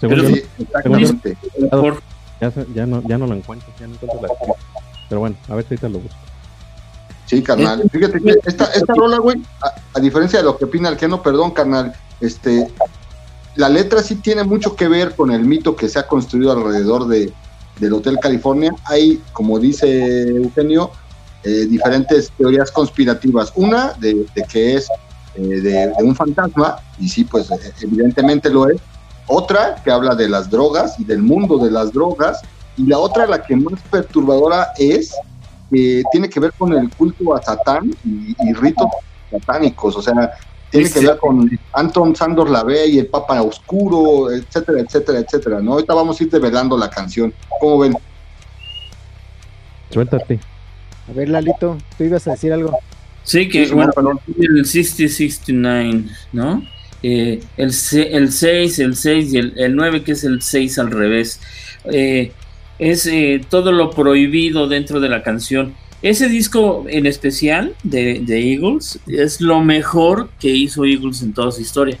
Según 0.00 0.34
sí, 0.34 0.42
exactamente. 0.58 1.36
ya, 2.40 2.52
ya, 2.74 2.86
no, 2.86 3.02
ya 3.02 3.18
no 3.18 3.26
lo 3.26 3.34
encuentro, 3.34 3.68
ya 3.80 3.86
no 3.86 3.94
encuentro 3.94 4.22
la 4.22 4.28
Pero 5.08 5.20
bueno, 5.20 5.36
a 5.48 5.54
ver 5.56 5.64
si 5.64 5.74
ahorita 5.74 5.88
lo 5.88 5.98
busco. 5.98 6.18
Sí, 7.26 7.42
carnal. 7.42 7.82
Fíjate 7.90 8.20
que 8.20 8.36
esta, 8.46 8.66
esta 8.66 8.94
rola, 8.94 9.18
güey, 9.18 9.42
a, 9.94 10.00
diferencia 10.00 10.38
de 10.38 10.44
lo 10.44 10.56
que 10.56 10.64
opina 10.64 10.88
el 10.88 10.96
que 10.96 11.08
no, 11.08 11.22
perdón, 11.22 11.50
carnal, 11.50 11.92
este, 12.20 12.72
la 13.56 13.68
letra 13.68 14.02
sí 14.02 14.16
tiene 14.16 14.44
mucho 14.44 14.74
que 14.76 14.88
ver 14.88 15.14
con 15.14 15.30
el 15.30 15.44
mito 15.44 15.76
que 15.76 15.88
se 15.88 15.98
ha 15.98 16.06
construido 16.06 16.52
alrededor 16.52 17.06
de, 17.06 17.30
del 17.80 17.92
Hotel 17.92 18.18
California. 18.18 18.72
Hay, 18.84 19.20
como 19.32 19.58
dice 19.58 20.28
Eugenio, 20.28 20.90
eh, 21.48 21.66
diferentes 21.66 22.30
teorías 22.36 22.70
conspirativas. 22.70 23.52
Una 23.56 23.94
de, 23.94 24.26
que 24.50 24.74
es 24.74 24.86
eh, 25.34 25.40
de, 25.40 25.92
un 26.00 26.14
fantasma, 26.14 26.76
y 26.98 27.08
sí, 27.08 27.24
pues 27.24 27.50
eh, 27.50 27.72
evidentemente 27.80 28.50
lo 28.50 28.68
es. 28.68 28.78
Otra 29.26 29.76
que 29.82 29.90
habla 29.90 30.14
de 30.14 30.28
las 30.28 30.50
drogas 30.50 31.00
y 31.00 31.04
del 31.04 31.22
mundo 31.22 31.56
de 31.56 31.70
las 31.70 31.90
drogas. 31.90 32.42
Y 32.76 32.86
la 32.86 32.98
otra, 32.98 33.26
la 33.26 33.42
que 33.42 33.56
más 33.56 33.80
perturbadora 33.90 34.72
es, 34.76 35.14
que 35.70 36.02
tiene 36.12 36.28
que 36.28 36.38
ver 36.38 36.52
con 36.52 36.74
el 36.74 36.90
culto 36.90 37.34
a 37.34 37.42
Satán 37.42 37.94
y, 38.04 38.36
y 38.38 38.52
ritos 38.52 38.88
satánicos. 39.30 39.96
O 39.96 40.02
sea, 40.02 40.32
tiene 40.70 40.90
que 40.90 41.00
ver 41.00 41.16
con 41.16 41.50
Anton 41.72 42.14
Sandor 42.14 42.50
Lavey 42.50 42.96
y 42.96 42.98
el 42.98 43.06
Papa 43.06 43.40
Oscuro, 43.40 44.30
etcétera, 44.30 44.80
etcétera, 44.80 45.20
etcétera, 45.20 45.60
¿no? 45.60 45.72
Ahorita 45.72 45.94
vamos 45.94 46.20
a 46.20 46.24
ir 46.24 46.30
develando 46.30 46.76
la 46.76 46.90
canción. 46.90 47.32
¿Cómo 47.58 47.78
ven? 47.78 47.96
Suéltate. 49.90 50.40
A 51.08 51.12
ver, 51.12 51.28
Lalito, 51.28 51.78
tú 51.96 52.04
ibas 52.04 52.26
a 52.28 52.32
decir 52.32 52.52
algo. 52.52 52.76
Sí, 53.24 53.48
que 53.48 53.66
bueno, 53.68 53.92
el 54.38 54.64
6069, 54.64 56.04
¿no? 56.32 56.62
Eh, 57.02 57.40
el, 57.56 57.66
el 57.66 58.32
6, 58.32 58.78
el 58.78 58.96
6 58.96 59.32
y 59.32 59.38
el, 59.38 59.52
el 59.56 59.76
9 59.76 60.02
que 60.02 60.12
es 60.12 60.24
el 60.24 60.42
6 60.42 60.78
al 60.78 60.90
revés. 60.90 61.40
Eh, 61.84 62.32
es 62.78 63.06
eh, 63.06 63.40
todo 63.48 63.72
lo 63.72 63.90
prohibido 63.90 64.68
dentro 64.68 65.00
de 65.00 65.08
la 65.08 65.22
canción. 65.22 65.74
Ese 66.00 66.28
disco 66.28 66.84
en 66.88 67.06
especial 67.06 67.74
de, 67.82 68.20
de, 68.20 68.52
Eagles 68.52 69.00
es 69.06 69.40
lo 69.40 69.60
mejor 69.60 70.30
que 70.38 70.48
hizo 70.48 70.84
Eagles 70.84 71.22
en 71.22 71.32
toda 71.32 71.50
su 71.50 71.60
historia. 71.60 71.98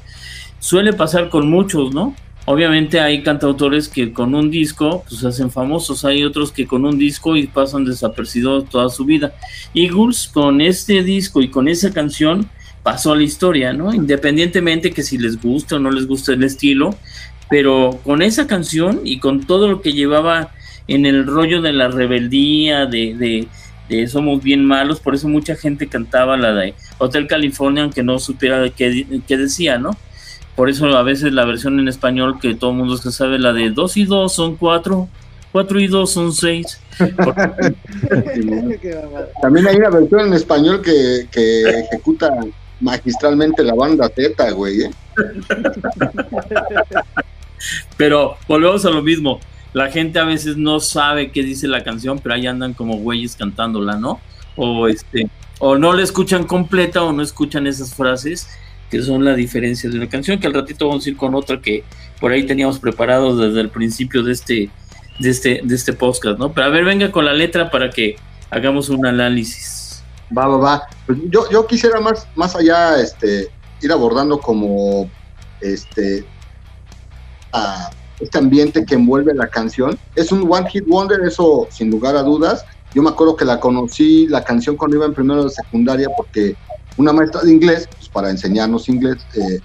Suele 0.60 0.92
pasar 0.92 1.30
con 1.30 1.50
muchos, 1.50 1.92
¿no? 1.92 2.14
Obviamente 2.50 2.98
hay 2.98 3.22
cantautores 3.22 3.88
que 3.88 4.10
con 4.10 4.34
un 4.34 4.50
disco 4.50 5.04
pues 5.06 5.22
hacen 5.22 5.50
famosos, 5.50 6.06
hay 6.06 6.24
otros 6.24 6.50
que 6.50 6.66
con 6.66 6.86
un 6.86 6.98
disco 6.98 7.36
y 7.36 7.46
pasan 7.46 7.84
desapercibidos 7.84 8.70
toda 8.70 8.88
su 8.88 9.04
vida. 9.04 9.34
Eagles 9.74 10.30
con 10.32 10.62
este 10.62 11.02
disco 11.02 11.42
y 11.42 11.48
con 11.48 11.68
esa 11.68 11.92
canción 11.92 12.48
pasó 12.82 13.12
a 13.12 13.16
la 13.16 13.22
historia, 13.22 13.74
¿no? 13.74 13.92
Independientemente 13.92 14.92
que 14.92 15.02
si 15.02 15.18
les 15.18 15.38
gusta 15.38 15.76
o 15.76 15.78
no 15.78 15.90
les 15.90 16.06
gusta 16.06 16.32
el 16.32 16.42
estilo, 16.42 16.96
pero 17.50 18.00
con 18.02 18.22
esa 18.22 18.46
canción 18.46 19.02
y 19.04 19.18
con 19.18 19.44
todo 19.44 19.68
lo 19.68 19.82
que 19.82 19.92
llevaba 19.92 20.52
en 20.86 21.04
el 21.04 21.26
rollo 21.26 21.60
de 21.60 21.74
la 21.74 21.88
rebeldía, 21.88 22.86
de, 22.86 23.46
de, 23.90 24.06
somos 24.06 24.42
bien 24.42 24.64
malos, 24.64 25.00
por 25.00 25.14
eso 25.14 25.28
mucha 25.28 25.54
gente 25.54 25.86
cantaba 25.86 26.38
la 26.38 26.54
de 26.54 26.72
Hotel 26.96 27.26
California, 27.26 27.82
aunque 27.82 28.02
no 28.02 28.18
supiera 28.18 28.58
de 28.58 28.70
qué, 28.70 29.36
decía, 29.36 29.76
¿no? 29.76 29.90
Por 30.58 30.68
eso 30.68 30.86
a 30.88 31.04
veces 31.04 31.32
la 31.32 31.44
versión 31.44 31.78
en 31.78 31.86
español 31.86 32.40
que 32.40 32.56
todo 32.56 32.72
el 32.72 32.78
mundo 32.78 32.96
se 32.96 33.12
sabe, 33.12 33.38
la 33.38 33.52
de 33.52 33.70
dos 33.70 33.96
y 33.96 34.04
dos 34.04 34.34
son 34.34 34.56
cuatro, 34.56 35.08
cuatro 35.52 35.78
y 35.78 35.86
dos 35.86 36.10
son 36.10 36.32
seis. 36.32 36.80
También 39.40 39.68
hay 39.68 39.76
una 39.76 39.90
versión 39.90 40.22
en 40.22 40.32
español 40.32 40.82
que, 40.82 41.28
que 41.30 41.62
ejecuta 41.62 42.34
magistralmente 42.80 43.62
la 43.62 43.74
banda 43.74 44.10
Z, 44.12 44.50
güey. 44.50 44.82
¿eh? 44.82 44.90
Pero 47.96 48.36
volvemos 48.48 48.84
a 48.84 48.90
lo 48.90 49.00
mismo. 49.00 49.38
La 49.74 49.92
gente 49.92 50.18
a 50.18 50.24
veces 50.24 50.56
no 50.56 50.80
sabe 50.80 51.30
qué 51.30 51.44
dice 51.44 51.68
la 51.68 51.84
canción, 51.84 52.18
pero 52.18 52.34
ahí 52.34 52.48
andan 52.48 52.74
como 52.74 52.96
güeyes 52.96 53.36
cantándola, 53.36 53.96
¿no? 53.96 54.18
O 54.56 54.88
este, 54.88 55.30
o 55.60 55.78
no 55.78 55.92
la 55.92 56.02
escuchan 56.02 56.42
completa 56.42 57.04
o 57.04 57.12
no 57.12 57.22
escuchan 57.22 57.68
esas 57.68 57.94
frases 57.94 58.48
que 58.90 59.02
son 59.02 59.24
la 59.24 59.34
diferencia 59.34 59.90
de 59.90 59.98
la 59.98 60.08
canción, 60.08 60.38
que 60.38 60.46
al 60.46 60.54
ratito 60.54 60.88
vamos 60.88 61.06
a 61.06 61.10
ir 61.10 61.16
con 61.16 61.34
otra 61.34 61.60
que 61.60 61.84
por 62.20 62.32
ahí 62.32 62.46
teníamos 62.46 62.78
preparado 62.78 63.36
desde 63.36 63.60
el 63.60 63.70
principio 63.70 64.22
de 64.22 64.32
este, 64.32 64.70
de 65.18 65.30
este, 65.30 65.60
de 65.62 65.74
este 65.74 65.92
podcast, 65.92 66.38
¿no? 66.38 66.52
Pero 66.52 66.66
a 66.66 66.70
ver, 66.70 66.84
venga 66.84 67.12
con 67.12 67.24
la 67.24 67.32
letra 67.32 67.70
para 67.70 67.90
que 67.90 68.16
hagamos 68.50 68.88
un 68.88 69.06
análisis. 69.06 70.02
Va, 70.36 70.46
va, 70.46 70.56
va. 70.56 70.82
Pues 71.06 71.18
yo, 71.30 71.50
yo 71.50 71.66
quisiera 71.66 72.00
más, 72.00 72.26
más 72.34 72.56
allá, 72.56 73.00
este, 73.00 73.48
ir 73.80 73.92
abordando 73.92 74.38
como 74.40 75.10
este 75.60 76.24
a 77.52 77.90
este 78.20 78.38
ambiente 78.38 78.84
que 78.84 78.94
envuelve 78.94 79.34
la 79.34 79.48
canción. 79.48 79.98
Es 80.16 80.32
un 80.32 80.50
One 80.50 80.68
Hit 80.70 80.86
Wonder, 80.86 81.20
eso 81.20 81.68
sin 81.70 81.90
lugar 81.90 82.16
a 82.16 82.22
dudas. 82.22 82.64
Yo 82.94 83.02
me 83.02 83.10
acuerdo 83.10 83.36
que 83.36 83.44
la 83.44 83.60
conocí, 83.60 84.26
la 84.26 84.44
canción 84.44 84.76
cuando 84.76 84.96
iba 84.96 85.06
en 85.06 85.14
primero 85.14 85.44
de 85.44 85.50
secundaria, 85.50 86.08
porque 86.16 86.56
una 86.98 87.12
maestra 87.12 87.42
de 87.42 87.52
inglés, 87.52 87.88
pues 87.96 88.08
para 88.08 88.30
enseñarnos 88.30 88.88
inglés, 88.88 89.16
eh, 89.34 89.60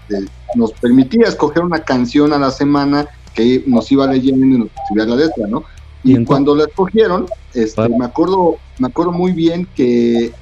nos 0.56 0.72
permitía 0.74 1.28
escoger 1.28 1.63
una 1.63 1.80
canción 1.80 2.32
a 2.32 2.39
la 2.39 2.52
semana 2.52 3.08
que 3.34 3.63
nos 3.65 3.91
iba 3.91 4.08
leyendo 4.08 4.46
y 4.46 4.60
nos 4.60 4.67
escribía 4.67 5.06
la 5.06 5.15
letra, 5.15 5.48
¿no? 5.48 5.63
Y 6.04 6.24
cuando 6.26 6.56
la 6.56 6.65
escogieron, 6.65 7.28
este, 7.54 7.89
me 7.89 8.06
acuerdo, 8.06 8.58
me 8.78 8.88
acuerdo 8.88 9.12
muy 9.12 9.32
bien 9.32 9.67
que 9.74 10.34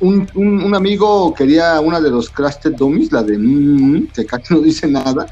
un, 0.00 0.28
un, 0.34 0.74
amigo 0.74 1.34
quería 1.34 1.80
una 1.80 2.00
de 2.00 2.10
los 2.10 2.30
Crusted 2.30 2.72
Dummies, 2.72 3.12
la 3.12 3.22
de 3.22 3.36
mmm, 3.36 4.08
que 4.14 4.24
casi 4.24 4.54
no 4.54 4.60
dice 4.60 4.86
nada, 4.86 5.26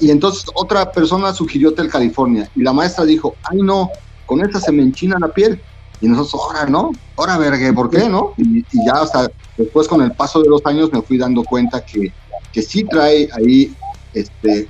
y 0.00 0.10
entonces 0.10 0.44
otra 0.54 0.90
persona 0.92 1.32
sugirió 1.34 1.70
Hotel 1.70 1.88
California, 1.88 2.48
y 2.54 2.62
la 2.62 2.72
maestra 2.72 3.04
dijo, 3.04 3.36
ay 3.44 3.58
no, 3.60 3.90
con 4.24 4.40
esa 4.40 4.60
se 4.60 4.72
me 4.72 4.82
enchina 4.82 5.18
la 5.18 5.28
piel. 5.28 5.60
Y 6.00 6.08
nosotros, 6.08 6.42
ahora, 6.42 6.66
¿no? 6.66 6.90
Ahora, 7.16 7.38
vergue, 7.38 7.72
¿por 7.72 7.90
qué, 7.90 8.08
no? 8.08 8.34
Y, 8.36 8.64
ya 8.86 8.94
hasta 9.02 9.30
después 9.56 9.86
con 9.86 10.02
el 10.02 10.12
paso 10.12 10.42
de 10.42 10.48
los 10.48 10.64
años 10.64 10.90
me 10.92 11.02
fui 11.02 11.18
dando 11.18 11.44
cuenta 11.44 11.84
que, 11.84 12.12
que 12.52 12.62
sí 12.62 12.84
trae 12.84 13.28
ahí, 13.32 13.74
este, 14.14 14.68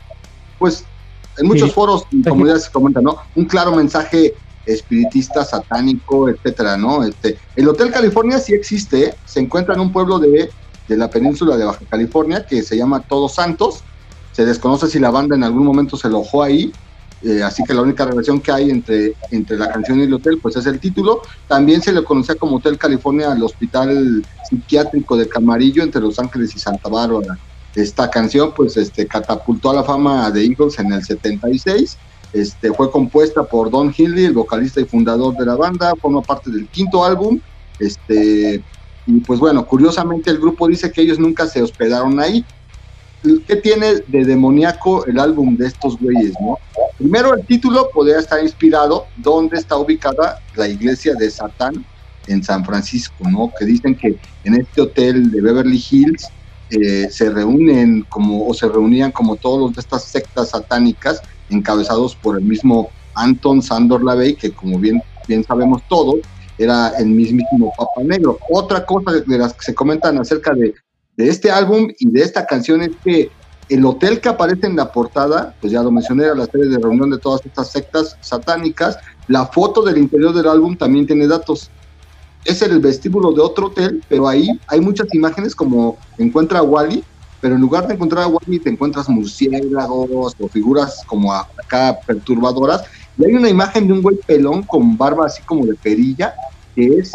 pues, 0.58 0.84
en 1.38 1.46
muchos 1.46 1.72
foros 1.72 2.04
y 2.10 2.22
comunidades 2.22 2.64
se 2.64 2.72
comenta, 2.72 3.00
¿no? 3.00 3.16
Un 3.34 3.44
claro 3.46 3.74
mensaje 3.74 4.34
espiritista, 4.66 5.44
satánico, 5.44 6.28
etcétera, 6.28 6.76
¿no? 6.76 7.04
Este, 7.04 7.38
el 7.56 7.68
Hotel 7.68 7.90
California 7.90 8.38
sí 8.38 8.52
existe, 8.52 9.14
se 9.24 9.40
encuentra 9.40 9.74
en 9.74 9.80
un 9.80 9.92
pueblo 9.92 10.18
de, 10.18 10.50
de 10.88 10.96
la 10.96 11.08
península 11.08 11.56
de 11.56 11.64
Baja 11.64 11.84
California 11.88 12.46
que 12.46 12.62
se 12.62 12.76
llama 12.76 13.00
Todos 13.00 13.34
Santos. 13.34 13.82
Se 14.32 14.44
desconoce 14.44 14.88
si 14.88 14.98
la 14.98 15.10
banda 15.10 15.36
en 15.36 15.44
algún 15.44 15.64
momento 15.64 15.96
se 15.96 16.08
alojó 16.08 16.42
ahí, 16.42 16.72
eh, 17.22 17.42
así 17.42 17.62
que 17.64 17.74
la 17.74 17.82
única 17.82 18.04
relación 18.04 18.40
que 18.40 18.50
hay 18.52 18.70
entre, 18.70 19.14
entre 19.30 19.56
la 19.56 19.70
canción 19.70 20.00
y 20.00 20.04
el 20.04 20.14
hotel, 20.14 20.38
pues 20.40 20.56
es 20.56 20.66
el 20.66 20.80
título. 20.80 21.22
También 21.48 21.82
se 21.82 21.92
le 21.92 22.02
conocía 22.02 22.34
como 22.34 22.56
Hotel 22.56 22.78
California 22.78 23.32
al 23.32 23.42
hospital 23.42 24.24
psiquiátrico 24.48 25.16
de 25.16 25.28
Camarillo 25.28 25.82
entre 25.82 26.00
Los 26.00 26.18
Ángeles 26.18 26.54
y 26.56 26.58
Santa 26.58 26.88
Bárbara. 26.88 27.38
Esta 27.74 28.10
canción, 28.10 28.52
pues, 28.54 28.76
este, 28.76 29.06
catapultó 29.06 29.70
a 29.70 29.74
la 29.74 29.84
fama 29.84 30.30
de 30.30 30.44
Eagles 30.44 30.78
en 30.78 30.92
el 30.92 31.04
76 31.04 31.96
este, 32.32 32.72
fue 32.72 32.90
compuesta 32.90 33.42
por 33.42 33.70
Don 33.70 33.92
Hinley, 33.96 34.26
el 34.26 34.32
vocalista 34.32 34.80
y 34.80 34.84
fundador 34.84 35.36
de 35.36 35.46
la 35.46 35.56
banda, 35.56 35.94
forma 36.00 36.22
parte 36.22 36.50
del 36.50 36.68
quinto 36.68 37.04
álbum. 37.04 37.40
Este, 37.78 38.62
y 39.06 39.20
pues 39.20 39.40
bueno, 39.40 39.66
curiosamente 39.66 40.30
el 40.30 40.38
grupo 40.38 40.68
dice 40.68 40.92
que 40.92 41.02
ellos 41.02 41.18
nunca 41.18 41.46
se 41.46 41.62
hospedaron 41.62 42.20
ahí. 42.20 42.44
¿Qué 43.22 43.56
tiene 43.56 43.96
de 44.06 44.24
demoníaco 44.24 45.04
el 45.06 45.18
álbum 45.18 45.56
de 45.56 45.66
estos 45.66 45.98
güeyes, 45.98 46.32
no? 46.40 46.58
Primero, 46.96 47.34
el 47.34 47.44
título 47.44 47.90
podría 47.92 48.18
estar 48.18 48.42
inspirado 48.42 49.06
donde 49.16 49.58
está 49.58 49.76
ubicada 49.76 50.40
la 50.56 50.68
iglesia 50.68 51.14
de 51.14 51.30
Satán 51.30 51.84
en 52.26 52.42
San 52.42 52.64
Francisco, 52.64 53.28
¿no? 53.28 53.52
Que 53.58 53.66
dicen 53.66 53.94
que 53.94 54.18
en 54.44 54.54
este 54.54 54.80
hotel 54.80 55.30
de 55.30 55.40
Beverly 55.40 55.82
Hills 55.90 56.28
eh, 56.70 57.08
se 57.10 57.30
reúnen 57.30 58.06
como, 58.08 58.46
o 58.46 58.54
se 58.54 58.68
reunían 58.68 59.12
como 59.12 59.36
todos 59.36 59.74
de 59.74 59.80
estas 59.80 60.04
sectas 60.04 60.50
satánicas 60.50 61.20
encabezados 61.50 62.14
por 62.14 62.38
el 62.38 62.44
mismo 62.44 62.90
Anton 63.14 63.60
Sandor 63.60 64.04
Lavey, 64.04 64.34
que 64.34 64.52
como 64.52 64.78
bien, 64.78 65.02
bien 65.26 65.44
sabemos 65.44 65.82
todos, 65.88 66.20
era 66.56 66.90
el 66.98 67.06
mismísimo 67.06 67.72
Papa 67.76 68.02
Negro. 68.04 68.38
Otra 68.50 68.86
cosa 68.86 69.12
de 69.12 69.38
las 69.38 69.54
que 69.54 69.64
se 69.64 69.74
comentan 69.74 70.18
acerca 70.18 70.54
de, 70.54 70.74
de 71.16 71.28
este 71.28 71.50
álbum 71.50 71.88
y 71.98 72.10
de 72.10 72.22
esta 72.22 72.46
canción 72.46 72.82
es 72.82 72.90
que 73.04 73.30
el 73.68 73.84
hotel 73.84 74.20
que 74.20 74.28
aparece 74.28 74.66
en 74.66 74.76
la 74.76 74.90
portada, 74.90 75.54
pues 75.60 75.72
ya 75.72 75.82
lo 75.82 75.92
mencioné, 75.92 76.24
era 76.24 76.34
la 76.34 76.46
serie 76.46 76.66
de 76.66 76.78
reunión 76.78 77.08
de 77.10 77.18
todas 77.18 77.44
estas 77.46 77.70
sectas 77.70 78.16
satánicas. 78.20 78.98
La 79.28 79.46
foto 79.46 79.82
del 79.82 79.98
interior 79.98 80.34
del 80.34 80.48
álbum 80.48 80.76
también 80.76 81.06
tiene 81.06 81.28
datos. 81.28 81.70
Es 82.44 82.62
el 82.62 82.80
vestíbulo 82.80 83.32
de 83.32 83.40
otro 83.40 83.66
hotel, 83.66 84.02
pero 84.08 84.26
ahí 84.26 84.48
hay 84.66 84.80
muchas 84.80 85.14
imágenes 85.14 85.54
como 85.54 85.98
encuentra 86.18 86.62
Wally, 86.62 87.04
pero 87.40 87.54
en 87.54 87.60
lugar 87.60 87.86
de 87.86 87.94
encontrar 87.94 88.24
a 88.24 88.28
Wally 88.28 88.58
te 88.58 88.70
encuentras 88.70 89.08
murciélagos 89.08 90.34
o 90.38 90.48
figuras 90.48 91.02
como 91.06 91.32
acá 91.32 92.00
perturbadoras. 92.04 92.82
Y 93.18 93.24
hay 93.26 93.34
una 93.34 93.48
imagen 93.48 93.86
de 93.86 93.92
un 93.92 94.02
güey 94.02 94.16
pelón 94.16 94.64
con 94.64 94.96
barba 94.98 95.26
así 95.26 95.42
como 95.42 95.64
de 95.64 95.74
perilla, 95.74 96.34
que 96.74 96.86
es, 96.98 97.12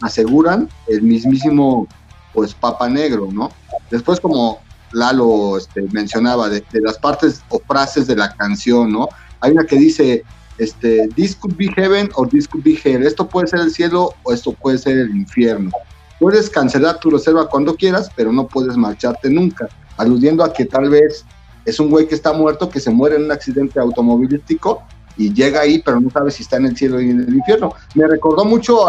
aseguran, 0.00 0.68
el 0.86 1.02
mismísimo, 1.02 1.88
pues, 2.32 2.54
Papa 2.54 2.88
Negro, 2.88 3.28
¿no? 3.32 3.50
Después, 3.90 4.20
como 4.20 4.60
Lalo 4.92 5.58
este, 5.58 5.82
mencionaba, 5.92 6.48
de, 6.48 6.64
las 6.72 6.98
partes 6.98 7.42
o 7.48 7.60
frases 7.60 8.06
de 8.06 8.16
la 8.16 8.34
canción, 8.34 8.92
¿no? 8.92 9.08
Hay 9.40 9.52
una 9.52 9.64
que 9.64 9.76
dice, 9.76 10.24
este, 10.58 11.08
this 11.14 11.36
could 11.36 11.56
be 11.56 11.68
heaven 11.76 12.10
or 12.14 12.28
this 12.28 12.48
could 12.48 12.64
be 12.64 12.78
hell. 12.82 13.06
Esto 13.06 13.28
puede 13.28 13.46
ser 13.46 13.60
el 13.60 13.70
cielo 13.70 14.14
o 14.22 14.32
esto 14.32 14.52
puede 14.52 14.78
ser 14.78 14.98
el 14.98 15.10
infierno. 15.10 15.70
Puedes 16.18 16.50
cancelar 16.50 16.98
tu 16.98 17.10
reserva 17.10 17.48
cuando 17.48 17.76
quieras, 17.76 18.10
pero 18.16 18.32
no 18.32 18.46
puedes 18.48 18.76
marcharte 18.76 19.30
nunca, 19.30 19.68
aludiendo 19.96 20.42
a 20.42 20.52
que 20.52 20.64
tal 20.64 20.90
vez 20.90 21.24
es 21.64 21.78
un 21.78 21.90
güey 21.90 22.08
que 22.08 22.14
está 22.14 22.32
muerto, 22.32 22.68
que 22.68 22.80
se 22.80 22.90
muere 22.90 23.16
en 23.16 23.24
un 23.24 23.32
accidente 23.32 23.78
automovilístico 23.78 24.82
y 25.16 25.32
llega 25.32 25.60
ahí, 25.60 25.80
pero 25.84 26.00
no 26.00 26.10
sabe 26.10 26.30
si 26.30 26.42
está 26.42 26.56
en 26.56 26.66
el 26.66 26.76
cielo 26.76 27.00
y 27.00 27.10
en 27.10 27.20
el 27.20 27.34
infierno. 27.34 27.72
Me 27.94 28.06
recordó 28.06 28.44
mucho 28.44 28.88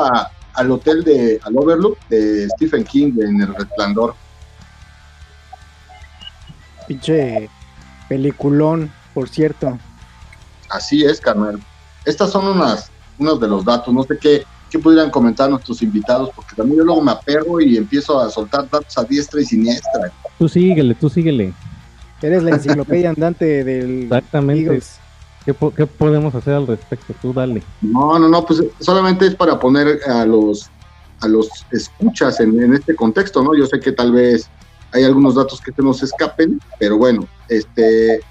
al 0.54 0.72
hotel 0.72 1.04
de, 1.04 1.40
al 1.44 1.58
Overlook 1.58 1.98
de 2.10 2.48
Stephen 2.50 2.84
King 2.84 3.14
en 3.20 3.42
El 3.42 3.56
Resplandor. 3.56 4.16
Pinche 6.88 7.50
peliculón, 8.08 8.92
por 9.14 9.30
cierto. 9.30 9.78
Así 10.70 11.04
es, 11.04 11.20
carnal. 11.20 11.60
Estas 12.06 12.32
son 12.32 12.48
unas, 12.48 12.92
unos 13.18 13.40
de 13.40 13.48
los 13.48 13.64
datos, 13.64 13.94
no 13.94 14.04
sé 14.04 14.18
qué, 14.18 14.44
qué 14.70 14.80
pudieran 14.80 15.12
comentar 15.12 15.50
nuestros 15.50 15.82
invitados, 15.82 16.30
porque 16.36 16.56
también 16.56 16.80
yo 16.80 16.84
luego 16.84 17.02
me 17.02 17.12
aperro 17.12 17.60
y 17.60 17.78
empiezo 17.78 18.20
a 18.20 18.30
soltar 18.30 18.70
datos 18.70 18.98
a 18.98 19.04
diestra 19.04 19.42
y 19.42 19.46
siniestra. 19.46 20.12
Tú 20.38 20.48
síguele, 20.48 20.96
tú 20.96 21.10
síguele. 21.10 21.54
Eres 22.22 22.44
la 22.44 22.52
enciclopedia 22.52 23.10
andante 23.10 23.64
del. 23.64 24.04
Exactamente. 24.04 24.82
¿Qué, 25.46 25.56
¿Qué, 25.76 25.86
podemos 25.86 26.36
hacer 26.36 26.54
al 26.54 26.68
respecto? 26.68 27.14
Tú 27.22 27.34
dale. 27.34 27.64
No, 27.82 28.20
no, 28.20 28.28
no, 28.28 28.46
pues 28.46 28.64
solamente 28.80 29.28
es 29.28 29.36
para 29.36 29.60
poner 29.60 30.00
a 30.08 30.26
los 30.26 30.70
a 31.22 31.28
los 31.28 31.50
escuchas 31.72 32.40
en, 32.40 32.74
este 32.74 32.96
contexto, 32.96 33.44
¿no? 33.44 33.56
Yo 33.56 33.66
sé 33.66 33.80
que 33.80 33.92
tal 33.92 34.12
vez 34.12 34.50
hay 34.92 35.04
algunos 35.04 35.36
datos 35.36 35.62
que 35.62 35.72
se 35.72 35.82
nos 35.82 36.02
escapen, 36.02 36.60
pero 36.80 36.98
bueno, 36.98 37.28
este, 37.48 38.22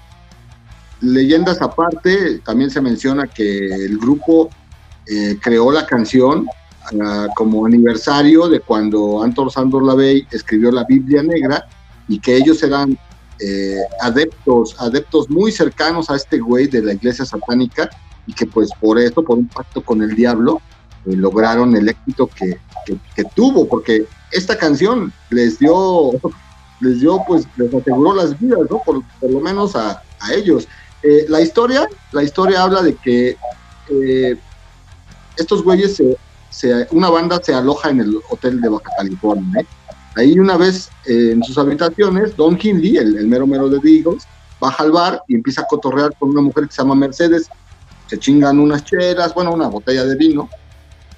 leyendas 1.01 1.61
aparte, 1.61 2.39
también 2.39 2.69
se 2.69 2.81
menciona 2.81 3.27
que 3.27 3.67
el 3.67 3.97
grupo 3.97 4.49
eh, 5.05 5.37
creó 5.41 5.71
la 5.71 5.85
canción 5.85 6.47
ah, 7.01 7.27
como 7.35 7.65
aniversario 7.65 8.47
de 8.47 8.59
cuando 8.59 9.23
Anton 9.23 9.49
Sandor 9.49 9.83
Lavey 9.83 10.27
escribió 10.31 10.71
la 10.71 10.83
Biblia 10.83 11.23
Negra 11.23 11.67
y 12.07 12.19
que 12.19 12.35
ellos 12.35 12.61
eran 12.63 12.97
eh, 13.39 13.81
adeptos, 14.01 14.75
adeptos 14.79 15.29
muy 15.29 15.51
cercanos 15.51 16.09
a 16.09 16.15
este 16.15 16.39
güey 16.39 16.67
de 16.67 16.81
la 16.81 16.93
iglesia 16.93 17.25
satánica 17.25 17.89
y 18.27 18.33
que 18.33 18.45
pues 18.45 18.69
por 18.81 18.99
eso, 18.99 19.23
por 19.23 19.37
un 19.37 19.47
pacto 19.47 19.81
con 19.81 20.01
el 20.01 20.15
diablo, 20.15 20.61
eh, 21.05 21.15
lograron 21.15 21.75
el 21.75 21.87
éxito 21.87 22.27
que, 22.27 22.59
que, 23.15 23.23
tuvo, 23.35 23.67
porque 23.67 24.05
esta 24.31 24.57
canción 24.57 25.13
les 25.29 25.57
dio, 25.57 26.11
les 26.81 26.99
dio, 26.99 27.23
pues, 27.25 27.47
les 27.55 27.73
aseguró 27.73 28.13
las 28.13 28.37
vidas, 28.37 28.59
¿no? 28.69 28.81
Por, 28.83 29.03
lo 29.21 29.39
menos 29.39 29.75
a, 29.75 30.03
a 30.19 30.33
ellos. 30.33 30.67
Eh, 31.01 31.25
la 31.29 31.39
historia, 31.39 31.87
la 32.11 32.23
historia 32.23 32.63
habla 32.63 32.81
de 32.81 32.95
que 32.95 33.37
estos 35.37 35.63
güeyes 35.63 35.95
se, 35.95 36.17
se, 36.49 36.87
una 36.91 37.09
banda 37.09 37.41
se 37.41 37.53
aloja 37.53 37.89
en 37.89 38.01
el 38.01 38.19
hotel 38.29 38.59
de 38.59 38.69
Baja 38.69 38.91
California, 38.97 39.61
¿eh? 39.61 39.67
Ahí 40.19 40.37
una 40.37 40.57
vez 40.57 40.89
eh, 41.05 41.31
en 41.31 41.43
sus 41.45 41.57
habitaciones, 41.57 42.35
Don 42.35 42.59
Hindley, 42.61 42.97
el, 42.97 43.25
mero 43.25 43.47
mero 43.47 43.69
de 43.69 43.79
The 43.79 44.03
baja 44.59 44.83
al 44.83 44.91
bar 44.91 45.23
y 45.29 45.35
empieza 45.35 45.61
a 45.61 45.65
cotorrear 45.65 46.13
con 46.19 46.31
una 46.31 46.41
mujer 46.41 46.65
que 46.67 46.73
se 46.73 46.81
llama 46.81 46.93
Mercedes. 46.93 47.47
Se 48.07 48.19
chingan 48.19 48.59
unas 48.59 48.83
cheras, 48.83 49.33
bueno, 49.33 49.53
una 49.53 49.69
botella 49.69 50.03
de 50.03 50.17
vino 50.17 50.49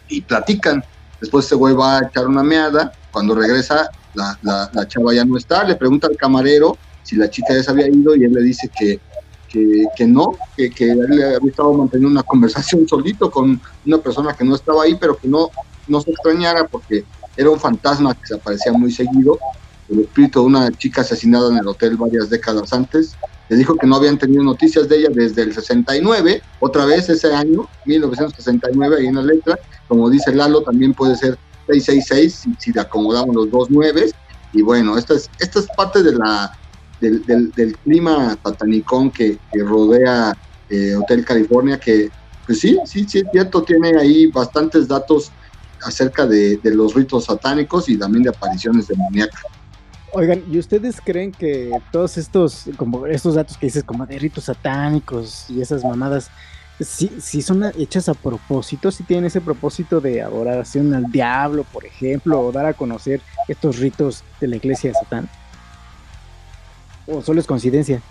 y 0.08 0.22
platican. 0.22 0.84
Después 1.20 1.48
ese 1.48 1.56
güey 1.56 1.74
va 1.74 1.98
a 1.98 2.02
echar 2.04 2.28
una 2.28 2.44
meada. 2.44 2.92
Cuando 3.12 3.34
regresa, 3.34 3.90
la, 4.14 4.38
la, 4.72 4.88
chava 4.88 5.16
ya 5.16 5.26
no 5.26 5.36
está. 5.36 5.64
Le 5.64 5.76
pregunta 5.76 6.06
al 6.06 6.16
camarero 6.16 6.78
si 7.02 7.16
la 7.16 7.28
chica 7.28 7.56
ya 7.56 7.64
se 7.64 7.72
había 7.72 7.88
ido 7.88 8.16
y 8.16 8.26
él 8.26 8.34
le 8.34 8.44
dice 8.44 8.70
que, 8.78 9.00
que, 9.50 10.06
no, 10.06 10.38
que, 10.56 10.70
que, 10.70 10.92
él 10.92 11.02
había 11.02 11.50
estado 11.50 11.74
manteniendo 11.74 12.12
una 12.12 12.24
conversación 12.28 12.88
solito 12.88 13.32
con 13.32 13.60
una 13.84 13.98
persona 13.98 14.36
que 14.36 14.44
no 14.44 14.54
estaba 14.54 14.84
ahí, 14.84 14.94
pero 14.94 15.18
que 15.18 15.28
no, 15.28 15.50
no 15.88 16.02
se 16.02 16.12
extrañara 16.12 16.68
porque 16.68 17.04
era 17.42 17.50
un 17.50 17.60
fantasma 17.60 18.14
que 18.14 18.28
se 18.28 18.36
aparecía 18.36 18.72
muy 18.72 18.92
seguido, 18.92 19.38
el 19.90 20.02
espíritu 20.02 20.42
de 20.42 20.46
una 20.46 20.72
chica 20.72 21.02
asesinada 21.02 21.50
en 21.52 21.58
el 21.58 21.68
hotel 21.68 21.98
varias 21.98 22.30
décadas 22.30 22.72
antes. 22.72 23.16
Le 23.50 23.58
dijo 23.58 23.76
que 23.76 23.86
no 23.86 23.98
habían 23.98 24.18
tenido 24.18 24.44
noticias 24.44 24.88
de 24.88 25.00
ella 25.00 25.10
desde 25.14 25.42
el 25.42 25.54
69, 25.54 26.42
otra 26.62 26.86
vez 26.86 27.10
ese 27.10 27.34
año, 27.34 27.68
1969, 27.86 28.98
ahí 29.00 29.08
en 29.08 29.16
la 29.16 29.24
letra. 29.24 29.60
Como 29.88 30.10
dice 30.10 30.34
Lalo, 30.34 30.62
también 30.62 30.94
puede 30.94 31.16
ser 31.18 31.38
666 31.68 32.34
si, 32.34 32.56
si 32.58 32.72
le 32.72 32.82
acomodamos 32.82 33.36
los 33.36 33.52
dos 33.52 33.70
nueves. 33.70 34.16
Y 34.54 34.62
bueno, 34.62 34.98
esta 34.98 35.16
es, 35.16 35.30
esta 35.40 35.60
es 35.60 35.68
parte 35.76 36.02
de 36.04 36.14
la, 36.14 36.58
del, 37.02 37.52
del, 37.52 37.78
clima 37.80 38.38
satanicón 38.44 39.12
que, 39.12 39.38
que 39.52 39.64
rodea 39.64 40.38
eh, 40.70 40.96
Hotel 40.96 41.26
California, 41.26 41.78
que 41.78 42.10
pues 42.46 42.60
sí, 42.60 42.78
sí, 42.86 43.06
sí, 43.08 43.24
cierto, 43.32 43.64
tiene 43.64 43.98
ahí 43.98 44.28
bastantes 44.28 44.88
datos 44.88 45.32
acerca 45.84 46.26
de, 46.26 46.60
los 46.64 46.94
ritos 46.94 47.26
satánicos 47.26 47.90
y 47.90 47.98
también 47.98 48.24
de 48.24 48.30
apariciones 48.30 48.88
demoníacas. 48.88 49.42
Oigan, 50.14 50.44
¿y 50.52 50.60
ustedes 50.60 51.00
creen 51.02 51.32
que 51.32 51.72
todos 51.92 52.18
estos, 52.18 52.66
como 52.76 53.08
estos 53.08 53.36
datos 53.36 53.58
que 53.58 53.68
dices, 53.68 53.84
como 53.84 54.06
de 54.06 54.20
ritos 54.20 54.46
satánicos 54.46 55.50
y 55.50 55.62
esas 55.62 55.84
mamadas, 55.84 56.30
si, 56.80 57.10
si 57.22 57.42
son 57.42 57.64
hechas 57.78 58.10
a 58.10 58.14
propósito, 58.14 58.92
si 58.92 59.04
tienen 59.04 59.26
ese 59.26 59.40
propósito 59.40 60.02
de 60.02 60.22
adoración 60.22 60.94
al 60.94 61.06
diablo, 61.12 61.64
por 61.64 61.86
ejemplo, 61.86 62.42
o 62.42 62.52
dar 62.52 62.66
a 62.66 62.74
conocer 62.74 63.22
estos 63.48 63.78
ritos 63.80 64.24
de 64.42 64.48
la 64.48 64.58
iglesia 64.58 64.90
de 64.90 64.96
Satán? 64.96 65.30
¿O 67.08 67.22
solo 67.22 67.40
es 67.40 67.48
coincidencia? 67.48 68.02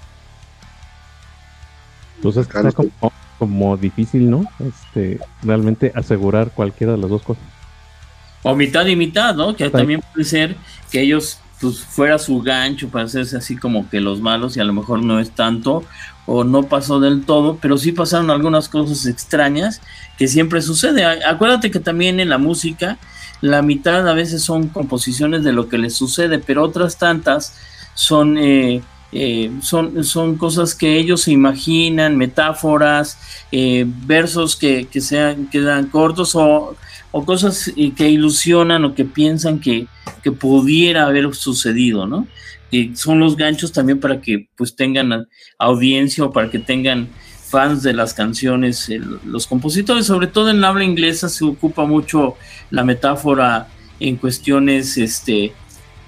Entonces 2.16 2.46
pues 2.50 2.64
es 2.66 2.74
como, 2.74 2.90
como 3.38 3.76
difícil, 3.78 4.30
¿no? 4.30 4.44
Este, 4.58 5.18
realmente 5.42 5.92
asegurar 5.94 6.50
cualquiera 6.50 6.92
de 6.92 6.98
las 6.98 7.08
dos 7.08 7.22
cosas. 7.22 7.42
O 8.42 8.54
mitad 8.54 8.86
y 8.86 8.96
mitad, 8.96 9.34
¿no? 9.34 9.54
Que 9.54 9.68
también 9.70 10.00
puede 10.12 10.24
ser 10.24 10.56
que 10.90 11.02
ellos 11.02 11.38
pues 11.60 11.80
fuera 11.80 12.18
su 12.18 12.40
gancho 12.40 12.88
para 12.88 13.04
hacerse 13.04 13.36
así 13.36 13.56
como 13.56 13.88
que 13.90 14.00
los 14.00 14.20
malos 14.20 14.56
y 14.56 14.60
a 14.60 14.64
lo 14.64 14.72
mejor 14.72 15.02
no 15.04 15.20
es 15.20 15.30
tanto 15.30 15.84
o 16.24 16.42
no 16.42 16.62
pasó 16.62 17.00
del 17.00 17.24
todo, 17.24 17.58
pero 17.60 17.76
sí 17.76 17.92
pasaron 17.92 18.30
algunas 18.30 18.68
cosas 18.68 19.04
extrañas 19.06 19.82
que 20.16 20.26
siempre 20.26 20.62
sucede. 20.62 21.04
Acuérdate 21.04 21.70
que 21.70 21.80
también 21.80 22.20
en 22.20 22.30
la 22.30 22.38
música 22.38 22.98
la 23.40 23.62
mitad 23.62 24.08
a 24.08 24.14
veces 24.14 24.42
son 24.42 24.68
composiciones 24.68 25.44
de 25.44 25.52
lo 25.52 25.68
que 25.68 25.76
les 25.76 25.94
sucede, 25.94 26.38
pero 26.38 26.62
otras 26.62 26.96
tantas 26.98 27.54
son 27.94 28.38
eh, 28.38 28.80
eh, 29.12 29.50
son, 29.60 30.04
son 30.04 30.36
cosas 30.36 30.74
que 30.74 30.96
ellos 30.96 31.22
se 31.22 31.32
imaginan, 31.32 32.16
metáforas, 32.16 33.18
eh, 33.50 33.84
versos 33.86 34.54
que, 34.54 34.86
que 34.86 35.00
sean, 35.00 35.48
quedan 35.48 35.86
cortos 35.86 36.36
o 36.36 36.76
o 37.12 37.24
cosas 37.24 37.72
que 37.96 38.08
ilusionan 38.08 38.84
o 38.84 38.94
que 38.94 39.04
piensan 39.04 39.60
que, 39.60 39.86
que 40.22 40.32
pudiera 40.32 41.06
haber 41.06 41.34
sucedido, 41.34 42.06
¿no? 42.06 42.26
Que 42.70 42.92
son 42.94 43.18
los 43.18 43.36
ganchos 43.36 43.72
también 43.72 43.98
para 43.98 44.20
que 44.20 44.48
pues 44.56 44.76
tengan 44.76 45.26
audiencia 45.58 46.24
o 46.24 46.32
para 46.32 46.50
que 46.50 46.58
tengan 46.58 47.08
fans 47.50 47.82
de 47.82 47.92
las 47.92 48.14
canciones. 48.14 48.88
los 49.24 49.46
compositores, 49.46 50.06
sobre 50.06 50.28
todo 50.28 50.50
en 50.50 50.62
habla 50.62 50.84
inglesa, 50.84 51.28
se 51.28 51.44
ocupa 51.44 51.84
mucho 51.84 52.36
la 52.70 52.84
metáfora 52.84 53.68
en 53.98 54.16
cuestiones, 54.16 54.96
este, 54.96 55.52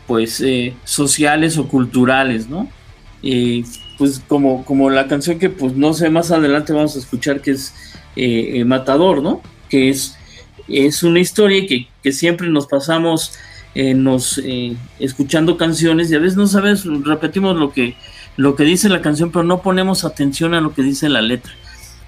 pues, 0.06 0.40
eh, 0.40 0.74
sociales 0.84 1.58
o 1.58 1.68
culturales, 1.68 2.48
¿no? 2.48 2.68
pues 3.98 4.20
como, 4.26 4.64
como 4.64 4.90
la 4.90 5.06
canción 5.06 5.38
que, 5.38 5.48
pues, 5.48 5.74
no 5.74 5.94
sé, 5.94 6.10
más 6.10 6.32
adelante 6.32 6.72
vamos 6.72 6.96
a 6.96 6.98
escuchar 6.98 7.40
que 7.40 7.52
es 7.52 7.72
eh, 8.16 8.54
eh, 8.54 8.64
Matador, 8.64 9.22
¿no? 9.22 9.42
Que 9.68 9.90
es 9.90 10.18
es 10.72 11.02
una 11.02 11.20
historia 11.20 11.66
que, 11.66 11.88
que 12.02 12.12
siempre 12.12 12.48
nos 12.48 12.66
pasamos 12.66 13.32
eh, 13.74 13.94
nos, 13.94 14.36
eh, 14.36 14.76
escuchando 14.98 15.56
canciones 15.56 16.10
y 16.10 16.14
a 16.14 16.18
veces 16.18 16.36
no 16.36 16.46
sabes, 16.46 16.84
repetimos 16.84 17.56
lo 17.56 17.72
que, 17.72 17.96
lo 18.36 18.54
que 18.54 18.64
dice 18.64 18.90
la 18.90 19.00
canción, 19.00 19.30
pero 19.32 19.44
no 19.44 19.62
ponemos 19.62 20.04
atención 20.04 20.52
a 20.52 20.60
lo 20.60 20.74
que 20.74 20.82
dice 20.82 21.08
la 21.08 21.22
letra. 21.22 21.52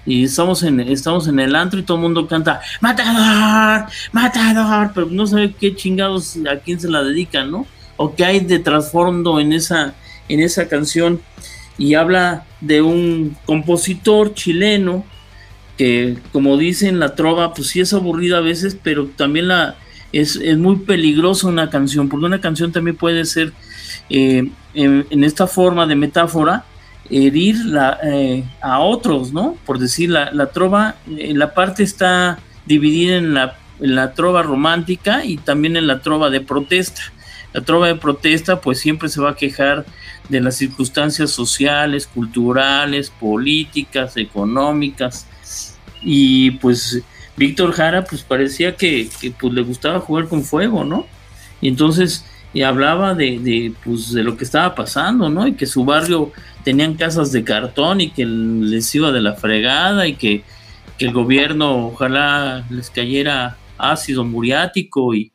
Y 0.05 0.25
estamos 0.25 0.61
en, 0.61 0.79
estamos 0.81 1.27
en 1.27 1.39
el 1.39 1.55
antro 1.55 1.79
y 1.79 1.83
todo 1.83 1.97
el 1.97 2.03
mundo 2.03 2.27
canta 2.27 2.61
Matador, 2.81 3.89
Matador, 4.11 4.91
pero 4.93 5.07
no 5.07 5.25
sabe 5.25 5.55
qué 5.59 5.75
chingados 5.75 6.37
a 6.47 6.59
quién 6.59 6.79
se 6.79 6.87
la 6.87 7.01
dedican, 7.01 7.49
¿no? 7.49 7.65
O 7.97 8.13
qué 8.13 8.23
hay 8.23 8.41
de 8.41 8.59
trasfondo 8.59 9.39
en 9.39 9.51
esa, 9.51 9.95
en 10.29 10.41
esa 10.41 10.67
canción. 10.67 11.19
Y 11.79 11.95
habla 11.95 12.45
de 12.61 12.83
un 12.83 13.35
compositor 13.45 14.35
chileno 14.35 15.03
que 15.77 16.17
como 16.31 16.57
dicen 16.57 16.99
la 16.99 17.15
trova, 17.15 17.53
pues 17.53 17.67
sí 17.67 17.81
es 17.81 17.93
aburrida 17.93 18.37
a 18.37 18.41
veces, 18.41 18.77
pero 18.81 19.07
también 19.07 19.47
la 19.49 19.75
es, 20.11 20.37
es 20.37 20.57
muy 20.57 20.77
peligrosa 20.77 21.47
una 21.47 21.69
canción, 21.69 22.07
porque 22.07 22.25
una 22.25 22.39
canción 22.39 22.71
también 22.71 22.95
puede 22.95 23.25
ser 23.25 23.51
eh, 24.09 24.49
en, 24.73 25.23
esta 25.23 25.47
forma 25.47 25.85
de 25.87 25.95
metáfora 25.95 26.65
herir 27.09 27.57
la, 27.65 27.99
eh, 28.03 28.43
a 28.61 28.79
otros, 28.79 29.33
¿no? 29.33 29.57
Por 29.65 29.77
decir, 29.77 30.09
la, 30.09 30.31
la 30.31 30.47
trova, 30.47 30.95
eh, 31.17 31.33
la 31.33 31.53
parte 31.53 31.83
está 31.83 32.39
dividida 32.65 33.17
en 33.17 33.33
la, 33.33 33.57
en 33.79 33.95
la 33.95 34.13
trova 34.13 34.41
romántica 34.41 35.25
y 35.25 35.37
también 35.37 35.75
en 35.75 35.87
la 35.87 35.99
trova 35.99 36.29
de 36.29 36.41
protesta. 36.41 37.01
La 37.53 37.61
trova 37.61 37.87
de 37.87 37.95
protesta 37.95 38.61
pues 38.61 38.79
siempre 38.79 39.09
se 39.09 39.21
va 39.21 39.31
a 39.31 39.35
quejar 39.35 39.85
de 40.29 40.41
las 40.41 40.55
circunstancias 40.55 41.31
sociales, 41.31 42.07
culturales, 42.07 43.09
políticas, 43.09 44.17
económicas, 44.17 45.27
y 46.05 46.51
pues 46.51 47.01
Víctor 47.35 47.73
Jara 47.73 48.05
pues 48.05 48.21
parecía 48.21 48.77
que, 48.77 49.09
pues 49.39 49.53
le 49.53 49.63
gustaba 49.63 49.99
jugar 49.99 50.27
con 50.27 50.43
fuego, 50.43 50.85
¿no? 50.85 51.05
Y 51.59 51.67
entonces 51.67 52.25
y 52.53 52.61
hablaba 52.61 53.13
de, 53.15 53.37
de, 53.39 53.73
pues, 53.83 54.13
de 54.13 54.23
lo 54.23 54.37
que 54.37 54.45
estaba 54.45 54.75
pasando, 54.75 55.29
¿no? 55.29 55.45
Y 55.45 55.55
que 55.55 55.65
su 55.65 55.83
barrio 55.83 56.31
tenían 56.63 56.93
casas 56.93 57.33
de 57.33 57.43
cartón 57.43 57.99
y 57.99 58.11
que 58.11 58.25
les 58.25 58.95
iba 58.95 59.11
de 59.11 59.19
la 59.19 59.33
fregada 59.33 60.07
y 60.07 60.15
que, 60.15 60.43
que 60.97 61.05
el 61.05 61.11
gobierno 61.11 61.87
ojalá 61.87 62.65
les 62.69 62.89
cayera 62.89 63.57
ácido 63.77 64.23
muriático 64.23 65.13
y 65.13 65.33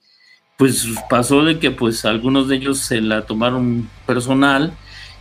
pues 0.57 0.87
pasó 1.11 1.45
de 1.45 1.59
que 1.59 1.71
pues 1.71 2.07
algunos 2.07 2.49
de 2.49 2.57
ellos 2.57 2.79
se 2.79 3.03
la 3.03 3.27
tomaron 3.27 3.89
personal 4.07 4.73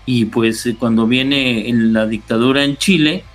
y 0.05 0.25
pues 0.25 0.69
cuando 0.79 1.05
viene 1.05 1.67
en 1.69 1.91
la 1.91 2.07
dictadura 2.07 2.63
en 2.63 2.77
Chile 2.77 3.25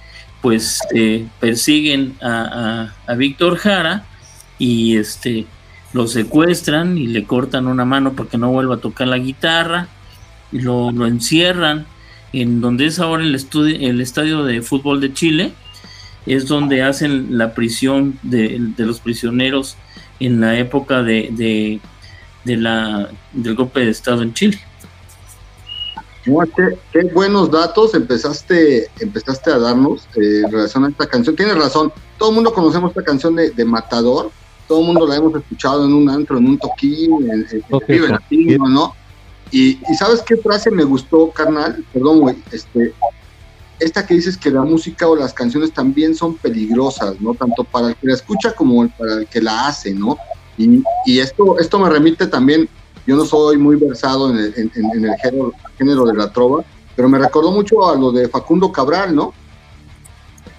pues 0.45 0.81
eh, 0.95 1.27
persiguen 1.41 2.17
a, 2.21 2.93
Víctor 3.17 3.57
Jara 3.57 4.05
y 4.59 4.99
este 4.99 5.47
lo 5.95 6.07
secuestran 6.07 6.99
y 6.99 7.07
le 7.07 7.25
cortan 7.25 7.67
una 7.67 7.87
mano 7.87 8.13
para 8.13 8.29
que 8.29 8.37
no 8.37 8.51
vuelva 8.51 8.75
a 8.75 8.79
tocar 8.79 9.09
la 9.09 9.17
guitarra 9.17 9.89
y 10.53 10.59
lo, 10.59 10.91
encierran 11.07 11.87
en 12.35 12.61
donde 12.61 12.85
es 12.85 12.99
ahora 12.99 13.23
el, 13.23 13.35
estudio, 13.35 13.75
el 13.89 14.03
estadio 14.03 14.45
de 14.45 14.61
fútbol 14.61 15.01
de 15.01 15.15
Chile 15.15 15.55
es 16.27 16.47
donde 16.47 16.83
hacen 16.83 17.39
la 17.39 17.55
prisión 17.55 18.19
de, 18.23 18.61
los 18.77 19.01
prisioneros 19.01 19.79
en 20.21 20.43
la 20.43 20.59
época 20.59 21.03
de, 21.03 21.81
de, 22.45 22.57
la, 22.59 23.09
del 23.33 23.55
golpe 23.55 23.81
de 23.81 23.91
Estado 23.91 24.21
en 24.21 24.35
Chile. 24.35 24.61
Qué, 26.25 27.03
buenos 27.13 27.51
datos 27.51 27.95
empezaste, 27.95 28.89
empezaste 28.99 29.51
a 29.51 29.59
darnos 29.59 30.09
eh, 30.17 30.43
en 30.45 30.51
relación 30.51 30.85
a 30.85 30.89
esta 30.89 31.07
canción. 31.07 31.37
Tienes 31.37 31.57
razón, 31.57 31.93
todo 32.19 32.31
el 32.31 32.35
mundo 32.37 32.53
conocemos 32.55 32.91
esta 32.91 33.03
canción 33.03 33.37
de, 33.37 33.51
de 33.51 33.65
Matador, 33.65 34.31
todo 34.67 34.81
el 34.81 34.87
mundo 34.87 35.07
la 35.07 35.17
hemos 35.17 35.35
escuchado 35.35 35.85
en 35.85 35.93
un 35.93 36.09
antro, 36.09 36.39
en 36.39 36.47
un 36.47 36.59
toquín, 36.59 37.31
en, 37.31 37.47
en, 38.31 38.59
¿no? 38.73 38.95
Y, 39.51 39.79
¿sabes 39.99 40.23
qué 40.23 40.37
frase 40.37 40.71
me 40.71 40.85
gustó, 40.85 41.31
carnal? 41.31 41.85
Perdón, 41.93 42.21
güey, 42.21 42.37
este, 42.51 42.95
esta 43.79 44.07
que 44.07 44.15
dices 44.15 44.37
que 44.37 44.51
la 44.51 44.63
música 44.63 45.07
o 45.07 45.15
las 45.15 45.35
canciones 45.35 45.73
también 45.73 46.15
son 46.15 46.37
peligrosas, 46.37 47.21
¿no? 47.21 47.35
Tanto 47.35 47.65
para 47.65 47.89
el 47.89 47.97
que 47.97 48.07
la 48.07 48.15
escucha 48.15 48.53
como 48.53 48.89
para 48.89 49.15
el 49.15 49.27
que 49.27 49.43
la 49.43 49.69
hace, 49.69 49.93
¿no? 49.93 50.17
Y, 50.57 50.83
y 51.05 51.19
esto, 51.19 51.59
esto 51.59 51.79
me 51.79 51.91
remite 51.91 52.27
también, 52.27 52.69
yo 53.07 53.17
no 53.17 53.25
soy 53.25 53.59
muy 53.59 53.77
versado 53.77 54.31
en 54.31 54.39
el, 54.39 54.55
en, 54.57 55.05
el 55.05 55.15
género, 55.23 55.53
género, 55.79 56.05
de 56.05 56.15
la 56.15 56.33
trova, 56.33 56.65
pero 56.97 57.09
me 57.09 57.19
recordó 57.19 57.53
mucho 57.53 57.89
a 57.89 57.97
lo 57.97 58.13
de 58.13 58.29
Facundo 58.29 58.73
Cabral, 58.73 59.15
¿no? 59.15 59.33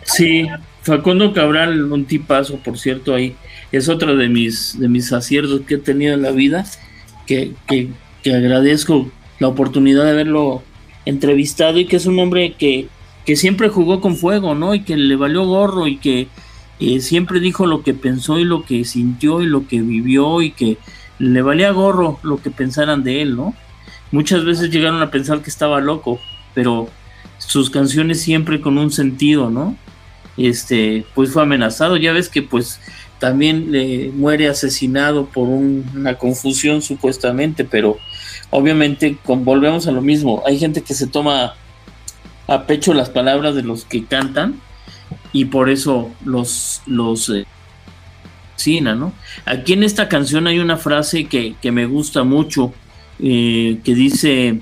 Sí, 0.03 0.47
Facundo 0.81 1.33
Cabral, 1.33 1.91
un 1.91 2.05
tipazo, 2.05 2.57
por 2.57 2.77
cierto, 2.77 3.13
ahí 3.13 3.35
es 3.71 3.89
otro 3.89 4.15
de 4.15 4.29
mis, 4.29 4.79
de 4.79 4.87
mis 4.87 5.11
aciertos 5.11 5.61
que 5.61 5.75
he 5.75 5.77
tenido 5.79 6.13
en 6.13 6.21
la 6.21 6.31
vida, 6.31 6.65
que, 7.25 7.53
que, 7.67 7.89
agradezco 8.25 9.09
la 9.39 9.47
oportunidad 9.47 10.03
de 10.03 10.11
haberlo 10.11 10.63
entrevistado 11.05 11.79
y 11.79 11.85
que 11.85 11.97
es 11.97 12.05
un 12.05 12.17
hombre 12.19 12.53
que, 12.53 12.87
que 13.25 13.35
siempre 13.35 13.69
jugó 13.69 14.01
con 14.01 14.15
fuego, 14.15 14.55
¿no? 14.55 14.73
Y 14.73 14.81
que 14.81 14.97
le 14.97 15.15
valió 15.15 15.45
gorro 15.45 15.87
y 15.87 15.97
que 15.97 16.27
eh, 16.79 16.99
siempre 17.01 17.39
dijo 17.39 17.65
lo 17.65 17.83
que 17.83 17.93
pensó 17.93 18.39
y 18.39 18.43
lo 18.43 18.63
que 18.65 18.83
sintió 18.83 19.41
y 19.41 19.45
lo 19.45 19.67
que 19.67 19.81
vivió 19.81 20.41
y 20.41 20.51
que 20.51 20.77
le 21.19 21.41
valía 21.41 21.71
gorro 21.71 22.19
lo 22.23 22.37
que 22.37 22.51
pensaran 22.51 23.03
de 23.03 23.21
él, 23.21 23.35
¿no? 23.35 23.53
Muchas 24.11 24.45
veces 24.45 24.69
llegaron 24.69 25.01
a 25.01 25.11
pensar 25.11 25.41
que 25.41 25.49
estaba 25.49 25.79
loco, 25.81 26.19
pero 26.53 26.89
sus 27.37 27.69
canciones 27.69 28.21
siempre 28.21 28.61
con 28.61 28.77
un 28.77 28.91
sentido, 28.91 29.49
¿no? 29.49 29.75
este, 30.37 31.05
pues 31.13 31.31
fue 31.31 31.43
amenazado. 31.43 31.97
Ya 31.97 32.13
ves 32.13 32.29
que 32.29 32.41
pues 32.41 32.79
también 33.19 33.71
le 33.71 34.11
muere 34.13 34.49
asesinado 34.49 35.25
por 35.27 35.47
una 35.47 36.17
confusión 36.17 36.81
supuestamente, 36.81 37.63
pero 37.63 37.97
obviamente 38.49 39.17
volvemos 39.25 39.87
a 39.87 39.91
lo 39.91 40.01
mismo. 40.01 40.43
Hay 40.45 40.59
gente 40.59 40.81
que 40.81 40.93
se 40.93 41.07
toma 41.07 41.55
a 42.47 42.63
pecho 42.63 42.93
las 42.93 43.09
palabras 43.09 43.55
de 43.55 43.63
los 43.63 43.85
que 43.85 44.05
cantan 44.05 44.61
y 45.31 45.45
por 45.45 45.69
eso 45.69 46.11
los 46.23 46.81
los 46.85 47.29
eh, 47.29 47.45
¿no? 48.81 49.13
Aquí 49.45 49.73
en 49.73 49.83
esta 49.83 50.09
canción 50.09 50.47
hay 50.47 50.59
una 50.59 50.77
frase 50.77 51.25
que, 51.25 51.55
que 51.61 51.71
me 51.71 51.85
gusta 51.85 52.23
mucho 52.23 52.73
eh, 53.19 53.79
que 53.83 53.95
dice 53.95 54.61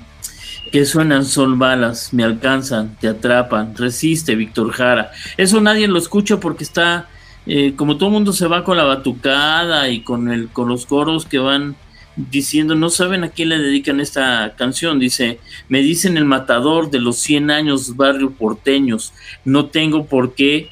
que 0.72 0.86
suenan 0.86 1.26
son 1.26 1.60
balas, 1.60 2.14
me 2.14 2.24
alcanzan, 2.24 2.97
te 2.99 3.08
atrapan, 3.08 3.76
resiste, 3.78 4.36
Víctor 4.36 4.72
Jara. 4.72 5.12
Eso 5.38 5.62
nadie 5.62 5.88
lo 5.88 5.99
escucha 5.99 6.39
porque 6.39 6.64
está, 6.64 7.10
eh, 7.45 7.76
como 7.76 7.97
todo 7.97 8.10
el 8.10 8.14
mundo 8.14 8.34
se 8.34 8.47
va 8.47 8.64
con 8.64 8.78
la 8.78 8.84
batucada 8.84 9.89
y 9.89 10.01
con, 10.01 10.32
el, 10.32 10.49
con 10.49 10.68
los 10.68 10.88
coros 10.88 11.26
que 11.26 11.38
van 11.38 11.76
diciendo, 12.16 12.76
no 12.76 12.89
saben 12.89 13.24
a 13.24 13.30
quién 13.30 13.49
le 13.49 13.60
dedican 13.60 13.99
esta 13.99 14.56
canción, 14.56 14.99
dice, 14.99 15.39
me 15.70 15.82
dicen 15.82 16.18
el 16.18 16.26
matador 16.26 16.89
de 16.89 16.99
los 16.99 17.18
100 17.18 17.51
años 17.51 17.95
barrio 17.95 18.32
porteños, 18.32 19.14
no 19.45 19.68
tengo 19.68 20.06
por 20.06 20.36
qué 20.36 20.70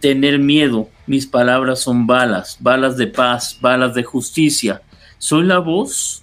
tener 0.00 0.38
miedo, 0.38 0.88
mis 1.06 1.26
palabras 1.26 1.80
son 1.80 2.06
balas, 2.06 2.56
balas 2.60 2.96
de 2.96 3.06
paz, 3.06 3.58
balas 3.60 3.94
de 3.94 4.04
justicia, 4.04 4.82
soy 5.18 5.44
la 5.44 5.58
voz 5.58 6.19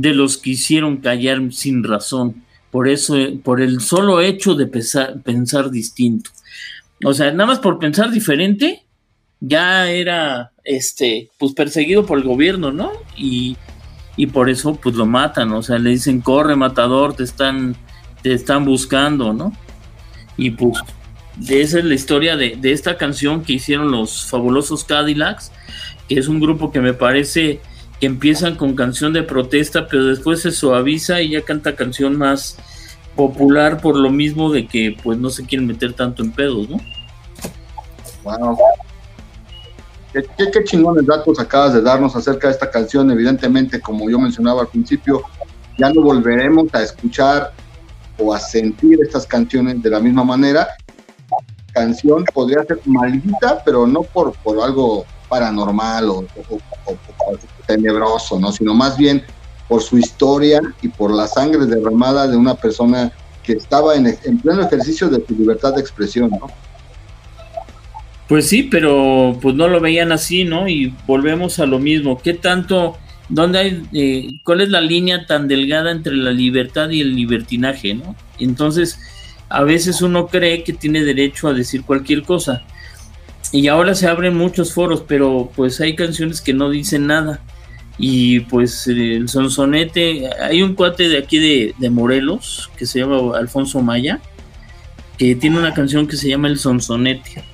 de 0.00 0.14
los 0.14 0.38
que 0.38 0.50
hicieron 0.50 0.96
callar 0.96 1.52
sin 1.52 1.84
razón, 1.84 2.42
por 2.70 2.88
eso, 2.88 3.16
por 3.44 3.60
el 3.60 3.82
solo 3.82 4.22
hecho 4.22 4.54
de 4.54 4.66
pensar, 4.66 5.70
distinto. 5.70 6.30
O 7.04 7.12
sea, 7.12 7.32
nada 7.32 7.44
más 7.44 7.58
por 7.58 7.78
pensar 7.78 8.10
diferente, 8.10 8.82
ya 9.40 9.90
era 9.90 10.52
este, 10.64 11.28
pues 11.38 11.52
perseguido 11.52 12.06
por 12.06 12.16
el 12.16 12.24
gobierno, 12.24 12.72
¿no? 12.72 12.92
Y, 13.14 13.58
por 14.32 14.50
eso 14.50 14.74
pues 14.74 14.94
lo 14.96 15.06
matan, 15.06 15.50
o 15.52 15.62
sea, 15.62 15.78
le 15.78 15.90
dicen, 15.90 16.20
corre 16.20 16.54
matador, 16.54 17.14
te 17.14 17.22
están, 17.24 17.74
te 18.22 18.32
están 18.32 18.64
buscando, 18.66 19.32
¿no? 19.32 19.52
Y 20.36 20.50
pues 20.50 20.78
esa 21.48 21.78
es 21.78 21.84
la 21.84 21.94
historia 21.94 22.36
de, 22.36 22.56
de 22.56 22.72
esta 22.72 22.96
canción 22.96 23.42
que 23.42 23.54
hicieron 23.54 23.90
los 23.90 24.26
fabulosos 24.26 24.84
Cadillacs, 24.84 25.52
que 26.06 26.18
es 26.18 26.28
un 26.28 26.38
grupo 26.38 26.70
que 26.70 26.80
me 26.80 26.92
parece 26.92 27.60
que 28.00 28.06
empiezan 28.06 28.56
con 28.56 28.74
canción 28.74 29.12
de 29.12 29.22
protesta, 29.22 29.86
pero 29.86 30.06
después 30.06 30.40
se 30.40 30.50
suaviza 30.50 31.20
y 31.20 31.30
ya 31.30 31.42
canta 31.42 31.76
canción 31.76 32.16
más 32.16 32.56
popular 33.14 33.80
por 33.80 33.96
lo 33.96 34.08
mismo 34.08 34.50
de 34.50 34.66
que 34.66 34.96
pues 35.02 35.18
no 35.18 35.28
se 35.28 35.44
quieren 35.44 35.66
meter 35.66 35.92
tanto 35.92 36.22
en 36.22 36.32
pedos, 36.32 36.70
¿no? 36.70 36.78
Wow. 38.24 38.58
Qué, 40.12 40.64
chingones 40.64 41.06
datos 41.06 41.38
acabas 41.38 41.74
de 41.74 41.82
darnos 41.82 42.16
acerca 42.16 42.48
de 42.48 42.54
esta 42.54 42.70
canción. 42.70 43.10
Evidentemente, 43.10 43.80
como 43.80 44.10
yo 44.10 44.18
mencionaba 44.18 44.62
al 44.62 44.68
principio, 44.68 45.22
ya 45.78 45.90
no 45.92 46.02
volveremos 46.02 46.74
a 46.74 46.82
escuchar 46.82 47.52
o 48.18 48.34
a 48.34 48.38
sentir 48.38 48.98
estas 49.02 49.26
canciones 49.26 49.82
de 49.82 49.90
la 49.90 50.00
misma 50.00 50.24
manera. 50.24 50.66
Canción 51.72 52.24
podría 52.32 52.64
ser 52.64 52.80
maldita, 52.86 53.62
pero 53.64 53.86
no 53.86 54.02
por, 54.02 54.32
por 54.38 54.60
algo 54.60 55.04
paranormal 55.28 56.10
o, 56.10 56.24
o 56.48 56.58
tenebroso, 57.70 58.38
¿no? 58.38 58.52
Sino 58.52 58.74
más 58.74 58.96
bien 58.96 59.22
por 59.68 59.82
su 59.82 59.98
historia 59.98 60.60
y 60.82 60.88
por 60.88 61.12
la 61.12 61.26
sangre 61.28 61.66
derramada 61.66 62.26
de 62.26 62.36
una 62.36 62.54
persona 62.54 63.12
que 63.42 63.52
estaba 63.52 63.94
en, 63.94 64.38
pleno 64.42 64.62
ejercicio 64.62 65.08
de 65.08 65.24
su 65.24 65.34
libertad 65.34 65.74
de 65.74 65.80
expresión, 65.80 66.30
¿no? 66.30 66.48
Pues 68.28 68.48
sí, 68.48 68.64
pero 68.64 69.36
pues 69.40 69.54
no 69.54 69.66
lo 69.68 69.80
veían 69.80 70.12
así, 70.12 70.44
¿no? 70.44 70.68
Y 70.68 70.94
volvemos 71.06 71.58
a 71.58 71.66
lo 71.66 71.78
mismo. 71.78 72.18
¿Qué 72.18 72.34
tanto, 72.34 72.96
dónde 73.28 73.58
hay, 73.58 73.82
eh, 73.92 74.40
cuál 74.44 74.60
es 74.60 74.68
la 74.68 74.80
línea 74.80 75.26
tan 75.26 75.48
delgada 75.48 75.90
entre 75.90 76.14
la 76.14 76.30
libertad 76.30 76.90
y 76.90 77.00
el 77.00 77.16
libertinaje, 77.16 77.94
¿no? 77.94 78.14
Entonces, 78.38 78.98
a 79.48 79.64
veces 79.64 80.00
uno 80.00 80.28
cree 80.28 80.62
que 80.62 80.72
tiene 80.72 81.02
derecho 81.02 81.48
a 81.48 81.52
decir 81.52 81.82
cualquier 81.82 82.22
cosa. 82.22 82.62
Y 83.52 83.66
ahora 83.66 83.96
se 83.96 84.06
abren 84.06 84.36
muchos 84.36 84.72
foros, 84.72 85.02
pero 85.06 85.50
pues 85.56 85.80
hay 85.80 85.96
canciones 85.96 86.40
que 86.40 86.54
no 86.54 86.70
dicen 86.70 87.08
nada. 87.08 87.40
Y 88.02 88.40
pues 88.40 88.86
el 88.86 89.28
sonsonete, 89.28 90.30
hay 90.40 90.62
un 90.62 90.74
cuate 90.74 91.10
de 91.10 91.18
aquí 91.18 91.38
de, 91.38 91.90
Morelos 91.90 92.70
que 92.78 92.86
se 92.86 93.00
llama 93.00 93.36
Alfonso 93.36 93.82
Maya, 93.82 94.20
que 95.18 95.34
tiene 95.34 95.58
una 95.58 95.74
canción 95.74 96.06
que 96.06 96.16
se 96.16 96.30
llama 96.30 96.48
El 96.48 96.58
Sonsonete. 96.58 97.44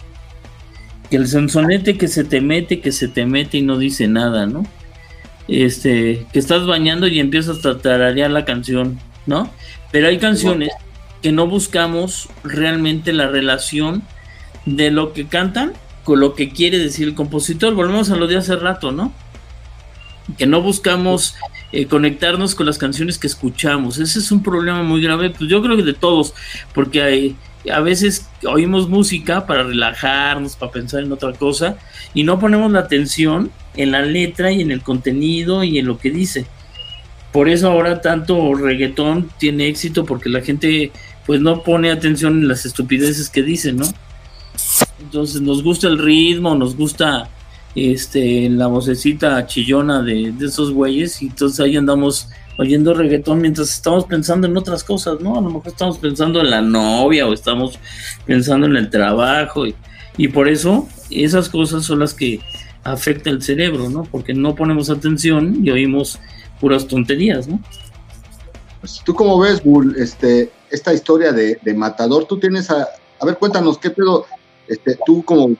Que 1.10 1.16
el 1.16 1.26
sonsonete 1.26 1.98
que 1.98 2.06
se 2.06 2.22
te 2.22 2.40
mete, 2.40 2.78
que 2.78 2.92
se 2.92 3.08
te 3.08 3.26
mete 3.26 3.58
y 3.58 3.62
no 3.62 3.76
dice 3.76 4.06
nada, 4.06 4.46
¿no? 4.46 4.64
Este, 5.48 6.24
que 6.32 6.38
estás 6.38 6.64
bañando 6.64 7.08
y 7.08 7.18
empiezas 7.18 7.66
a 7.66 7.78
tararear 7.78 8.30
la 8.30 8.44
canción, 8.44 9.00
¿no? 9.26 9.50
Pero 9.90 10.06
hay 10.06 10.18
canciones 10.18 10.70
que 11.22 11.32
no 11.32 11.48
buscamos 11.48 12.28
realmente 12.44 13.12
la 13.12 13.26
relación 13.26 14.04
de 14.64 14.92
lo 14.92 15.12
que 15.12 15.26
cantan 15.26 15.72
con 16.04 16.20
lo 16.20 16.34
que 16.34 16.50
quiere 16.50 16.78
decir 16.78 17.08
el 17.08 17.16
compositor. 17.16 17.74
Volvemos 17.74 18.10
a 18.10 18.16
lo 18.16 18.28
de 18.28 18.36
hace 18.36 18.54
rato, 18.54 18.92
¿no? 18.92 19.12
Que 20.38 20.46
no 20.46 20.60
buscamos 20.60 21.36
eh, 21.72 21.86
conectarnos 21.86 22.54
con 22.54 22.66
las 22.66 22.78
canciones 22.78 23.18
que 23.18 23.26
escuchamos. 23.26 23.98
Ese 23.98 24.18
es 24.18 24.30
un 24.30 24.42
problema 24.42 24.82
muy 24.82 25.02
grave, 25.02 25.30
pues 25.30 25.50
yo 25.50 25.62
creo 25.62 25.76
que 25.76 25.82
de 25.82 25.94
todos, 25.94 26.32
porque 26.72 27.02
hay, 27.02 27.36
a 27.70 27.80
veces 27.80 28.28
oímos 28.46 28.88
música 28.88 29.46
para 29.46 29.64
relajarnos, 29.64 30.56
para 30.56 30.72
pensar 30.72 31.02
en 31.02 31.12
otra 31.12 31.32
cosa, 31.32 31.76
y 32.14 32.22
no 32.22 32.38
ponemos 32.38 32.70
la 32.70 32.80
atención 32.80 33.50
en 33.74 33.90
la 33.90 34.02
letra 34.02 34.52
y 34.52 34.62
en 34.62 34.70
el 34.70 34.82
contenido 34.82 35.64
y 35.64 35.78
en 35.78 35.86
lo 35.86 35.98
que 35.98 36.10
dice. 36.10 36.46
Por 37.32 37.48
eso 37.48 37.70
ahora 37.70 38.00
tanto 38.00 38.54
reggaetón 38.54 39.28
tiene 39.38 39.68
éxito, 39.68 40.04
porque 40.04 40.28
la 40.28 40.42
gente 40.42 40.92
pues 41.26 41.40
no 41.40 41.62
pone 41.62 41.90
atención 41.90 42.34
en 42.38 42.48
las 42.48 42.64
estupideces 42.64 43.28
que 43.28 43.42
dicen, 43.42 43.76
¿no? 43.78 43.86
Entonces 45.00 45.40
nos 45.42 45.62
gusta 45.62 45.88
el 45.88 45.98
ritmo, 45.98 46.54
nos 46.54 46.76
gusta 46.76 47.28
este 47.76 48.48
la 48.48 48.66
vocecita 48.68 49.46
chillona 49.46 50.02
de, 50.02 50.32
esos 50.40 50.72
güeyes 50.72 51.20
y 51.22 51.26
entonces 51.26 51.60
ahí 51.60 51.76
andamos 51.76 52.28
oyendo 52.58 52.94
reggaetón 52.94 53.40
mientras 53.42 53.70
estamos 53.70 54.06
pensando 54.06 54.46
en 54.46 54.56
otras 54.56 54.82
cosas, 54.82 55.20
¿no? 55.20 55.38
A 55.38 55.42
lo 55.42 55.50
mejor 55.50 55.68
estamos 55.68 55.98
pensando 55.98 56.40
en 56.40 56.50
la 56.50 56.62
novia 56.62 57.26
o 57.26 57.34
estamos 57.34 57.78
pensando 58.24 58.66
en 58.66 58.76
el 58.76 58.88
trabajo 58.88 59.66
y, 59.66 59.74
y 60.16 60.28
por 60.28 60.48
eso 60.48 60.88
esas 61.10 61.50
cosas 61.50 61.84
son 61.84 61.98
las 61.98 62.14
que 62.14 62.40
afectan 62.82 63.34
el 63.34 63.42
cerebro, 63.42 63.90
¿no? 63.90 64.04
Porque 64.04 64.32
no 64.32 64.54
ponemos 64.54 64.88
atención 64.88 65.60
y 65.62 65.70
oímos 65.70 66.18
puras 66.60 66.86
tonterías, 66.86 67.46
¿no? 67.46 67.60
Pues, 68.80 69.02
¿Tú 69.04 69.14
cómo 69.14 69.38
ves, 69.38 69.62
Bull, 69.62 69.96
este, 69.98 70.50
esta 70.70 70.94
historia 70.94 71.32
de, 71.32 71.58
de 71.62 71.74
Matador? 71.74 72.24
Tú 72.24 72.38
tienes 72.38 72.70
a, 72.70 72.88
a 73.20 73.26
ver, 73.26 73.36
cuéntanos, 73.36 73.78
¿qué 73.78 73.90
pedo? 73.90 74.26
Este, 74.68 74.98
tú 75.06 75.22
como 75.22 75.50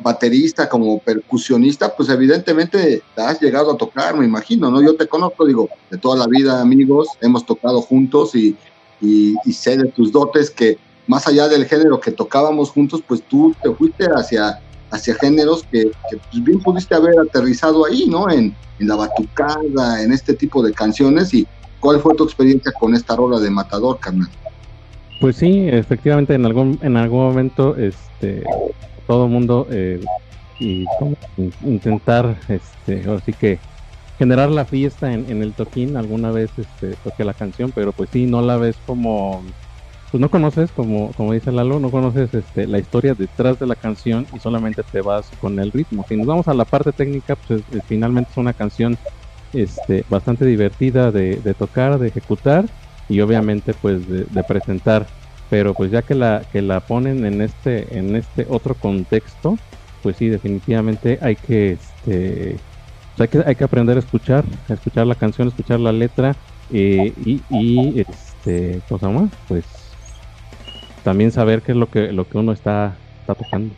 baterista, 0.00 0.68
como 0.68 0.98
percusionista, 0.98 1.94
pues 1.94 2.08
evidentemente 2.08 3.02
has 3.16 3.40
llegado 3.40 3.72
a 3.72 3.76
tocar, 3.76 4.16
me 4.16 4.24
imagino, 4.24 4.70
¿no? 4.70 4.82
Yo 4.82 4.96
te 4.96 5.06
conozco, 5.06 5.44
digo, 5.44 5.68
de 5.90 5.98
toda 5.98 6.16
la 6.16 6.26
vida, 6.26 6.60
amigos, 6.60 7.08
hemos 7.20 7.44
tocado 7.44 7.82
juntos 7.82 8.34
y, 8.34 8.56
y, 9.00 9.34
sé 9.52 9.76
de 9.76 9.88
tus 9.88 10.12
dotes 10.12 10.50
que 10.50 10.78
más 11.06 11.26
allá 11.26 11.48
del 11.48 11.66
género 11.66 12.00
que 12.00 12.10
tocábamos 12.10 12.70
juntos, 12.70 13.02
pues 13.06 13.22
tú 13.22 13.54
te 13.62 13.70
fuiste 13.74 14.06
hacia, 14.06 14.60
hacia 14.90 15.14
géneros 15.16 15.64
que, 15.70 15.90
pues 16.30 16.44
bien 16.44 16.60
pudiste 16.60 16.94
haber 16.94 17.18
aterrizado 17.18 17.84
ahí, 17.84 18.06
¿no? 18.06 18.30
En, 18.30 18.56
en 18.78 18.88
la 18.88 18.96
batucada, 18.96 20.02
en 20.02 20.12
este 20.12 20.34
tipo 20.34 20.62
de 20.62 20.72
canciones 20.72 21.34
y 21.34 21.46
¿cuál 21.80 22.00
fue 22.00 22.14
tu 22.14 22.24
experiencia 22.24 22.72
con 22.72 22.94
esta 22.94 23.14
rola 23.14 23.38
de 23.38 23.50
Matador, 23.50 23.98
carnal? 24.00 24.30
Pues 25.18 25.36
sí, 25.36 25.68
efectivamente 25.68 26.34
en 26.34 26.44
algún 26.44 26.78
en 26.82 26.96
algún 26.96 27.20
momento 27.20 27.76
este 27.76 28.42
todo 29.06 29.28
mundo 29.28 29.66
eh, 29.70 30.00
y 30.58 30.84
intentar 31.62 32.36
este 32.48 33.08
así 33.10 33.32
que 33.32 33.58
generar 34.18 34.50
la 34.50 34.64
fiesta 34.64 35.12
en, 35.12 35.42
el 35.42 35.52
toquín 35.52 35.96
alguna 35.96 36.30
vez 36.30 36.50
este 36.56 36.92
toqué 37.02 37.24
la 37.24 37.34
canción 37.34 37.72
pero 37.74 37.92
pues 37.92 38.10
sí 38.10 38.26
no 38.26 38.40
la 38.40 38.56
ves 38.56 38.76
como 38.86 39.42
pues 40.10 40.20
no 40.20 40.30
conoces 40.30 40.70
como 40.70 41.12
como 41.12 41.32
dice 41.32 41.50
Lalo 41.52 41.80
no 41.80 41.90
conoces 41.90 42.32
este 42.32 42.66
la 42.66 42.78
historia 42.78 43.14
detrás 43.14 43.58
de 43.58 43.66
la 43.66 43.74
canción 43.74 44.26
y 44.34 44.38
solamente 44.38 44.82
te 44.82 45.00
vas 45.00 45.30
con 45.40 45.58
el 45.58 45.72
ritmo. 45.72 46.04
Si 46.08 46.16
nos 46.16 46.26
vamos 46.26 46.48
a 46.48 46.54
la 46.54 46.64
parte 46.64 46.92
técnica 46.92 47.36
pues 47.36 47.62
finalmente 47.86 48.30
es 48.30 48.36
una 48.36 48.52
canción 48.52 48.96
este 49.52 50.04
bastante 50.08 50.44
divertida 50.44 51.10
de 51.10 51.54
tocar 51.58 51.98
de 51.98 52.08
ejecutar 52.08 52.66
y 53.08 53.20
obviamente 53.20 53.74
pues 53.74 54.08
de, 54.08 54.44
presentar. 54.44 55.06
Pero 55.50 55.74
pues 55.74 55.90
ya 55.90 56.02
que 56.02 56.14
la 56.14 56.42
que 56.52 56.62
la 56.62 56.80
ponen 56.80 57.24
en 57.26 57.42
este 57.42 57.98
en 57.98 58.16
este 58.16 58.46
otro 58.48 58.74
contexto 58.74 59.58
pues 60.02 60.16
sí 60.16 60.28
definitivamente 60.28 61.18
hay 61.20 61.36
que 61.36 61.72
este 61.72 62.56
pues, 63.16 63.20
hay 63.20 63.28
que 63.28 63.48
hay 63.48 63.54
que 63.54 63.64
aprender 63.64 63.96
a 63.96 64.00
escuchar 64.00 64.44
a 64.68 64.72
escuchar 64.72 65.06
la 65.06 65.14
canción 65.14 65.48
escuchar 65.48 65.80
la 65.80 65.92
letra 65.92 66.34
eh, 66.72 67.12
y, 67.24 67.42
y 67.50 68.00
este 68.00 68.80
cosa 68.88 69.10
más 69.10 69.30
pues 69.46 69.64
también 71.04 71.30
saber 71.30 71.62
qué 71.62 71.72
es 71.72 71.78
lo 71.78 71.90
que 71.90 72.10
lo 72.10 72.26
que 72.26 72.38
uno 72.38 72.52
está 72.52 72.96
está 73.24 73.34
tocando. 73.34 73.74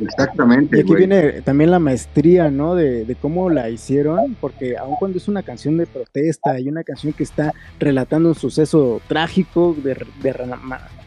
Exactamente. 0.00 0.76
Y 0.76 0.80
aquí 0.80 0.94
viene 0.94 1.42
también 1.42 1.70
la 1.70 1.78
maestría, 1.78 2.50
¿no? 2.50 2.74
De, 2.74 3.16
cómo 3.20 3.50
la 3.50 3.68
hicieron, 3.70 4.36
porque 4.40 4.76
aun 4.76 4.96
cuando 4.96 5.18
es 5.18 5.28
una 5.28 5.42
canción 5.42 5.76
de 5.76 5.86
protesta 5.86 6.58
y 6.60 6.68
una 6.68 6.84
canción 6.84 7.12
que 7.12 7.22
está 7.22 7.52
relatando 7.78 8.28
un 8.28 8.34
suceso 8.34 9.00
trágico 9.08 9.76
de, 9.82 9.96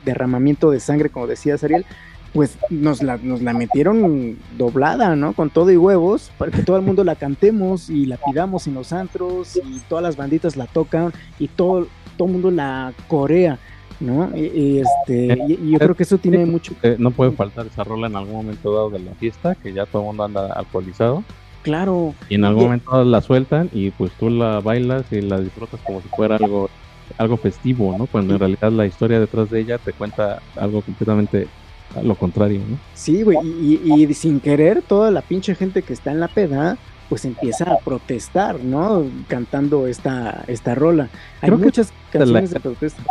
derramamiento 0.06 0.72
de 0.72 0.80
sangre, 0.80 1.10
como 1.10 1.28
decías 1.28 1.64
Ariel, 1.64 1.86
pues 2.34 2.58
nos 2.70 3.04
la, 3.04 3.18
nos 3.18 3.42
la 3.42 3.54
metieron 3.54 4.38
doblada, 4.58 5.16
¿no? 5.16 5.34
Con 5.34 5.50
todo 5.50 5.72
y 5.72 5.78
huevos, 5.78 6.32
para 6.38 6.52
que 6.52 6.64
todo 6.64 6.78
el 6.78 6.84
mundo 6.84 7.04
la 7.04 7.16
cantemos 7.16 7.90
y 7.90 8.06
la 8.06 8.18
pidamos 8.18 8.68
en 8.68 8.74
los 8.74 8.92
antros 8.92 9.56
y 9.58 9.80
todas 9.88 10.04
las 10.04 10.18
banditas 10.18 10.58
la 10.58 10.66
tocan 10.66 11.14
y 11.40 11.48
todo, 11.48 11.88
todo 12.18 12.28
el 12.28 12.34
mundo 12.34 12.52
la 12.52 12.94
corea. 13.08 13.60
¿No? 14.00 14.30
Y, 14.36 14.80
este, 14.80 15.34
eh, 15.34 15.40
y, 15.48 15.72
yo 15.72 15.80
creo 15.80 15.96
que 15.96 16.04
eso 16.04 16.18
tiene 16.18 16.46
mucho... 16.46 16.74
no 16.98 17.12
puede 17.12 17.32
faltar 17.32 17.66
esa 17.68 17.84
rola 17.84 18.08
en 18.08 18.16
algún 18.16 18.36
momento 18.36 18.74
dado 18.74 18.90
de 18.90 19.00
la 19.00 19.14
fiesta, 19.14 19.56
que 19.56 19.74
ya 19.74 19.86
todo 19.86 20.02
el 20.02 20.08
mundo 20.08 20.24
anda 20.24 20.54
alcoholizado. 20.54 21.24
Claro. 21.64 22.14
Y 22.30 22.36
en 22.36 22.46
algún 22.46 22.66
momento 22.66 23.04
la 23.04 23.22
sueltan 23.22 23.70
y 23.72 23.92
pues 23.92 24.12
tú 24.14 24.30
la 24.30 24.60
bailas 24.60 25.06
y 25.12 25.22
la 25.22 25.40
disfrutas 25.40 25.80
como 25.82 26.02
si 26.02 26.10
fuera 26.10 26.36
algo 26.36 26.70
algo 27.18 27.38
festivo, 27.38 27.96
¿no? 27.98 28.06
Cuando 28.08 28.34
en 28.34 28.40
realidad 28.40 28.72
la 28.72 28.86
historia 28.86 29.20
detrás 29.20 29.50
de 29.50 29.60
ella 29.60 29.78
te 29.78 29.94
cuenta 29.94 30.42
algo 30.56 30.82
completamente 30.82 31.48
a 31.96 32.02
lo 32.02 32.16
contrario, 32.16 32.62
¿no? 32.68 32.78
Sí, 32.94 33.24
güey, 33.24 33.38
y, 33.44 33.80
y, 33.86 34.14
sin 34.14 34.40
querer 34.40 34.82
toda 34.82 35.12
la 35.12 35.22
pinche 35.22 35.54
gente 35.56 35.84
que 35.84 35.94
está 35.94 36.12
en 36.12 36.20
la 36.20 36.28
peda 36.28 36.78
pues 37.10 37.26
empieza 37.26 37.66
a 37.66 37.78
protestar, 37.78 38.60
¿no? 38.60 39.06
Cantando 39.28 39.88
esta, 39.88 40.44
esta 40.48 40.76
rola. 40.76 41.10
Hay 41.42 41.52
muchas 41.52 41.94
canciones 42.12 42.52
de, 42.52 42.60
protesta. 42.60 43.04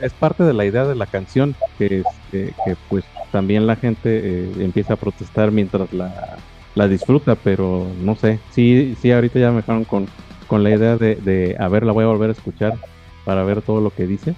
Es 0.00 0.12
parte 0.12 0.44
de 0.44 0.52
la 0.52 0.64
idea 0.64 0.84
de 0.84 0.94
la 0.94 1.06
canción, 1.06 1.54
que, 1.78 2.00
este, 2.00 2.54
que 2.64 2.76
pues 2.88 3.04
también 3.30 3.66
la 3.66 3.76
gente 3.76 4.20
eh, 4.22 4.52
empieza 4.58 4.94
a 4.94 4.96
protestar 4.96 5.50
mientras 5.50 5.92
la, 5.92 6.38
la, 6.74 6.88
disfruta, 6.88 7.34
pero 7.34 7.86
no 8.00 8.14
sé, 8.14 8.38
sí, 8.50 8.96
sí, 9.00 9.12
ahorita 9.12 9.38
ya 9.38 9.50
me 9.50 9.56
dejaron 9.56 9.84
con, 9.84 10.06
con 10.46 10.62
la 10.62 10.70
idea 10.70 10.96
de, 10.96 11.16
de, 11.16 11.56
a 11.58 11.68
ver, 11.68 11.84
la 11.84 11.92
voy 11.92 12.04
a 12.04 12.08
volver 12.08 12.30
a 12.30 12.32
escuchar 12.32 12.74
para 13.24 13.42
ver 13.44 13.62
todo 13.62 13.80
lo 13.80 13.90
que 13.90 14.06
dice. 14.06 14.34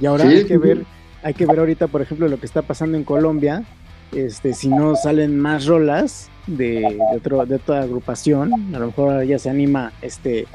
Y 0.00 0.06
ahora 0.06 0.24
hay 0.24 0.44
que 0.44 0.56
ver, 0.56 0.84
hay 1.22 1.34
que 1.34 1.46
ver 1.46 1.58
ahorita, 1.58 1.88
por 1.88 2.00
ejemplo, 2.00 2.28
lo 2.28 2.38
que 2.38 2.46
está 2.46 2.62
pasando 2.62 2.96
en 2.96 3.04
Colombia, 3.04 3.64
este, 4.12 4.54
si 4.54 4.68
no 4.68 4.96
salen 4.96 5.38
más 5.38 5.66
rolas, 5.66 6.29
de, 6.46 6.98
otro, 7.14 7.44
de 7.46 7.56
otra 7.56 7.82
agrupación, 7.82 8.74
a 8.74 8.78
lo 8.78 8.86
mejor 8.86 9.24
ya 9.24 9.38
se 9.38 9.50
anima, 9.50 9.92
este, 10.02 10.46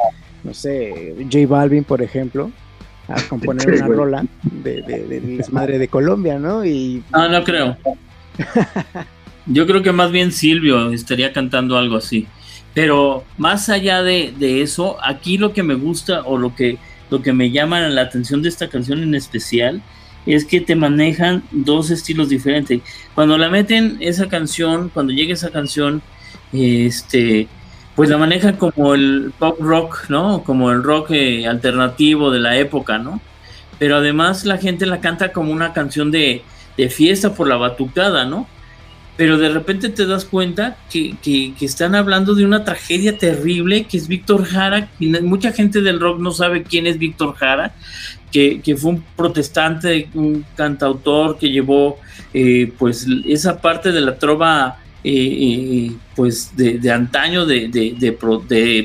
no 0.44 0.54
sé, 0.54 1.16
J 1.32 1.48
Balvin, 1.48 1.84
por 1.84 2.02
ejemplo, 2.02 2.52
a 3.08 3.22
componer 3.30 3.68
una 3.70 3.88
rola 3.88 4.26
de, 4.42 4.82
de, 4.82 5.20
de 5.20 5.46
Madre 5.52 5.78
de 5.80 5.88
Colombia, 5.88 6.40
¿no? 6.40 6.66
Y... 6.66 7.04
No, 7.12 7.30
no 7.30 7.44
creo. 7.44 7.78
Yo 9.48 9.68
creo 9.68 9.84
que 9.84 9.92
más 9.92 10.12
bien 10.12 10.32
Silvio 10.32 10.92
estaría 10.92 11.32
cantando 11.32 11.78
algo 11.78 11.98
así. 11.98 12.28
Pero 12.74 13.24
más 13.38 13.70
allá 13.70 14.04
de, 14.04 14.34
de, 14.38 14.62
eso, 14.62 14.98
aquí 15.02 15.38
lo 15.38 15.54
que 15.54 15.64
me 15.64 15.76
gusta 15.76 16.24
o 16.24 16.38
lo 16.38 16.56
que, 16.56 16.78
lo 17.10 17.22
que 17.22 17.32
me 17.32 17.52
llama 17.52 17.80
la 17.82 18.02
atención 18.02 18.42
de 18.42 18.50
esta 18.50 18.68
canción 18.68 19.02
en 19.02 19.16
especial 19.16 19.82
es 20.26 20.46
que 20.46 20.62
te 20.62 20.76
manejan 20.76 21.44
dos 21.52 21.92
estilos 21.92 22.30
diferentes. 22.30 22.82
Cuando 23.14 23.38
la 23.38 23.50
meten 23.50 23.98
esa 24.00 24.28
canción, 24.28 24.90
cuando 24.90 25.14
llega 25.14 25.34
esa 25.34 25.52
canción, 25.52 26.02
este, 26.52 27.48
pues 27.96 28.10
la 28.10 28.18
manejan 28.18 28.58
como 28.58 28.94
el 28.94 29.32
pop 29.38 29.60
rock, 29.60 30.10
¿no? 30.10 30.44
Como 30.44 30.72
el 30.72 30.84
rock 30.84 31.12
eh, 31.12 31.48
alternativo 31.48 32.32
de 32.32 32.40
la 32.40 32.58
época, 32.58 32.98
¿no? 32.98 33.22
Pero 33.78 33.98
además 33.98 34.46
la 34.46 34.58
gente 34.58 34.86
la 34.86 35.02
canta 35.02 35.32
como 35.32 35.52
una 35.52 35.74
canción 35.74 36.12
de, 36.12 36.44
de 36.78 36.90
fiesta 36.90 37.34
por 37.34 37.48
la 37.48 37.58
batucada, 37.58 38.26
¿no? 38.26 38.48
Pero 39.18 39.38
de 39.38 39.48
repente 39.48 39.88
te 39.90 40.06
das 40.06 40.26
cuenta 40.26 40.76
que, 40.92 41.16
que, 41.22 41.54
están 41.62 41.96
hablando 41.96 42.36
de 42.36 42.44
una 42.44 42.66
tragedia 42.66 43.18
terrible 43.18 43.86
que 43.86 43.96
es 43.96 44.10
Víctor 44.10 44.44
Jara. 44.44 44.90
Mucha 45.00 45.54
gente 45.54 45.80
del 45.82 46.02
rock 46.02 46.20
no 46.20 46.32
sabe 46.32 46.64
quién 46.64 46.86
es 46.86 46.98
Víctor 46.98 47.36
Jara 47.36 47.74
que, 48.62 48.76
fue 48.76 48.92
un 48.92 49.04
protestante, 49.16 50.10
un 50.14 50.46
cantautor 50.56 51.38
que 51.38 51.50
llevó 51.50 51.98
eh, 52.34 52.72
pues 52.78 53.08
esa 53.26 53.62
parte 53.62 53.94
de 53.94 54.02
la 54.02 54.18
trova 54.18 54.78
eh, 55.04 55.12
eh, 55.12 55.92
pues 56.16 56.52
de, 56.58 56.92
antaño 56.92 57.46
de, 57.46 58.18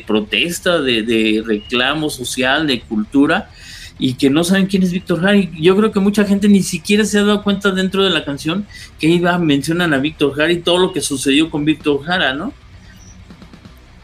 protesta, 0.06 0.80
de, 0.80 1.42
reclamo 1.44 2.10
social, 2.10 2.66
de 2.66 2.80
cultura 2.80 3.50
y 3.98 4.14
que 4.14 4.30
no 4.30 4.44
saben 4.44 4.66
quién 4.66 4.84
es 4.84 4.92
Víctor 4.92 5.20
Jara. 5.20 5.36
Y 5.36 5.50
yo 5.60 5.76
creo 5.76 5.90
que 5.90 6.00
mucha 6.00 6.24
gente 6.24 6.48
ni 6.48 6.62
siquiera 6.62 7.04
se 7.04 7.18
ha 7.18 7.24
dado 7.24 7.42
cuenta 7.42 7.72
dentro 7.72 8.04
de 8.04 8.10
la 8.10 8.24
canción 8.24 8.66
que 9.00 9.08
iba 9.08 9.36
mencionan 9.38 9.94
a 9.94 9.98
Víctor 9.98 10.34
Jara 10.34 10.52
y 10.52 10.60
todo 10.60 10.78
lo 10.78 10.92
que 10.92 11.00
sucedió 11.00 11.50
con 11.50 11.64
Víctor 11.64 12.02
Jara, 12.04 12.34
¿no? 12.34 12.52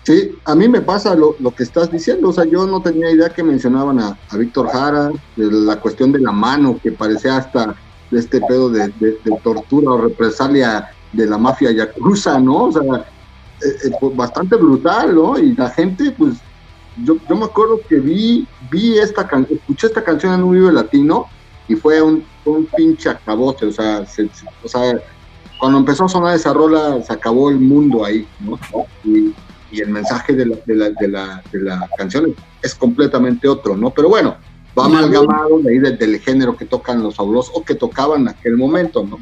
Sí, 0.07 0.39
a 0.45 0.55
mí 0.55 0.69
me 0.69 0.81
pasa 0.83 1.17
lo, 1.17 1.35
que 1.57 1.65
estás 1.65 1.91
diciendo, 1.91 2.29
o 2.29 2.33
sea, 2.33 2.45
yo 2.45 2.65
no 2.65 2.81
tenía 2.81 3.11
idea 3.11 3.29
que 3.29 3.43
mencionaban 3.43 3.99
a, 3.99 4.17
Víctor 4.39 4.69
Jara, 4.69 5.11
de 5.35 5.51
la 5.51 5.81
cuestión 5.81 6.13
de 6.13 6.21
la 6.21 6.31
mano, 6.31 6.79
que 6.81 6.93
parecía 6.93 7.39
hasta 7.39 7.75
de 8.13 8.21
este 8.21 8.41
pedo 8.41 8.71
de, 8.71 8.89
tortura 9.43 9.91
o 9.91 10.03
represalia 10.03 10.91
de 11.13 11.27
la 11.27 11.37
mafia 11.39 11.73
yakuza, 11.73 12.39
¿no? 12.39 12.67
O 12.67 12.73
sea, 12.73 12.83
eh, 12.83 13.79
eh, 13.87 13.91
pues, 14.01 14.15
bastante 14.15 14.55
brutal, 14.55 15.13
¿no? 15.13 15.41
Y 15.41 15.57
la 15.57 15.71
gente, 15.71 16.13
pues, 16.13 16.37
yo, 17.03 17.17
yo 17.29 17.35
me 17.35 17.47
acuerdo 17.47 17.81
que 17.89 17.97
vi, 17.97 18.47
vi 18.71 18.99
esta 18.99 19.27
canción, 19.27 19.59
escuché 19.59 19.89
esta 19.89 20.05
canción 20.05 20.35
en 20.35 20.45
un 20.45 20.53
video 20.53 20.71
latino 20.71 21.27
y 21.67 21.75
fue 21.75 22.01
un, 22.01 22.25
un 22.45 22.65
pinche 22.77 23.09
acabote, 23.09 23.67
o 23.67 23.73
sea, 23.73 24.07
o 24.63 24.69
sea, 24.69 25.03
cuando 25.59 25.79
empezó 25.79 26.05
a 26.05 26.09
sonar 26.09 26.37
esa 26.37 26.53
rola, 26.53 27.03
se 27.03 27.13
acabó 27.13 27.51
el 27.51 27.59
mundo 27.59 28.05
ahí, 28.05 28.25
¿no? 28.39 28.57
Y, 29.03 29.35
y 29.77 29.81
el 29.81 29.89
mensaje 29.89 30.33
de 30.35 30.47
la, 30.47 30.57
de 30.65 30.75
la, 30.75 30.91
de 30.91 31.09
la, 31.09 31.43
de 31.53 31.61
la 31.61 31.89
canción 31.97 32.35
es 32.63 32.75
completamente 32.75 33.47
otro, 33.47 33.77
¿no? 33.77 33.91
Pero 33.91 34.09
bueno, 34.09 34.37
va 34.77 34.87
amalgamado 34.87 35.59
de 35.61 35.73
ahí 35.73 35.79
del, 35.79 36.21
género 36.21 36.57
que 36.57 36.65
tocan 36.65 37.03
los 37.03 37.17
fabulosos 37.17 37.53
o 37.55 37.65
que 37.65 37.75
tocaban 37.75 38.23
en 38.23 38.29
aquel 38.29 38.57
momento, 38.57 39.05
¿no? 39.05 39.19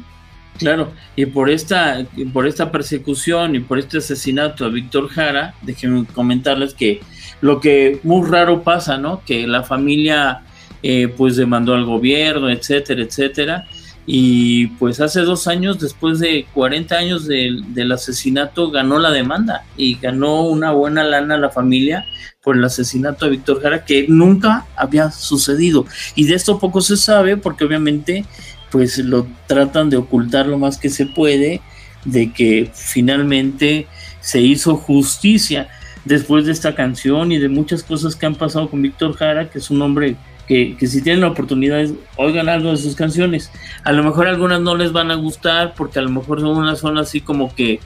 Claro, 0.57 0.93
y 1.17 1.25
por 1.25 1.49
esta, 1.49 2.05
por 2.31 2.47
esta 2.47 2.71
persecución 2.71 3.55
y 3.55 3.59
por 3.59 3.77
este 3.77 3.97
asesinato 3.97 4.63
a 4.63 4.69
Víctor 4.69 5.09
Jara, 5.09 5.53
déjenme 5.61 6.05
comentarles 6.05 6.73
que 6.73 7.01
lo 7.41 7.59
que 7.59 7.99
muy 8.03 8.25
raro 8.27 8.63
pasa, 8.63 8.97
¿no? 8.97 9.21
Que 9.25 9.47
la 9.47 9.63
familia 9.63 10.43
eh, 10.81 11.09
pues 11.09 11.35
demandó 11.35 11.73
al 11.73 11.83
gobierno, 11.83 12.49
etcétera, 12.49 13.01
etcétera, 13.01 13.67
y 14.07 14.67
pues 14.67 15.01
hace 15.01 15.21
dos 15.21 15.47
años, 15.47 15.79
después 15.79 16.19
de 16.19 16.45
40 16.53 16.95
años 16.95 17.27
del 17.27 17.91
asesinato, 17.91 18.69
ganó 18.69 18.99
la 18.99 19.11
demanda 19.11 19.65
y 19.77 19.95
ganó 19.95 20.43
una 20.43 20.71
buena 20.71 21.03
lana 21.03 21.35
a 21.35 21.39
la 21.39 21.49
familia 21.49 22.05
por 22.43 22.55
el 22.55 22.63
asesinato 22.63 23.25
de 23.25 23.31
Víctor 23.31 23.61
Jara 23.61 23.83
que 23.83 24.05
nunca 24.07 24.67
había 24.75 25.09
sucedido. 25.09 25.85
Y 26.13 26.25
de 26.25 26.35
esto 26.35 26.59
poco 26.59 26.81
se 26.81 26.97
sabe 26.97 27.37
porque 27.37 27.65
obviamente 27.65 28.25
pues 28.71 28.99
lo 28.99 29.25
tratan 29.47 29.89
de 29.89 29.97
ocultar 29.97 30.45
lo 30.45 30.59
más 30.59 30.77
que 30.77 30.89
se 30.89 31.07
puede, 31.07 31.61
de 32.03 32.31
que 32.31 32.69
finalmente 32.73 33.87
se 34.19 34.41
hizo 34.41 34.75
justicia 34.75 35.69
después 36.03 36.45
de 36.45 36.51
esta 36.51 36.75
canción 36.75 37.31
y 37.31 37.39
de 37.39 37.49
muchas 37.49 37.81
cosas 37.81 38.15
que 38.15 38.27
han 38.27 38.35
pasado 38.35 38.69
con 38.69 38.81
Víctor 38.81 39.15
Jara, 39.15 39.49
que 39.49 39.57
es 39.57 39.71
un 39.71 39.81
hombre 39.81 40.15
que, 40.47 40.75
si 40.87 41.01
tienen 41.01 41.21
la 41.21 41.29
oportunidad, 41.29 41.87
oigan 42.17 42.49
algo 42.49 42.71
de 42.71 42.77
sus 42.77 42.95
canciones. 42.95 43.51
A 43.83 43.91
lo 43.91 44.03
mejor 44.03 44.27
algunas 44.27 44.61
no 44.61 44.75
les 44.75 44.91
van 44.91 45.11
a 45.11 45.15
gustar 45.15 45.73
porque 45.75 45.99
a 45.99 46.01
lo 46.01 46.09
mejor 46.09 46.39
son 46.39 46.57
unas 46.57 46.79
son 46.79 46.97
así 46.97 47.21
como 47.21 47.53
que 47.55 47.79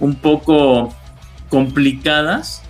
un 0.00 0.16
poco 0.16 0.94
complicadas, 1.48 2.62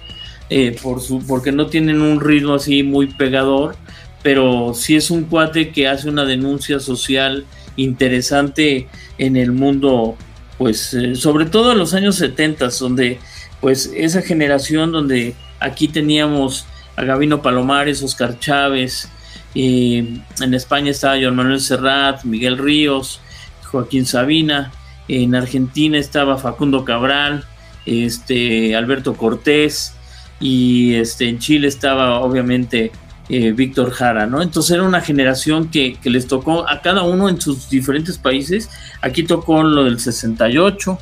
eh, 0.51 0.77
por 0.83 1.01
su, 1.01 1.25
porque 1.27 1.53
no 1.53 1.67
tienen 1.67 2.01
un 2.01 2.21
ritmo 2.21 2.55
así 2.55 2.83
muy 2.83 3.07
pegador, 3.07 3.77
pero 4.23 4.73
sí 4.75 4.97
es 4.97 5.11
un 5.11 5.25
cuate 5.25 5.71
que 5.71 5.89
hace 5.89 6.09
una 6.09 6.25
denuncia 6.25 6.79
social 6.79 7.47
interesante 7.77 8.89
en 9.19 9.37
el 9.37 9.53
mundo, 9.53 10.17
pues 10.59 10.95
eh, 10.95 11.15
sobre 11.17 11.47
todo 11.47 11.73
en 11.73 11.79
los 11.79 11.95
años 11.95 12.17
70, 12.17 12.69
donde 12.81 13.19
pues 13.61 13.91
esa 13.95 14.23
generación 14.23 14.93
donde 14.93 15.35
aquí 15.61 15.89
teníamos 15.89 16.67
a 16.97 17.05
Gabino 17.05 17.41
Palomares, 17.43 18.03
Oscar 18.03 18.39
Chávez, 18.39 19.09
en 19.55 20.55
España 20.55 20.91
estaba 20.91 21.17
Joan 21.21 21.37
Manuel 21.37 21.61
Serrat, 21.61 22.25
Miguel 22.25 22.59
Ríos, 22.59 23.21
Joaquín 23.65 24.07
Sabina, 24.07 24.73
en 25.09 25.35
Argentina 25.35 25.99
estaba 25.99 26.39
Facundo 26.39 26.85
Cabral, 26.85 27.45
este, 27.87 28.77
Alberto 28.77 29.15
Cortés, 29.15 29.95
y 30.41 30.95
este, 30.95 31.29
en 31.29 31.39
Chile 31.39 31.69
estaba 31.69 32.21
obviamente 32.21 32.93
eh, 33.29 33.53
Víctor 33.53 33.91
Jara, 33.93 34.27
¿no? 34.27 34.43
Entonces 34.43 34.73
era 34.73 34.83
una 34.83 35.01
generación 35.01 35.71
que, 35.71 35.97
que, 36.03 36.11
les 36.11 36.27
tocó 36.27 36.69
a 36.69 36.83
cada 36.83 37.03
uno 37.03 37.29
en 37.29 37.41
sus 37.41 37.71
diferentes 37.71 38.19
países. 38.19 38.69
Aquí 39.01 39.23
tocó 39.23 39.63
lo 39.63 39.85
del 39.85 40.01
68, 40.01 40.99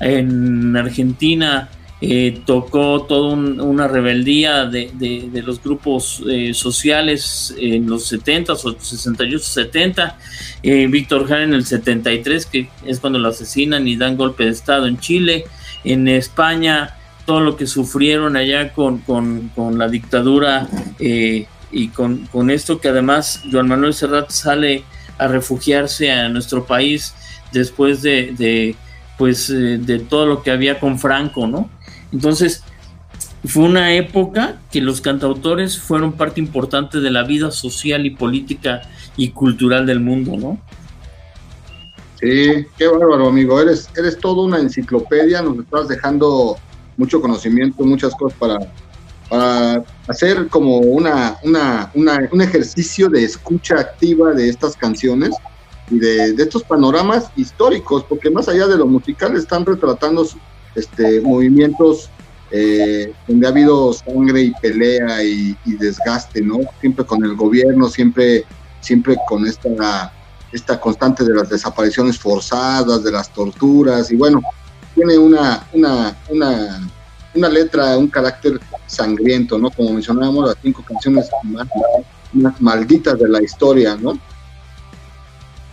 en 0.00 0.76
Argentina 0.76 1.68
eh, 2.06 2.42
tocó 2.44 3.04
toda 3.04 3.32
una 3.34 3.88
rebeldía 3.88 4.66
de, 4.66 5.30
los 5.42 5.62
grupos 5.62 6.22
eh, 6.28 6.52
sociales 6.52 7.54
en 7.58 7.88
los 7.88 8.06
70 8.08 8.52
o 8.52 8.56
68, 8.56 9.38
70. 9.38 10.18
Víctor 10.62 11.26
Jara 11.26 11.44
en 11.44 11.54
el 11.54 11.64
73, 11.64 12.44
que 12.44 12.68
es 12.84 13.00
cuando 13.00 13.18
lo 13.18 13.28
asesinan 13.28 13.88
y 13.88 13.96
dan 13.96 14.18
golpe 14.18 14.44
de 14.44 14.50
Estado 14.50 14.86
en 14.86 14.98
Chile. 14.98 15.44
En 15.82 16.06
España, 16.06 16.94
todo 17.24 17.40
lo 17.40 17.56
que 17.56 17.66
sufrieron 17.66 18.36
allá 18.36 18.74
con, 18.74 19.02
la 19.78 19.88
dictadura 19.88 20.68
eh, 20.98 21.46
y 21.72 21.88
con, 21.88 22.50
esto 22.50 22.80
que 22.80 22.88
además 22.88 23.42
Juan 23.50 23.68
Manuel 23.68 23.94
Serrat 23.94 24.30
sale 24.30 24.84
a 25.16 25.26
refugiarse 25.26 26.10
a 26.10 26.28
nuestro 26.28 26.66
país 26.66 27.14
después 27.50 28.02
de, 28.02 28.76
pues 29.16 29.48
de 29.48 29.98
todo 30.00 30.26
lo 30.26 30.42
que 30.42 30.50
había 30.50 30.78
con 30.78 30.98
Franco, 30.98 31.46
¿no? 31.46 31.70
Entonces, 32.14 32.62
fue 33.44 33.64
una 33.64 33.92
época 33.94 34.56
que 34.70 34.80
los 34.80 35.00
cantautores 35.00 35.78
fueron 35.78 36.12
parte 36.12 36.40
importante 36.40 37.00
de 37.00 37.10
la 37.10 37.24
vida 37.24 37.50
social 37.50 38.06
y 38.06 38.10
política 38.10 38.82
y 39.16 39.30
cultural 39.30 39.84
del 39.84 40.00
mundo, 40.00 40.36
¿no? 40.36 40.58
Sí, 42.20 42.66
qué 42.78 42.86
bárbaro, 42.86 43.28
amigo. 43.28 43.60
Eres, 43.60 43.90
eres 43.96 44.18
toda 44.18 44.44
una 44.44 44.58
enciclopedia, 44.58 45.42
nos 45.42 45.58
estás 45.58 45.88
dejando 45.88 46.56
mucho 46.96 47.20
conocimiento, 47.20 47.84
muchas 47.84 48.14
cosas 48.14 48.38
para, 48.38 48.58
hacer 50.06 50.46
como 50.46 50.78
una, 50.78 51.36
una, 51.42 51.90
un 51.94 52.40
ejercicio 52.40 53.08
de 53.08 53.24
escucha 53.24 53.80
activa 53.80 54.32
de 54.32 54.48
estas 54.48 54.76
canciones 54.76 55.34
y 55.90 55.98
de, 55.98 56.34
de, 56.34 56.42
estos 56.42 56.62
panoramas 56.62 57.30
históricos, 57.34 58.04
porque 58.04 58.30
más 58.30 58.48
allá 58.48 58.68
de 58.68 58.76
lo 58.76 58.86
musical 58.86 59.36
están 59.36 59.66
retratando 59.66 60.24
este, 60.74 61.20
movimientos 61.20 62.10
eh, 62.50 63.12
donde 63.26 63.46
ha 63.46 63.50
habido 63.50 63.92
sangre 63.92 64.42
y 64.42 64.52
pelea 64.52 65.24
y, 65.24 65.56
desgaste, 65.64 66.40
¿no? 66.40 66.60
Siempre 66.80 67.04
con 67.04 67.24
el 67.24 67.34
gobierno, 67.34 67.88
siempre, 67.88 68.44
siempre 68.80 69.16
con 69.26 69.44
esta, 69.46 70.12
esta 70.52 70.80
constante 70.80 71.24
de 71.24 71.34
las 71.34 71.48
desapariciones 71.48 72.18
forzadas, 72.18 73.02
de 73.02 73.10
las 73.10 73.32
torturas, 73.32 74.10
y 74.12 74.16
bueno, 74.16 74.40
tiene 74.94 75.18
una, 75.18 75.66
una, 75.72 76.16
una, 76.28 76.88
una 77.34 77.48
letra, 77.48 77.98
un 77.98 78.06
carácter 78.06 78.60
sangriento, 78.86 79.58
¿no? 79.58 79.70
Como 79.70 79.92
mencionábamos, 79.92 80.46
las 80.46 80.56
cinco 80.62 80.84
canciones 80.86 81.28
más, 81.42 81.66
más 82.32 82.60
malditas 82.60 83.18
de 83.18 83.28
la 83.28 83.42
historia, 83.42 83.96
¿no? 83.96 84.16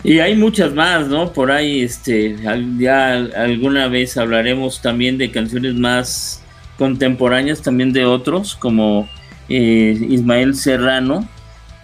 Y 0.04 0.18
hay 0.18 0.34
muchas 0.34 0.74
más, 0.74 1.06
¿no? 1.06 1.32
Por 1.32 1.52
ahí, 1.52 1.82
este, 1.82 2.36
ya 2.78 3.12
alguna 3.12 3.86
vez 3.86 4.16
hablaremos 4.16 4.82
también 4.82 5.16
de 5.16 5.30
canciones 5.30 5.74
más 5.74 6.42
contemporáneas, 6.76 7.62
también 7.62 7.92
de 7.92 8.04
otros, 8.04 8.56
como 8.56 9.08
eh, 9.48 9.96
Ismael 10.08 10.56
Serrano, 10.56 11.28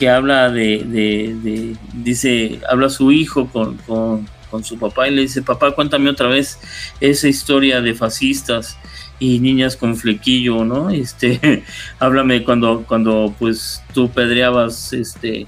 que 0.01 0.09
habla 0.09 0.51
de, 0.51 0.83
de, 0.85 1.77
dice, 1.93 2.61
habla 2.69 2.89
su 2.89 3.12
hijo 3.12 3.47
con, 3.47 3.77
con, 3.79 4.29
con, 4.51 4.64
su 4.64 4.79
papá 4.79 5.09
y 5.09 5.14
le 5.14 5.23
dice, 5.23 5.43
papá, 5.43 5.71
cuéntame 5.73 6.11
otra 6.11 6.27
vez 6.27 6.59
esa 7.01 7.29
historia 7.29 7.81
de 7.81 7.95
fascistas 7.95 8.79
y 9.21 9.39
niñas 9.39 9.77
con 9.77 9.97
flequillo, 9.97 10.64
¿no? 10.64 10.91
Este, 10.91 11.62
háblame 12.01 12.43
cuando, 12.43 12.85
cuando 12.87 13.35
pues 13.39 13.83
tú 13.93 14.11
pedreabas, 14.11 14.93
este, 14.93 15.47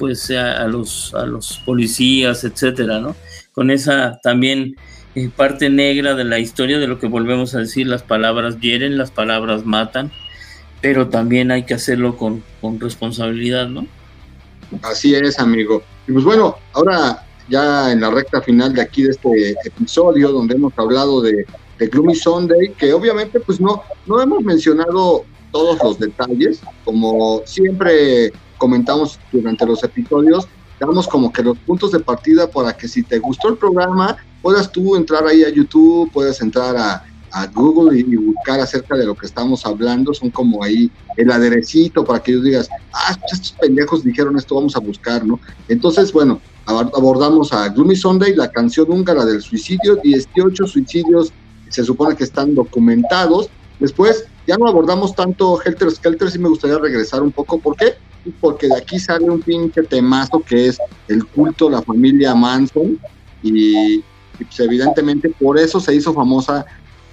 pues 0.00 0.30
a, 0.30 0.66
los, 0.66 1.12
a 1.14 1.26
los 1.26 1.60
policías, 1.66 2.42
etcétera, 2.42 3.00
¿no? 3.00 3.14
Con 3.52 3.70
esa 3.70 4.18
también 4.22 4.74
eh, 5.14 5.28
parte 5.28 5.68
negra 5.68 6.14
de 6.14 6.24
la 6.24 6.38
historia 6.38 6.78
de 6.78 6.86
lo 6.86 6.98
que 6.98 7.06
volvemos 7.06 7.54
a 7.54 7.58
decir, 7.58 7.86
las 7.86 8.02
palabras 8.02 8.58
hieren, 8.60 8.96
las 8.96 9.10
palabras 9.10 9.66
matan, 9.66 10.10
pero 10.80 11.10
también 11.10 11.50
hay 11.50 11.64
que 11.64 11.74
hacerlo 11.74 12.16
con, 12.16 12.42
responsabilidad, 12.80 13.68
¿no? 13.68 13.86
Así 14.80 15.14
es, 15.14 15.38
amigo. 15.38 15.82
Y 16.08 16.12
pues 16.12 16.24
bueno, 16.24 16.56
ahora 16.72 17.26
ya 17.50 17.92
en 17.92 18.00
la 18.00 18.10
recta 18.10 18.40
final 18.40 18.72
de 18.72 18.80
aquí 18.80 19.02
de 19.02 19.10
este 19.10 19.54
episodio, 19.66 20.32
donde 20.32 20.54
hemos 20.54 20.72
hablado 20.78 21.20
de, 21.20 21.44
de 21.78 21.86
Gloomy 21.88 22.14
Sunday, 22.14 22.72
que 22.78 22.94
obviamente 22.94 23.38
pues 23.38 23.60
no, 23.60 23.82
no 24.06 24.22
hemos 24.22 24.42
mencionado 24.44 25.26
todos 25.52 25.78
los 25.82 25.98
detalles, 25.98 26.62
como 26.86 27.42
siempre 27.44 28.32
comentamos 28.60 29.18
durante 29.32 29.64
los 29.64 29.82
episodios, 29.82 30.46
damos 30.78 31.08
como 31.08 31.32
que 31.32 31.42
los 31.42 31.58
puntos 31.58 31.92
de 31.92 32.00
partida 32.00 32.46
para 32.46 32.76
que 32.76 32.86
si 32.86 33.02
te 33.02 33.18
gustó 33.18 33.48
el 33.48 33.56
programa, 33.56 34.18
puedas 34.42 34.70
tú 34.70 34.96
entrar 34.96 35.26
ahí 35.26 35.42
a 35.42 35.48
YouTube, 35.48 36.12
puedes 36.12 36.40
entrar 36.40 36.76
a, 36.76 37.04
Google 37.54 37.96
y, 37.96 38.16
buscar 38.16 38.58
acerca 38.58 38.96
de 38.96 39.06
lo 39.06 39.14
que 39.14 39.24
estamos 39.24 39.64
hablando, 39.64 40.12
son 40.12 40.30
como 40.30 40.64
ahí 40.64 40.90
el 41.16 41.30
aderecito 41.30 42.04
para 42.04 42.20
que 42.20 42.32
ellos 42.32 42.42
digas, 42.42 42.68
ah, 42.92 43.16
estos 43.32 43.52
pendejos 43.52 44.02
dijeron 44.02 44.36
esto, 44.36 44.56
vamos 44.56 44.74
a 44.74 44.80
buscar, 44.80 45.24
¿no? 45.24 45.38
Entonces, 45.68 46.12
bueno, 46.12 46.40
abordamos 46.66 47.52
a 47.52 47.68
Gloomy 47.68 47.94
Sunday, 47.94 48.34
la 48.34 48.50
canción 48.50 48.90
húngara 48.90 49.24
del 49.24 49.40
suicidio, 49.42 49.94
18 50.02 50.66
suicidios 50.66 51.32
se 51.68 51.84
supone 51.84 52.16
que 52.16 52.24
están 52.24 52.56
documentados. 52.56 53.48
Después, 53.78 54.24
ya 54.48 54.58
no 54.58 54.66
abordamos 54.66 55.14
tanto 55.14 55.60
Helter 55.64 55.92
Skelter, 55.92 56.32
sí 56.32 56.38
me 56.40 56.48
gustaría 56.48 56.78
regresar 56.78 57.22
un 57.22 57.30
poco, 57.30 57.60
¿por 57.60 57.76
qué? 57.76 57.94
Porque 58.40 58.68
de 58.68 58.76
aquí 58.76 58.98
sale 58.98 59.28
un 59.28 59.40
pinche 59.40 59.82
temazo 59.82 60.40
que 60.40 60.68
es 60.68 60.78
el 61.08 61.24
culto 61.26 61.68
a 61.68 61.72
la 61.72 61.82
familia 61.82 62.34
Manson 62.34 62.98
y, 63.42 64.02
pues 64.36 64.60
evidentemente 64.60 65.30
por 65.38 65.58
eso 65.58 65.80
se 65.80 65.94
hizo 65.94 66.12
famosa 66.14 66.64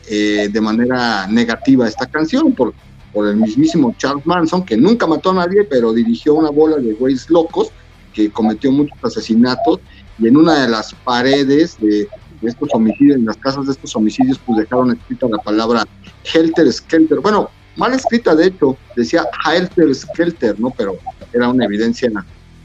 eh, 0.10 0.50
de 0.52 0.62
manera 0.62 1.28
negativa 1.28 1.88
esta 1.88 2.06
canción, 2.06 2.54
por, 2.54 2.74
por 3.14 3.28
el 3.28 3.38
mismísimo 3.38 3.94
Charles 3.98 4.26
Manson, 4.26 4.66
que 4.66 4.78
nunca 4.78 5.08
mató 5.08 5.32
a 5.32 5.36
nadie, 5.36 5.64
pero 5.64 5.94
dirigió 5.94 6.36
una 6.36 6.50
bola 6.50 6.78
de 6.78 6.94
güeyes 6.94 7.30
locos 7.30 7.70
que 8.14 8.30
cometió 8.30 8.72
muchos 8.72 8.98
asesinatos 9.04 9.80
y 10.20 10.28
en 10.28 10.38
una 10.38 10.64
de 10.64 10.70
las 10.70 10.94
paredes 11.04 11.78
de, 11.80 12.08
de 12.42 12.50
estos 12.50 12.70
homicidios, 12.74 13.18
en 13.18 13.26
las 13.26 13.38
casas 13.38 13.66
de 13.66 13.72
estos 13.74 13.96
homicidios, 13.96 14.40
pues 14.46 14.60
dejaron 14.60 14.92
escrita 14.92 15.28
la 15.30 15.38
palabra 15.40 15.84
Helter 16.24 16.72
Skelter. 16.72 17.20
Bueno, 17.20 17.50
mal 17.78 17.94
escrita 17.94 18.36
de 18.36 18.48
hecho, 18.48 18.76
decía 18.96 19.26
Helter 19.46 19.94
Skelter, 19.96 20.60
¿no? 20.60 20.72
Pero 20.72 20.98
era 21.34 21.48
una 21.50 21.66
evidencia 21.66 22.12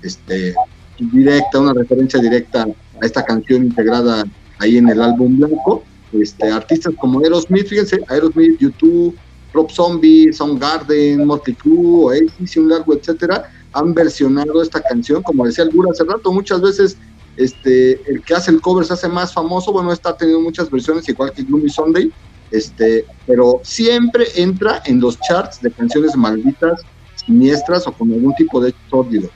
este, 0.03 0.55
directa, 0.99 1.61
una 1.61 1.75
referencia 1.75 2.21
directa 2.21 2.63
a 2.65 3.07
esta 3.07 3.25
canción 3.25 3.65
integrada 3.65 4.25
ahí 4.59 4.79
en 4.79 4.89
el 4.89 5.01
álbum 5.01 5.39
blanco. 5.39 5.85
Este, 6.13 6.51
artistas 6.51 6.95
como 7.01 7.21
Aerosmith, 7.21 7.69
fíjense, 7.69 8.01
Aerosmith, 8.09 8.59
YouTube, 8.59 9.17
Rob 9.53 9.71
Zombie, 9.71 10.33
Soundgarden, 10.33 11.25
Motley 11.25 11.57
Crue, 11.57 12.05
Oasis 12.05 12.57
y 12.57 12.59
un 12.59 12.69
largo 12.69 12.95
etcétera, 12.95 13.51
han 13.73 13.95
versionado 13.95 14.63
esta 14.63 14.81
canción, 14.81 15.23
como 15.23 15.47
decía 15.47 15.65
el 15.65 15.71
Gura 15.71 15.91
hace 15.93 16.05
rato, 16.05 16.33
muchas 16.33 16.61
veces 16.61 16.97
este, 17.37 17.93
el 18.11 18.23
que 18.23 18.35
hace 18.35 18.51
el 18.51 18.61
cover 18.61 18.85
se 18.85 18.93
hace 18.93 19.09
más 19.09 19.33
famoso, 19.33 19.73
bueno, 19.73 19.93
está 19.93 20.15
teniendo 20.17 20.43
muchas 20.43 20.71
versiones, 20.71 21.09
igual 21.09 21.33
que 21.33 21.43
Gloomy 21.43 21.71
Sunday, 21.71 22.13
este, 22.53 23.05
pero 23.27 23.61
siempre 23.65 24.27
entra 24.37 24.83
en 24.85 25.01
los 25.01 25.19
charts 25.21 25.61
de 25.61 25.71
canciones 25.71 26.15
malditas, 26.17 26.81
siniestras 27.17 27.87
o 27.87 27.93
con 27.93 28.13
algún 28.13 28.35
tipo 28.35 28.61
de 28.61 28.75
sórdido. 28.91 29.31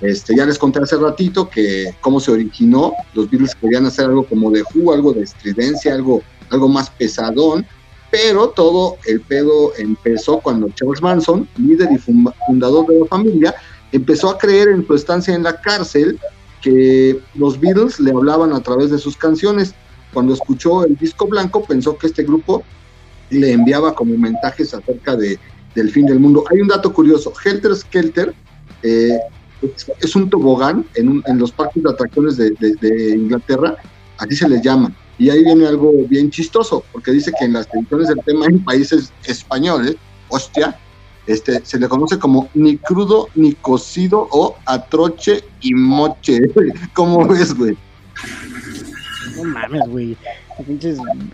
Este, 0.00 0.36
ya 0.36 0.44
les 0.44 0.58
conté 0.58 0.80
hace 0.80 0.96
ratito 0.96 1.48
que 1.48 1.94
cómo 2.02 2.20
se 2.20 2.30
originó, 2.30 2.92
los 3.14 3.30
Beatles 3.30 3.54
querían 3.54 3.86
hacer 3.86 4.06
algo 4.06 4.26
como 4.26 4.50
de 4.50 4.62
Who, 4.74 4.92
algo 4.92 5.12
de 5.14 5.22
estridencia, 5.22 5.94
algo, 5.94 6.22
algo 6.50 6.68
más 6.68 6.90
pesadón, 6.90 7.66
pero 8.10 8.50
todo 8.50 8.98
el 9.06 9.20
pedo 9.20 9.72
empezó 9.78 10.38
cuando 10.40 10.68
Charles 10.70 11.00
Manson, 11.00 11.48
líder 11.56 11.88
y 11.92 11.98
fundador 11.98 12.86
de 12.86 13.00
la 13.00 13.06
familia, 13.06 13.54
empezó 13.92 14.30
a 14.30 14.38
creer 14.38 14.68
en 14.68 14.86
su 14.86 14.94
estancia 14.94 15.34
en 15.34 15.42
la 15.42 15.60
cárcel 15.60 16.18
que 16.60 17.20
los 17.34 17.58
Beatles 17.58 18.00
le 18.00 18.10
hablaban 18.10 18.52
a 18.52 18.60
través 18.60 18.90
de 18.90 18.98
sus 18.98 19.16
canciones. 19.16 19.74
Cuando 20.16 20.32
escuchó 20.32 20.82
el 20.82 20.96
disco 20.96 21.26
blanco 21.26 21.62
pensó 21.62 21.98
que 21.98 22.06
este 22.06 22.22
grupo 22.22 22.64
le 23.28 23.52
enviaba 23.52 23.94
como 23.94 24.16
mensajes 24.16 24.72
acerca 24.72 25.14
de, 25.14 25.38
del 25.74 25.90
fin 25.90 26.06
del 26.06 26.18
mundo. 26.18 26.42
Hay 26.50 26.62
un 26.62 26.68
dato 26.68 26.90
curioso, 26.90 27.34
Helter 27.44 27.76
Skelter 27.76 28.34
eh, 28.82 29.18
es, 30.00 30.16
un 30.16 30.30
tobogán 30.30 30.86
en, 30.94 31.22
los 31.38 31.52
parques 31.52 31.82
de 31.82 31.90
atracciones 31.90 32.38
de, 32.38 33.14
Inglaterra, 33.14 33.76
así 34.16 34.36
se 34.36 34.48
les 34.48 34.62
llama. 34.62 34.90
Y 35.18 35.28
ahí 35.28 35.44
viene 35.44 35.66
algo 35.66 35.92
bien 36.08 36.30
chistoso, 36.30 36.82
porque 36.92 37.10
dice 37.10 37.30
que 37.38 37.44
en 37.44 37.52
las 37.52 37.68
ediciones 37.74 38.08
del 38.08 38.24
tema 38.24 38.46
en 38.46 38.64
países 38.64 39.12
españoles, 39.24 39.96
hostia, 40.30 40.78
este, 41.26 41.62
se 41.62 41.78
le 41.78 41.90
conoce 41.90 42.18
como 42.18 42.48
ni 42.54 42.78
crudo, 42.78 43.28
ni 43.34 43.52
cocido 43.52 44.28
o 44.30 44.56
atroche 44.64 45.44
y 45.60 45.74
moche. 45.74 46.40
¿Cómo 46.94 47.28
ves, 47.28 47.54
güey? 47.54 47.76
No 49.36 49.44
mames, 49.44 49.82
güey. 49.88 50.16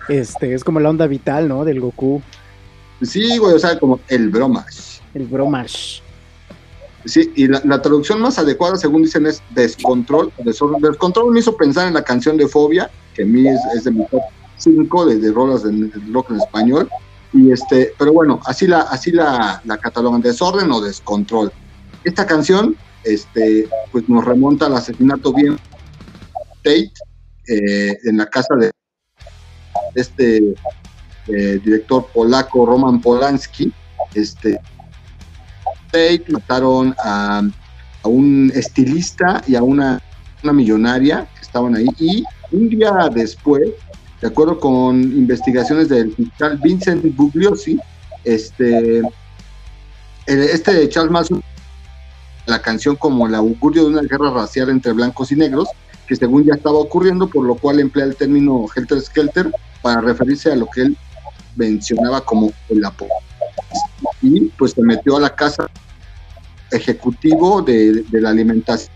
Este, 0.09 0.55
es 0.55 0.65
como 0.65 0.81
la 0.81 0.91
onda 0.91 1.07
vital, 1.07 1.49
¿no? 1.49 1.65
Del 1.65 1.81
Goku. 1.81 2.23
Sí, 3.03 3.39
güey, 3.39 3.55
o 3.55 3.59
sea, 3.59 3.79
como 3.79 4.01
el 4.09 4.29
bromas. 4.31 5.01
El 5.15 5.27
bromas. 5.27 6.03
Sí, 7.05 7.33
y 7.35 7.49
la, 7.49 7.83
traducción 7.83 8.21
más 8.21 8.39
adecuada, 8.39 8.77
según 8.77 9.03
dicen, 9.03 9.27
es 9.27 9.43
descontrol. 9.51 10.33
Descontrol 10.45 11.33
me 11.33 11.41
hizo 11.41 11.57
pensar 11.57 11.89
en 11.89 11.95
la 11.95 12.05
canción 12.05 12.37
de 12.37 12.47
Fobia, 12.47 12.91
que 13.15 13.23
a 13.23 13.27
mí 13.27 13.45
es, 13.49 13.85
de 13.85 13.91
mi 13.91 14.07
top 14.07 14.23
5 14.59 15.07
de, 15.07 15.19
de 15.19 15.33
rolas 15.33 15.65
de, 15.65 15.91
rock 16.13 16.31
en 16.31 16.37
español. 16.37 16.89
Y 17.33 17.51
este, 17.51 17.93
pero 17.99 18.13
bueno, 18.13 18.41
así 18.45 18.67
la, 18.67 18.83
así 18.83 19.11
la, 19.11 19.61
la 19.65 19.79
catalogan, 19.79 20.21
desorden 20.21 20.71
o 20.71 20.81
descontrol. 20.81 21.51
Esta 22.05 22.27
canción, 22.27 22.77
este, 23.05 23.69
pues 23.91 24.09
nos 24.09 24.25
remonta 24.25 24.67
al 24.67 24.77
asesinato 24.77 25.33
bien 25.33 25.59
Tate 26.63 26.93
eh, 27.49 27.99
en 28.05 28.17
la 28.19 28.27
casa 28.27 28.55
de 28.55 28.71
este 29.95 30.55
eh, 31.29 31.61
director 31.65 32.07
polaco 32.13 32.67
Roman 32.67 33.01
Polanski. 33.01 33.73
Este, 34.15 34.61
mataron 36.29 36.95
a, 37.05 37.43
un 38.05 38.51
estilista 38.55 39.43
y 39.47 39.55
a 39.55 39.63
una, 39.63 40.01
millonaria 40.43 41.29
que 41.35 41.43
estaban 41.43 41.77
ahí. 41.77 41.87
Y 41.99 42.25
un 42.51 42.69
día 42.69 43.09
después, 43.15 43.63
de 44.21 44.27
acuerdo 44.27 44.59
con 44.59 45.01
investigaciones 45.03 45.89
del 45.89 46.13
fiscal 46.15 46.59
Vincent 46.63 47.05
Bugliosi, 47.15 47.79
este, 48.25 49.03
este 50.27 50.89
Charles 50.89 51.13
Manson, 51.13 51.43
la 52.47 52.61
canción 52.61 52.97
como 52.97 53.27
el 53.27 53.35
augurio 53.37 53.85
de 53.85 53.91
una 53.91 54.03
guerra 54.03 54.33
racial 54.33 54.71
entre 54.71 54.93
blancos 54.93 55.31
y 55.31 55.37
negros, 55.37 55.69
que 56.07 56.17
según 56.17 56.45
ya 56.45 56.55
estaba 56.55 56.79
ocurriendo, 56.79 57.29
por 57.29 57.45
lo 57.45 57.55
cual 57.55 57.81
emplea 57.81 58.07
el 58.07 58.17
término 58.17 58.67
Helter 58.75 59.01
Skelter 59.01 59.51
para 59.83 60.01
referirse 60.01 60.53
a 60.53 60.57
lo 60.57 60.67
que 60.67 60.83
él 60.83 60.97
mencionaba 61.57 62.21
como 62.23 62.53
el 62.69 62.85
apocalipsis. 62.85 63.23
Y 64.23 64.41
pues 64.59 64.73
se 64.73 64.83
metió 64.83 65.17
a 65.17 65.21
la 65.21 65.35
casa 65.35 65.69
ejecutivo 66.71 67.63
de, 67.63 68.05
la 68.13 68.31
alimentación. 68.31 68.95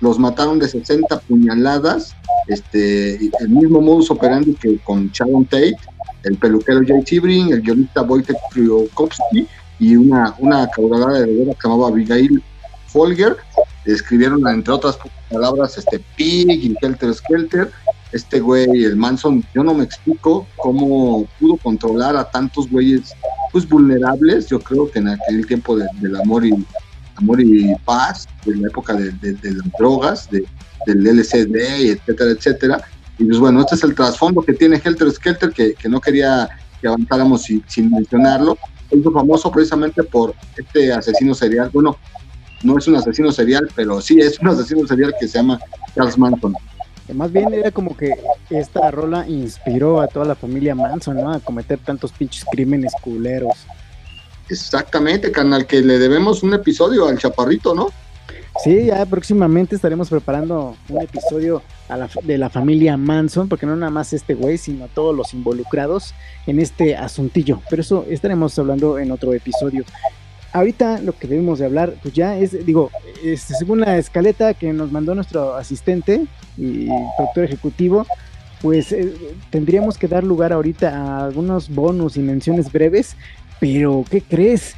los 0.00 0.18
mataron 0.18 0.58
de 0.58 0.68
60 0.68 1.20
puñaladas, 1.20 2.14
este, 2.46 3.16
el 3.16 3.48
mismo 3.48 3.80
modus 3.80 4.10
operandi 4.10 4.54
que 4.54 4.78
con 4.78 5.08
Sharon 5.08 5.44
Tate, 5.44 5.76
el 6.24 6.36
peluquero 6.36 6.80
Jay 6.86 7.02
Tibrin, 7.02 7.52
el 7.52 7.62
guionista 7.62 8.02
Wojtek 8.02 8.36
Kryokowski 8.52 9.46
y 9.78 9.96
una, 9.96 10.34
una 10.38 10.68
caudalada 10.68 11.20
de 11.20 11.26
que 11.26 11.56
llamaba 11.62 11.88
Abigail 11.88 12.42
Folger, 12.86 13.36
escribieron 13.92 14.46
entre 14.48 14.74
otras 14.74 14.98
palabras 15.30 15.78
este 15.78 16.00
Pig 16.16 16.50
y 16.50 16.74
Helter 16.80 17.14
Skelter, 17.14 17.70
este 18.12 18.40
güey, 18.40 18.84
el 18.84 18.96
Manson, 18.96 19.44
yo 19.54 19.62
no 19.62 19.74
me 19.74 19.84
explico 19.84 20.46
cómo 20.56 21.26
pudo 21.38 21.56
controlar 21.56 22.16
a 22.16 22.30
tantos 22.30 22.68
güeyes 22.70 23.12
pues 23.52 23.68
vulnerables, 23.68 24.48
yo 24.48 24.60
creo 24.60 24.90
que 24.90 24.98
en 24.98 25.08
aquel 25.08 25.46
tiempo 25.46 25.76
del 25.76 26.16
amor 26.16 26.44
y 26.44 26.52
amor 27.16 27.40
y 27.40 27.74
paz, 27.84 28.28
de 28.44 28.56
la 28.56 28.68
época 28.68 28.94
de, 28.94 29.12
las 29.42 29.72
drogas, 29.78 30.30
de, 30.30 30.44
del 30.86 31.06
LCD, 31.06 31.90
etcétera, 31.90 32.30
etcétera. 32.30 32.80
Y 33.18 33.24
pues 33.24 33.38
bueno, 33.38 33.60
este 33.60 33.74
es 33.74 33.82
el 33.82 33.94
trasfondo 33.94 34.42
que 34.42 34.52
tiene 34.52 34.80
Helter 34.82 35.10
Skelter, 35.10 35.50
que, 35.50 35.74
que 35.74 35.88
no 35.88 36.00
quería 36.00 36.48
que 36.80 36.86
avanzáramos 36.86 37.42
sin, 37.42 37.64
sin 37.66 37.90
mencionarlo. 37.90 38.56
Hizo 38.90 39.10
famoso 39.10 39.50
precisamente 39.50 40.02
por 40.04 40.34
este 40.56 40.92
asesino 40.92 41.34
serial. 41.34 41.70
Bueno, 41.72 41.96
no 42.62 42.78
es 42.78 42.88
un 42.88 42.96
asesino 42.96 43.30
serial, 43.32 43.70
pero 43.74 44.00
sí 44.00 44.20
es 44.20 44.38
un 44.40 44.48
asesino 44.48 44.86
serial 44.86 45.14
que 45.18 45.28
se 45.28 45.38
llama 45.38 45.58
Charles 45.94 46.18
Manson. 46.18 46.54
Más 47.14 47.32
bien 47.32 47.54
era 47.54 47.70
como 47.70 47.96
que 47.96 48.12
esta 48.50 48.90
rola 48.90 49.26
inspiró 49.26 50.00
a 50.00 50.08
toda 50.08 50.26
la 50.26 50.34
familia 50.34 50.74
Manson, 50.74 51.16
¿no? 51.16 51.32
A 51.32 51.40
cometer 51.40 51.78
tantos 51.78 52.12
pinches 52.12 52.44
crímenes 52.50 52.92
culeros. 53.02 53.54
Exactamente, 54.50 55.32
canal, 55.32 55.66
que 55.66 55.80
le 55.80 55.98
debemos 55.98 56.42
un 56.42 56.52
episodio 56.54 57.08
al 57.08 57.18
chaparrito, 57.18 57.74
¿no? 57.74 57.88
Sí, 58.62 58.86
ya 58.86 59.06
próximamente 59.06 59.76
estaremos 59.76 60.08
preparando 60.10 60.76
un 60.88 61.00
episodio 61.00 61.62
de 62.24 62.38
la 62.38 62.50
familia 62.50 62.96
Manson, 62.96 63.48
porque 63.48 63.66
no 63.66 63.76
nada 63.76 63.90
más 63.90 64.12
este 64.12 64.34
güey, 64.34 64.58
sino 64.58 64.88
todos 64.88 65.14
los 65.14 65.32
involucrados 65.32 66.12
en 66.46 66.58
este 66.58 66.96
asuntillo. 66.96 67.62
Pero 67.70 67.82
eso 67.82 68.04
estaremos 68.08 68.58
hablando 68.58 68.98
en 68.98 69.12
otro 69.12 69.32
episodio 69.32 69.84
ahorita 70.52 71.00
lo 71.00 71.12
que 71.12 71.28
debemos 71.28 71.58
de 71.58 71.66
hablar, 71.66 71.94
pues 72.02 72.14
ya 72.14 72.38
es, 72.38 72.64
digo, 72.64 72.90
este, 73.22 73.54
según 73.54 73.80
la 73.80 73.98
escaleta 73.98 74.54
que 74.54 74.72
nos 74.72 74.92
mandó 74.92 75.14
nuestro 75.14 75.54
asistente 75.54 76.26
y 76.56 76.88
productor 77.16 77.44
ejecutivo, 77.44 78.06
pues 78.62 78.92
eh, 78.92 79.14
tendríamos 79.50 79.98
que 79.98 80.08
dar 80.08 80.24
lugar 80.24 80.52
ahorita 80.52 80.96
a 80.96 81.24
algunos 81.26 81.68
bonus 81.68 82.16
y 82.16 82.20
menciones 82.20 82.72
breves, 82.72 83.16
pero 83.60 84.04
¿qué 84.10 84.20
crees? 84.20 84.74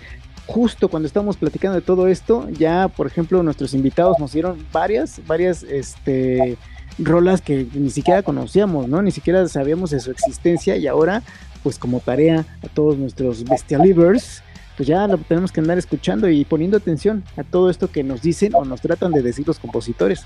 Justo 0.47 0.89
cuando 0.89 1.07
estamos 1.07 1.37
platicando 1.37 1.77
de 1.77 1.83
todo 1.83 2.09
esto, 2.09 2.49
ya 2.51 2.89
por 2.89 3.07
ejemplo 3.07 3.43
nuestros 3.43 3.73
invitados 3.73 4.19
nos 4.19 4.33
dieron 4.33 4.59
varias, 4.73 5.21
varias, 5.27 5.63
este, 5.63 6.59
rolas 6.99 7.41
que 7.41 7.67
ni 7.73 7.91
siquiera 7.91 8.23
conocíamos, 8.23 8.89
¿no? 8.89 9.03
Ni 9.03 9.11
siquiera 9.11 9.47
sabíamos 9.49 9.91
de 9.91 10.01
su 10.01 10.11
existencia 10.11 10.77
y 10.77 10.87
ahora, 10.87 11.23
pues 11.63 11.79
como 11.79 12.01
tarea 12.01 12.45
a 12.63 12.69
todos 12.69 12.99
nuestros 12.99 13.45
bestialivers, 13.45 14.43
pues 14.81 14.89
ya 14.89 15.07
lo 15.07 15.19
tenemos 15.19 15.53
que 15.53 15.61
andar 15.61 15.77
escuchando 15.77 16.27
y 16.31 16.43
poniendo 16.47 16.79
atención 16.79 17.23
a 17.37 17.45
todo 17.45 17.69
esto 17.69 17.93
que 17.93 18.03
nos 18.03 18.23
dicen 18.23 18.55
o 18.55 18.65
nos 18.65 18.81
tratan 18.81 19.13
de 19.13 19.21
decir 19.21 19.47
los 19.47 19.59
compositores. 19.59 20.23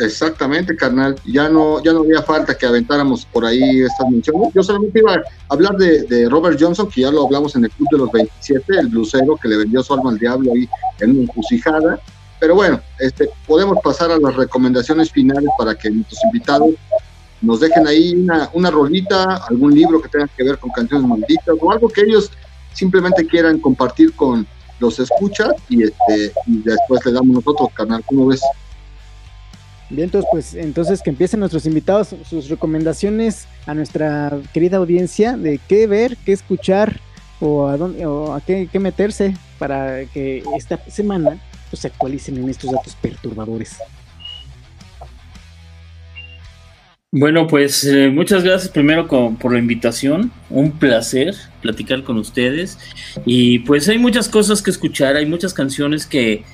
Exactamente, 0.00 0.74
carnal. 0.74 1.14
Ya 1.24 1.48
no, 1.48 1.80
ya 1.84 1.92
no 1.92 2.00
había 2.00 2.20
falta 2.22 2.58
que 2.58 2.66
aventáramos 2.66 3.24
por 3.26 3.44
ahí 3.44 3.82
estas 3.82 4.10
menciones. 4.10 4.52
Yo 4.52 4.64
solamente 4.64 4.98
iba 4.98 5.14
a 5.14 5.22
hablar 5.48 5.76
de, 5.76 6.28
Robert 6.28 6.58
Johnson, 6.60 6.88
que 6.88 7.02
ya 7.02 7.12
lo 7.12 7.26
hablamos 7.26 7.54
en 7.54 7.66
el 7.66 7.70
Club 7.70 7.86
de 7.92 7.98
los 7.98 8.10
27, 8.10 8.80
el 8.80 8.88
blusero 8.88 9.36
que 9.40 9.46
le 9.46 9.58
vendió 9.58 9.80
su 9.84 9.94
alma 9.94 10.10
al 10.10 10.18
diablo 10.18 10.50
ahí 10.52 10.68
en 10.98 11.12
una 11.12 11.22
encrucijada. 11.22 12.00
Pero 12.40 12.56
bueno, 12.56 12.80
este, 12.98 13.30
podemos 13.46 13.78
pasar 13.84 14.10
a 14.10 14.18
las 14.18 14.34
recomendaciones 14.34 15.12
finales 15.12 15.50
para 15.56 15.76
que 15.76 15.88
nuestros 15.88 16.18
invitados 16.24 16.70
nos 17.40 17.60
dejen 17.60 17.86
ahí 17.86 18.12
una, 18.16 18.50
una 18.54 18.72
rolita, 18.72 19.36
algún 19.48 19.72
libro 19.72 20.02
que 20.02 20.08
tenga 20.08 20.26
que 20.36 20.42
ver 20.42 20.58
con 20.58 20.70
canciones 20.70 21.06
malditas 21.06 21.54
o 21.60 21.70
algo 21.70 21.88
que 21.88 22.00
ellos 22.00 22.32
simplemente 22.78 23.26
quieran 23.26 23.58
compartir 23.58 24.14
con 24.14 24.46
los 24.78 25.00
escuchas 25.00 25.52
y 25.68 25.82
este 25.82 26.32
y 26.46 26.58
después 26.62 27.04
le 27.04 27.12
damos 27.12 27.34
nosotros, 27.34 27.70
canal, 27.74 28.04
¿cómo 28.06 28.26
ves? 28.28 28.40
Bien, 29.90 30.04
entonces, 30.04 30.28
pues 30.30 30.54
entonces 30.54 31.02
que 31.02 31.10
empiecen 31.10 31.40
nuestros 31.40 31.66
invitados 31.66 32.14
sus 32.28 32.48
recomendaciones 32.48 33.48
a 33.66 33.74
nuestra 33.74 34.38
querida 34.52 34.76
audiencia 34.76 35.36
de 35.36 35.58
qué 35.66 35.86
ver, 35.86 36.16
qué 36.24 36.32
escuchar 36.32 37.00
o 37.40 37.66
a 37.66 37.76
dónde 37.76 38.06
o 38.06 38.34
a 38.34 38.40
qué, 38.40 38.68
qué 38.70 38.78
meterse 38.78 39.34
para 39.58 40.04
que 40.06 40.44
esta 40.56 40.78
semana 40.88 41.40
pues, 41.70 41.80
se 41.80 41.88
actualicen 41.88 42.36
en 42.36 42.48
estos 42.48 42.70
datos 42.70 42.94
perturbadores. 42.96 43.76
Bueno, 47.10 47.46
pues 47.46 47.84
eh, 47.84 48.10
muchas 48.10 48.44
gracias 48.44 48.70
primero 48.70 49.08
por 49.08 49.52
la 49.52 49.58
invitación. 49.58 50.30
Un 50.50 50.72
placer 50.72 51.34
platicar 51.62 52.02
con 52.02 52.18
ustedes. 52.18 52.78
Y 53.24 53.60
pues 53.60 53.88
hay 53.88 53.96
muchas 53.96 54.28
cosas 54.28 54.60
que 54.60 54.70
escuchar, 54.70 55.16
hay 55.16 55.24
muchas 55.24 55.54
canciones 55.54 56.04
que, 56.04 56.44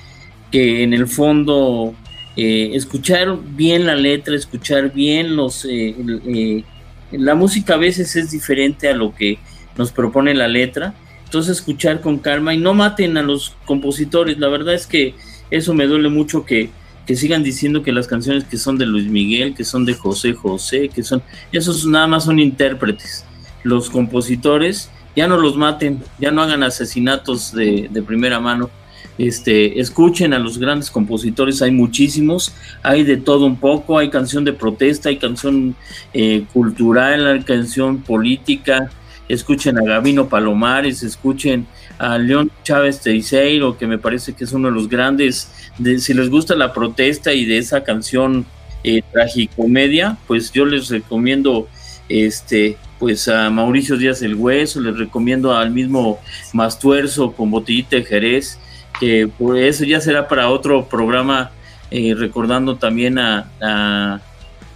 que 0.53 0.83
en 0.83 0.93
el 0.93 1.07
fondo 1.07 1.93
eh, 2.37 2.71
escuchar 2.73 3.37
bien 3.49 3.85
la 3.85 3.95
letra, 3.95 4.33
escuchar 4.33 4.93
bien 4.93 5.35
los... 5.35 5.67
Eh, 5.69 6.63
la 7.11 7.35
música 7.35 7.73
a 7.73 7.77
veces 7.77 8.15
es 8.15 8.31
diferente 8.31 8.87
a 8.87 8.95
lo 8.95 9.13
que 9.13 9.39
nos 9.77 9.91
propone 9.91 10.33
la 10.33 10.47
letra. 10.47 10.93
Entonces 11.25 11.57
escuchar 11.57 11.99
con 11.99 12.17
calma 12.19 12.53
y 12.53 12.59
no 12.59 12.73
maten 12.73 13.17
a 13.17 13.23
los 13.23 13.57
compositores. 13.65 14.39
La 14.39 14.47
verdad 14.47 14.73
es 14.73 14.87
que 14.87 15.15
eso 15.51 15.73
me 15.73 15.85
duele 15.85 16.07
mucho 16.07 16.45
que, 16.45 16.69
que 17.05 17.15
sigan 17.15 17.43
diciendo 17.43 17.83
que 17.83 17.91
las 17.91 18.07
canciones 18.07 18.45
que 18.45 18.57
son 18.57 18.77
de 18.77 18.85
Luis 18.85 19.07
Miguel, 19.07 19.53
que 19.53 19.63
son 19.63 19.85
de 19.85 19.93
José 19.93 20.33
José, 20.33 20.89
que 20.89 21.03
son, 21.03 21.21
esos 21.51 21.85
nada 21.85 22.07
más 22.07 22.25
son 22.25 22.39
intérpretes. 22.39 23.25
Los 23.63 23.89
compositores 23.89 24.89
ya 25.15 25.27
no 25.27 25.37
los 25.37 25.55
maten, 25.55 26.03
ya 26.19 26.31
no 26.31 26.41
hagan 26.41 26.63
asesinatos 26.63 27.53
de, 27.53 27.87
de 27.91 28.01
primera 28.01 28.39
mano. 28.39 28.69
Este, 29.17 29.79
escuchen 29.79 30.33
a 30.33 30.39
los 30.39 30.57
grandes 30.57 30.91
compositores, 30.91 31.61
hay 31.61 31.71
muchísimos, 31.71 32.53
hay 32.83 33.03
de 33.03 33.15
todo 33.15 33.45
un 33.45 33.55
poco, 33.57 33.97
hay 33.97 34.09
canción 34.09 34.43
de 34.43 34.51
protesta, 34.51 35.07
hay 35.07 35.17
canción 35.17 35.75
eh, 36.13 36.45
cultural, 36.51 37.25
hay 37.25 37.41
canción 37.43 38.01
política, 38.01 38.91
escuchen 39.29 39.77
a 39.77 39.83
Gavino 39.83 40.27
Palomares, 40.27 41.01
escuchen 41.01 41.65
a 41.97 42.17
León 42.17 42.51
Chávez 42.63 43.01
Teixeiro, 43.01 43.77
que 43.77 43.87
me 43.87 43.97
parece 43.97 44.33
que 44.33 44.43
es 44.43 44.51
uno 44.51 44.67
de 44.67 44.73
los 44.73 44.89
grandes, 44.89 45.51
de, 45.77 45.99
si 45.99 46.13
les 46.13 46.29
gusta 46.29 46.55
la 46.55 46.73
protesta 46.73 47.33
y 47.33 47.45
de 47.45 47.57
esa 47.57 47.83
canción 47.83 48.45
eh, 48.83 49.01
tragicomedia, 49.11 50.17
pues 50.27 50.51
yo 50.51 50.65
les 50.65 50.89
recomiendo 50.89 51.67
este 52.07 52.77
pues 52.99 53.27
a 53.27 53.49
Mauricio 53.49 53.97
Díaz 53.97 54.21
el 54.21 54.35
Hueso, 54.35 54.79
les 54.79 54.97
recomiendo 54.97 55.55
al 55.55 55.71
mismo 55.71 56.19
Mastuerzo 56.53 57.33
con 57.33 57.51
Botellita 57.51 57.97
de 57.97 58.05
Jerez, 58.05 58.57
que 58.99 59.27
por 59.27 59.57
eso 59.57 59.83
ya 59.83 59.99
será 59.99 60.27
para 60.29 60.49
otro 60.49 60.85
programa, 60.85 61.51
eh, 61.91 62.13
recordando 62.15 62.77
también 62.77 63.19
a, 63.19 63.49
a, 63.61 64.21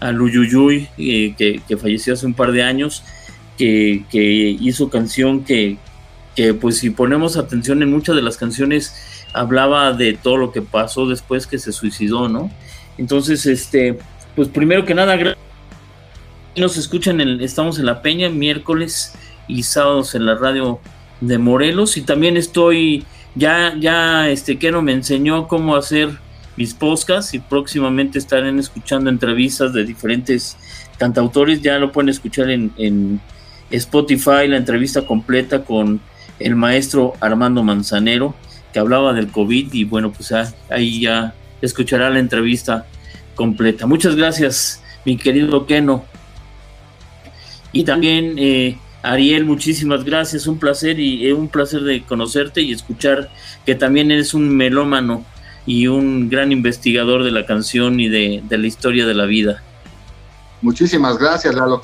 a 0.01 0.11
Luyuyuy, 0.11 0.89
eh, 0.97 1.34
que, 1.38 1.78
falleció 1.78 2.13
hace 2.13 2.26
un 2.26 2.34
par 2.34 2.51
de 2.51 2.63
años, 2.63 3.03
que 3.57 4.57
hizo 4.61 4.89
canción 4.89 5.43
que, 5.43 5.78
que, 6.36 6.53
pues 6.53 6.77
si 6.77 6.89
ponemos 6.89 7.38
atención 7.38 7.84
en 7.84 7.91
muchas 7.91 8.15
de 8.15 8.21
las 8.21 8.38
canciones, 8.38 9.25
hablaba 9.34 9.93
de 9.93 10.13
todo 10.13 10.38
lo 10.38 10.51
que 10.51 10.61
pasó 10.61 11.07
después 11.07 11.47
que 11.47 11.59
se 11.59 11.71
suicidó, 11.71 12.30
¿no? 12.30 12.51
Entonces, 12.97 13.45
este, 13.45 13.97
pues 14.36 14.47
primero 14.47 14.86
que 14.86 14.93
nada, 14.93 15.17
nos 16.55 16.77
escuchan, 16.77 17.21
en, 17.21 17.41
estamos 17.41 17.80
en 17.80 17.86
La 17.86 18.01
Peña, 18.01 18.30
miércoles 18.30 19.13
y 19.47 19.63
sábados 19.63 20.15
en 20.15 20.25
la 20.25 20.36
radio 20.36 20.80
de 21.21 21.38
Morelos, 21.38 21.97
y 21.97 22.01
también 22.01 22.38
estoy 22.38 23.05
ya, 23.36 23.75
ya 23.80 24.30
este 24.30 24.57
Keno 24.57 24.82
me 24.82 24.93
enseñó 24.93 25.47
cómo 25.47 25.75
hacer 25.75 26.09
mis 26.57 26.73
podcasts 26.73 27.34
y 27.34 27.39
próximamente 27.39 28.19
estarán 28.19 28.59
escuchando 28.59 29.09
entrevistas 29.09 29.71
de 29.71 29.86
diferentes 29.86 30.57
cantautores. 30.97 31.61
Ya 31.61 31.80
lo 31.80 31.91
pueden 31.91 32.09
escuchar 32.09 32.49
en, 32.49 32.71
en 32.77 33.21
Spotify, 33.71 34.47
la 34.47 34.57
entrevista 34.57 35.05
completa 35.05 35.63
con 35.63 36.01
el 36.39 36.55
maestro 36.55 37.13
Armando 37.19 37.63
Manzanero, 37.63 38.35
que 38.73 38.79
hablaba 38.79 39.13
del 39.13 39.29
COVID 39.29 39.73
y 39.73 39.83
bueno, 39.83 40.11
pues 40.11 40.33
ahí 40.69 41.01
ya 41.01 41.33
escuchará 41.61 42.09
la 42.09 42.19
entrevista 42.19 42.85
completa. 43.35 43.85
Muchas 43.85 44.15
gracias, 44.15 44.83
mi 45.05 45.17
querido 45.17 45.65
Keno. 45.65 46.05
Y 47.71 47.83
también 47.83 48.35
eh, 48.37 48.77
Ariel, 49.01 49.45
muchísimas 49.45 50.03
gracias, 50.03 50.47
un 50.47 50.59
placer 50.59 50.99
y 50.99 51.27
eh, 51.27 51.33
un 51.33 51.47
placer 51.47 51.81
de 51.81 52.03
conocerte 52.03 52.61
y 52.61 52.73
escuchar 52.73 53.29
que 53.65 53.75
también 53.75 54.11
eres 54.11 54.33
un 54.33 54.49
melómano 54.49 55.23
y 55.65 55.87
un 55.87 56.29
gran 56.29 56.51
investigador 56.51 57.23
de 57.23 57.31
la 57.31 57.45
canción 57.45 57.99
y 57.99 58.09
de, 58.09 58.43
la 58.49 58.67
historia 58.67 59.05
de 59.05 59.13
la 59.13 59.25
vida. 59.25 59.63
Muchísimas 60.61 61.17
gracias, 61.17 61.55
Lalo. 61.55 61.81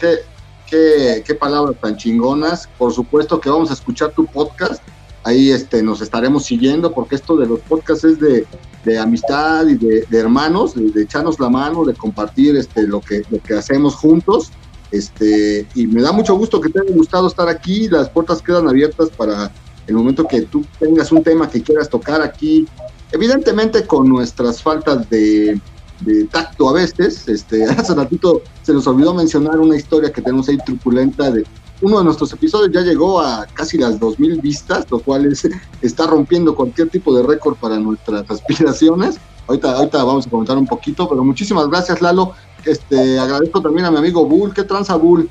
Qué, 0.70 1.38
palabras 1.40 1.76
tan 1.80 1.98
chingonas. 1.98 2.68
Por 2.78 2.94
supuesto 2.94 3.40
que 3.40 3.50
vamos 3.50 3.70
a 3.70 3.74
escuchar 3.74 4.12
tu 4.12 4.26
podcast. 4.26 4.82
Ahí 5.24 5.52
este, 5.52 5.82
nos 5.82 6.02
estaremos 6.02 6.46
siguiendo 6.46 6.92
porque 6.92 7.16
esto 7.16 7.36
de 7.36 7.48
los 7.48 7.60
podcasts 7.62 8.04
es 8.04 8.20
de, 8.20 8.46
de 8.84 9.00
amistad 9.00 9.66
y 9.68 9.76
de, 9.76 10.06
de 10.08 10.18
hermanos, 10.20 10.76
de, 10.76 10.92
de, 10.92 11.04
echarnos 11.04 11.40
la 11.40 11.50
mano, 11.50 11.84
de 11.84 11.96
compartir 11.96 12.56
este, 12.56 12.86
lo, 12.88 13.02
que, 13.02 13.24
lo 13.30 13.42
que 13.42 13.56
hacemos 13.56 13.96
juntos. 13.96 14.52
Este, 14.92 15.68
y 15.74 15.88
me 15.88 16.02
da 16.02 16.12
mucho 16.12 16.36
gusto 16.36 16.62
que 16.62 16.70
te 16.70 16.80
haya 16.80 16.94
gustado 16.94 17.28
estar 17.28 17.50
aquí. 17.50 17.90
Las 17.90 18.10
puertas 18.10 18.42
quedan 18.42 18.68
abiertas 18.70 19.10
para 19.10 19.52
el 19.88 19.96
momento 19.96 20.28
que 20.28 20.44
tú 20.44 20.66
tengas 20.80 21.12
un 21.12 21.24
tema 21.24 21.50
que 21.50 21.62
quieras 21.62 21.90
tocar 21.90 22.22
aquí. 22.22 22.68
Evidentemente 23.12 23.86
con 23.86 24.08
nuestras 24.08 24.62
faltas 24.62 25.10
de, 25.10 25.60
de 26.06 26.26
tacto 26.26 26.70
a 26.70 26.74
veces. 26.74 27.28
Este, 27.28 27.64
hace 27.78 27.94
ratito 27.94 28.42
se 28.62 28.74
nos 28.74 28.88
olvidó 28.88 29.14
mencionar 29.14 29.60
una 29.60 29.76
historia 29.76 30.12
que 30.12 30.22
tenemos 30.22 30.48
ahí 30.48 30.58
truculenta 30.66 31.32
de 31.32 31.44
uno 31.82 31.98
de 31.98 32.06
nuestros 32.06 32.32
episodios 32.32 32.72
ya 32.72 32.82
llegó 32.82 33.20
a 33.20 33.46
casi 33.54 33.78
las 33.78 34.00
2000 34.00 34.40
vistas, 34.42 34.90
lo 34.90 35.00
cual 35.00 35.26
es, 35.26 35.48
está 35.82 36.08
rompiendo 36.08 36.56
cualquier 36.56 36.90
tipo 36.90 37.16
de 37.16 37.24
récord 37.24 37.56
para 37.56 37.78
nuestras 37.80 38.24
aspiraciones. 38.30 39.20
Ahorita, 39.48 39.76
ahorita 39.76 40.04
vamos 40.04 40.26
a 40.26 40.30
comentar 40.30 40.58
un 40.58 40.66
poquito, 40.66 41.08
pero 41.08 41.24
muchísimas 41.24 41.68
gracias, 41.68 42.02
Lalo. 42.02 42.34
Este, 42.66 43.20
agradezco 43.20 43.62
también 43.62 43.86
a 43.86 43.92
mi 43.92 43.98
amigo 43.98 44.26
Bull. 44.26 44.54
¿Qué 44.54 44.64
tranza, 44.64 44.96
Bull? 44.96 45.30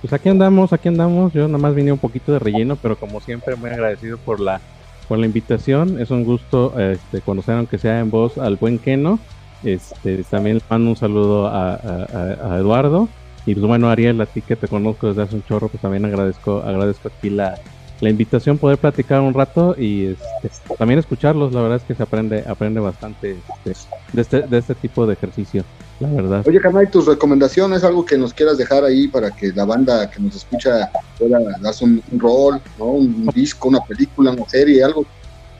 Pues 0.00 0.12
aquí 0.12 0.28
andamos, 0.28 0.72
aquí 0.72 0.88
andamos. 0.88 1.32
Yo 1.32 1.46
nada 1.46 1.58
más 1.58 1.74
vine 1.74 1.92
un 1.92 1.98
poquito 1.98 2.32
de 2.32 2.38
relleno, 2.38 2.76
pero 2.76 2.96
como 2.98 3.20
siempre, 3.20 3.56
muy 3.56 3.70
agradecido 3.70 4.16
por 4.16 4.40
la, 4.40 4.60
por 5.06 5.18
la 5.18 5.26
invitación. 5.26 6.00
Es 6.00 6.10
un 6.10 6.24
gusto 6.24 6.78
este, 6.78 7.20
conocer, 7.20 7.56
aunque 7.56 7.76
sea 7.76 8.00
en 8.00 8.10
voz, 8.10 8.38
al 8.38 8.56
buen 8.56 8.78
Keno. 8.78 9.18
Este, 9.64 10.24
también 10.24 10.56
le 10.56 10.62
mando 10.68 10.90
un 10.90 10.96
saludo 10.96 11.46
a, 11.46 12.58
Eduardo. 12.58 13.08
Y 13.44 13.54
pues 13.54 13.66
bueno, 13.66 13.90
Ariel, 13.90 14.20
a 14.20 14.26
ti 14.26 14.40
que 14.40 14.54
te 14.54 14.68
conozco 14.68 15.08
desde 15.08 15.22
hace 15.22 15.34
un 15.34 15.44
chorro, 15.44 15.68
pues 15.68 15.82
también 15.82 16.04
agradezco, 16.04 16.62
agradezco 16.62 17.08
aquí 17.08 17.28
la, 17.28 17.56
la 18.00 18.10
invitación, 18.10 18.58
poder 18.58 18.78
platicar 18.78 19.20
un 19.20 19.34
rato 19.34 19.74
y 19.76 20.06
este, 20.06 20.74
también 20.76 21.00
escucharlos. 21.00 21.52
La 21.52 21.62
verdad 21.62 21.78
es 21.78 21.84
que 21.84 21.94
se 21.94 22.02
aprende, 22.02 22.44
aprende 22.46 22.80
bastante 22.80 23.36
este, 23.64 23.88
de, 24.12 24.22
este, 24.22 24.42
de 24.42 24.58
este 24.58 24.74
tipo 24.76 25.06
de 25.06 25.14
ejercicio, 25.14 25.64
la 25.98 26.08
verdad. 26.08 26.44
Oye, 26.46 26.60
carnal, 26.60 26.88
tus 26.88 27.06
recomendaciones, 27.06 27.82
algo 27.82 28.04
que 28.04 28.16
nos 28.16 28.32
quieras 28.32 28.58
dejar 28.58 28.84
ahí 28.84 29.08
para 29.08 29.30
que 29.32 29.52
la 29.52 29.64
banda 29.64 30.08
que 30.10 30.20
nos 30.20 30.36
escucha 30.36 30.90
pueda 31.18 31.38
darse 31.60 31.84
un, 31.84 32.02
un 32.12 32.20
rol, 32.20 32.60
¿no? 32.78 32.86
un 32.86 33.26
disco, 33.34 33.68
una 33.68 33.80
película, 33.80 34.30
una 34.30 34.48
serie, 34.48 34.84
algo 34.84 35.04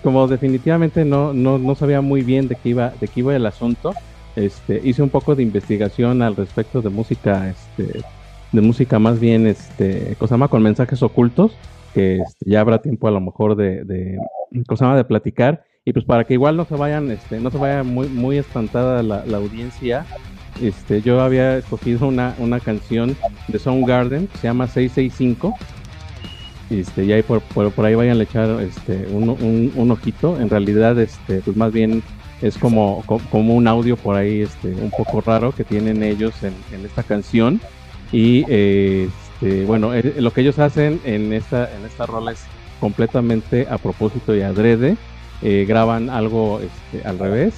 como 0.02 0.26
definitivamente 0.28 1.04
no, 1.04 1.32
no, 1.32 1.58
no 1.58 1.74
sabía 1.74 2.00
muy 2.00 2.22
bien 2.22 2.48
de 2.48 2.56
qué 2.56 2.70
iba, 2.70 2.90
de 3.00 3.08
qué 3.08 3.20
iba 3.20 3.34
el 3.34 3.46
asunto, 3.46 3.94
este, 4.36 4.80
hice 4.82 5.02
un 5.02 5.10
poco 5.10 5.34
de 5.34 5.42
investigación 5.42 6.22
al 6.22 6.36
respecto 6.36 6.82
de 6.82 6.88
música, 6.88 7.48
este, 7.48 8.00
de 8.52 8.60
música 8.60 8.98
más 8.98 9.20
bien, 9.20 9.46
este, 9.46 10.16
cosa 10.18 10.36
más 10.36 10.48
con 10.50 10.62
mensajes 10.62 11.02
ocultos, 11.02 11.52
que 11.94 12.16
este, 12.18 12.50
ya 12.50 12.60
habrá 12.60 12.80
tiempo 12.80 13.08
a 13.08 13.10
lo 13.10 13.20
mejor 13.20 13.56
de, 13.56 13.84
de, 13.84 14.18
cosa 14.66 14.86
más 14.86 14.96
de 14.96 15.04
platicar, 15.04 15.64
y 15.84 15.92
pues 15.92 16.04
para 16.04 16.24
que 16.24 16.34
igual 16.34 16.56
no 16.56 16.64
se 16.64 16.76
vayan, 16.76 17.10
este, 17.10 17.40
no 17.40 17.50
se 17.50 17.58
vaya 17.58 17.82
muy, 17.82 18.08
muy 18.08 18.38
espantada 18.38 19.02
la, 19.02 19.24
la 19.26 19.36
audiencia, 19.36 20.06
este, 20.60 21.00
yo 21.00 21.20
había 21.20 21.56
escogido 21.56 22.06
una, 22.08 22.34
una 22.38 22.60
canción 22.60 23.16
de 23.48 23.58
Soundgarden 23.58 24.26
que 24.26 24.38
se 24.38 24.48
llama 24.48 24.66
665 24.66 25.54
este, 26.80 27.04
y 27.04 27.12
ahí 27.12 27.22
por, 27.22 27.40
por, 27.40 27.70
por, 27.72 27.84
ahí 27.84 27.94
vayan 27.94 28.18
a 28.20 28.22
echar 28.22 28.60
este, 28.60 29.06
un, 29.10 29.28
un, 29.74 29.90
ojito. 29.90 30.40
En 30.40 30.50
realidad, 30.50 30.98
este, 30.98 31.40
pues 31.40 31.56
más 31.56 31.72
bien 31.72 32.02
es 32.40 32.58
como, 32.58 33.04
como 33.30 33.54
un 33.54 33.68
audio 33.68 33.96
por 33.96 34.16
ahí 34.16 34.42
este, 34.42 34.68
un 34.68 34.90
poco 34.90 35.20
raro 35.20 35.52
que 35.52 35.64
tienen 35.64 36.02
ellos 36.02 36.34
en, 36.42 36.84
esta 36.84 37.02
canción. 37.02 37.60
Y 38.10 38.44
eh, 38.48 39.08
este, 39.42 39.64
bueno, 39.64 39.92
eh, 39.92 40.14
lo 40.18 40.32
que 40.32 40.42
ellos 40.42 40.58
hacen 40.58 41.00
en 41.04 41.32
esta, 41.32 41.68
en 41.74 41.84
esta 41.84 42.06
rola 42.06 42.32
es 42.32 42.44
completamente 42.80 43.66
a 43.68 43.78
propósito 43.78 44.36
y 44.36 44.42
adrede. 44.42 44.96
Eh, 45.42 45.64
graban 45.66 46.08
algo 46.08 46.60
este, 46.60 47.06
al 47.06 47.18
revés 47.18 47.54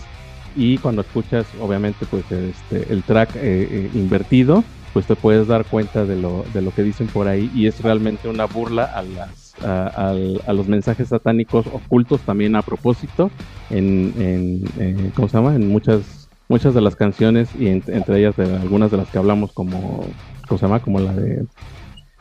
y 0.57 0.79
cuando 0.79 1.03
escuchas 1.03 1.45
obviamente 1.61 2.07
pues 2.07 2.25
este, 2.31 2.91
el 2.91 3.03
track 3.03 3.33
eh, 3.35 3.91
invertido 3.93 4.65
pues 4.95 5.07
te 5.07 5.17
puedes 5.17 5.49
dar 5.49 5.67
cuenta 5.67 6.07
de 6.07 6.15
lo, 6.15 6.45
de 6.55 6.63
lo 6.63 6.73
que 6.73 6.85
dicen 6.85 7.09
por 7.09 7.27
ahí 7.27 7.51
y 7.53 7.67
es 7.67 7.83
realmente 7.83 8.29
una 8.29 8.47
burla 8.47 8.85
a, 8.85 9.03
las, 9.03 9.57
a, 9.61 10.13
a, 10.47 10.53
los 10.53 10.69
mensajes 10.69 11.09
satánicos 11.09 11.67
ocultos 11.67 12.21
también 12.21 12.55
a 12.55 12.63
propósito 12.63 13.29
en, 13.71 14.15
en, 14.17 14.65
en, 14.81 15.11
¿cómo 15.11 15.29
se 15.29 15.37
llama? 15.37 15.57
en 15.57 15.69
muchas, 15.69 16.31
muchas 16.49 16.75
de 16.75 16.81
las 16.81 16.95
canciones 16.95 17.51
y 17.59 17.67
en, 17.67 17.83
entre 17.89 18.21
ellas 18.21 18.37
de 18.37 18.45
algunas 18.57 18.93
de 18.93 18.99
las 18.99 19.11
que 19.11 19.19
hablamos 19.19 19.53
como, 19.53 20.07
¿cómo 20.47 20.59
se 20.59 20.65
llama? 20.65 20.79
como 20.79 21.01
la 21.01 21.13
de 21.13 21.45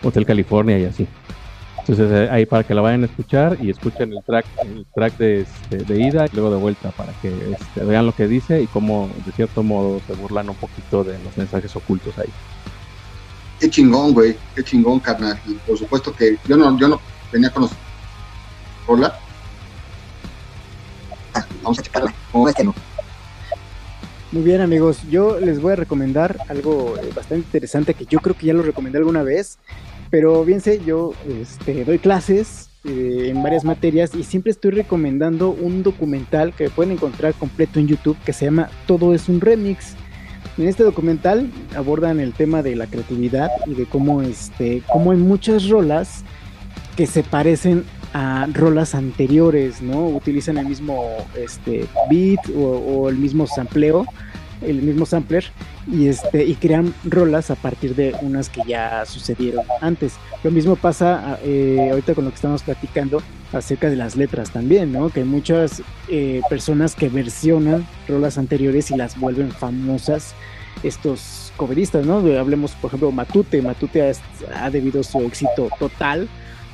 Hotel 0.02 0.26
California 0.26 0.80
y 0.80 0.86
así. 0.86 1.08
Entonces 1.86 2.12
eh, 2.12 2.30
ahí 2.32 2.46
para 2.46 2.64
que 2.64 2.74
la 2.74 2.82
vayan 2.82 3.04
a 3.04 3.06
escuchar 3.08 3.58
y 3.62 3.70
escuchen 3.70 4.14
el 4.14 4.24
track, 4.24 4.46
el 4.64 4.86
track 4.96 5.18
de, 5.18 5.42
este, 5.42 5.78
de 5.78 6.02
ida 6.02 6.26
y 6.26 6.30
luego 6.34 6.50
de 6.50 6.58
vuelta 6.58 6.92
para 6.92 7.12
que 7.22 7.28
este, 7.52 7.84
vean 7.84 8.06
lo 8.06 8.16
que 8.16 8.28
dice 8.28 8.62
y 8.62 8.68
cómo 8.68 9.10
de 9.26 9.32
cierto 9.34 9.64
modo 9.64 10.00
se 10.08 10.14
burlan 10.14 10.50
un 10.50 10.56
poquito 10.56 11.04
de 11.04 11.20
los 11.24 11.38
mensajes 11.38 11.76
ocultos 11.76 12.18
ahí 12.18 12.30
qué 13.64 13.70
chingón, 13.70 14.14
güey, 14.14 14.36
qué 14.56 14.62
chingón, 14.62 15.00
carnal. 15.00 15.40
Y 15.48 15.54
por 15.54 15.78
supuesto 15.78 16.14
que 16.14 16.38
yo 16.46 16.58
no, 16.58 16.78
yo 16.78 16.90
no 16.90 17.00
venía 17.32 17.50
con 17.50 17.64
los. 17.64 17.72
Hola. 18.86 19.18
Ah, 21.34 21.46
vamos 21.62 21.80
a 21.80 21.82
checarla. 21.82 22.14
¿Cómo 22.34 22.50
es 22.50 22.56
que 22.56 22.66
no? 22.66 22.76
Muy 24.34 24.44
bien, 24.44 24.60
amigos. 24.60 25.00
Yo 25.10 25.40
les 25.40 25.62
voy 25.62 25.74
a 25.74 25.76
recomendar 25.78 26.40
algo 26.50 26.96
bastante 27.16 27.46
interesante 27.46 27.94
que 27.94 28.06
yo 28.06 28.20
creo 28.20 28.36
que 28.36 28.48
ya 28.48 28.54
lo 28.54 28.64
recomendé 28.64 28.98
alguna 28.98 29.24
vez. 29.24 29.58
Pero 30.14 30.46
bien 30.46 30.62
sé, 30.62 30.80
yo 30.86 31.16
este, 31.42 31.84
doy 31.86 31.98
clases 31.98 32.70
eh, 32.84 33.30
en 33.32 33.42
varias 33.42 33.66
materias 33.66 34.14
y 34.14 34.24
siempre 34.24 34.52
estoy 34.52 34.70
recomendando 34.70 35.50
un 35.50 35.82
documental 35.82 36.54
que 36.54 36.70
pueden 36.70 36.92
encontrar 36.92 37.34
completo 37.34 37.80
en 37.80 37.88
YouTube 37.88 38.16
que 38.24 38.32
se 38.32 38.46
llama 38.46 38.70
Todo 38.86 39.16
es 39.16 39.28
un 39.28 39.42
remix. 39.42 39.96
En 40.60 40.68
este 40.68 40.84
documental 40.84 41.50
abordan 41.76 42.20
el 42.20 42.34
tema 42.34 42.62
de 42.62 42.76
la 42.76 42.86
creatividad 42.86 43.50
y 43.66 43.74
de 43.74 43.88
cómo, 43.88 44.22
este, 44.22 44.84
cómo 44.92 45.14
hay 45.14 45.18
muchas 45.18 45.68
rolas 45.68 46.24
que 46.96 47.08
se 47.08 47.24
parecen 47.24 47.84
a 48.14 48.48
rolas 48.54 48.94
anteriores, 48.94 49.82
¿no? 49.82 50.10
Utilizan 50.10 50.60
el 50.60 50.68
mismo 50.68 51.26
este, 51.36 51.88
beat 52.12 52.40
o, 52.56 53.10
el 53.10 53.18
mismo 53.18 53.48
sampleo, 53.48 54.06
el 54.66 54.82
mismo 54.82 55.06
sampler 55.06 55.46
y 55.92 56.08
este 56.08 56.44
y 56.46 56.56
crean 56.56 56.94
rolas 57.04 57.52
a 57.52 57.56
partir 57.56 57.96
de 57.96 58.16
unas 58.22 58.50
que 58.50 58.62
ya 58.68 59.06
sucedieron 59.06 59.66
antes. 59.82 60.14
Lo 60.44 60.52
mismo 60.52 60.76
pasa 60.76 61.40
eh, 61.44 61.90
ahorita 61.92 62.16
con 62.16 62.26
lo 62.26 62.32
que 62.32 62.36
estamos 62.36 62.64
platicando 62.64 63.22
acerca 63.52 63.90
de 63.90 63.96
las 63.96 64.16
letras 64.16 64.52
también, 64.52 64.92
¿no? 64.92 65.10
Que 65.10 65.22
hay 65.22 65.26
muchas 65.26 65.82
eh, 66.08 66.42
personas 66.50 66.96
que 66.96 67.10
versionan 67.10 67.88
rolas 68.08 68.38
anteriores 68.38 68.92
y 68.92 68.98
las 68.98 69.20
vuelven 69.20 69.52
famosas 69.52 70.34
estos 70.82 71.54
coveristas, 71.56 72.06
¿no? 72.06 72.18
Hablemos, 72.18 72.72
por 72.72 72.90
ejemplo, 72.90 73.12
Matute. 73.12 73.62
Matute 73.62 74.10
ha, 74.10 74.66
ha 74.66 74.70
debido 74.70 75.04
su 75.04 75.22
éxito 75.22 75.70
total 75.80 76.28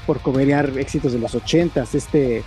por 0.07 0.21
coberear 0.21 0.71
éxitos 0.77 1.13
de 1.13 1.19
los 1.19 1.35
ochentas, 1.35 1.93
este 1.93 2.43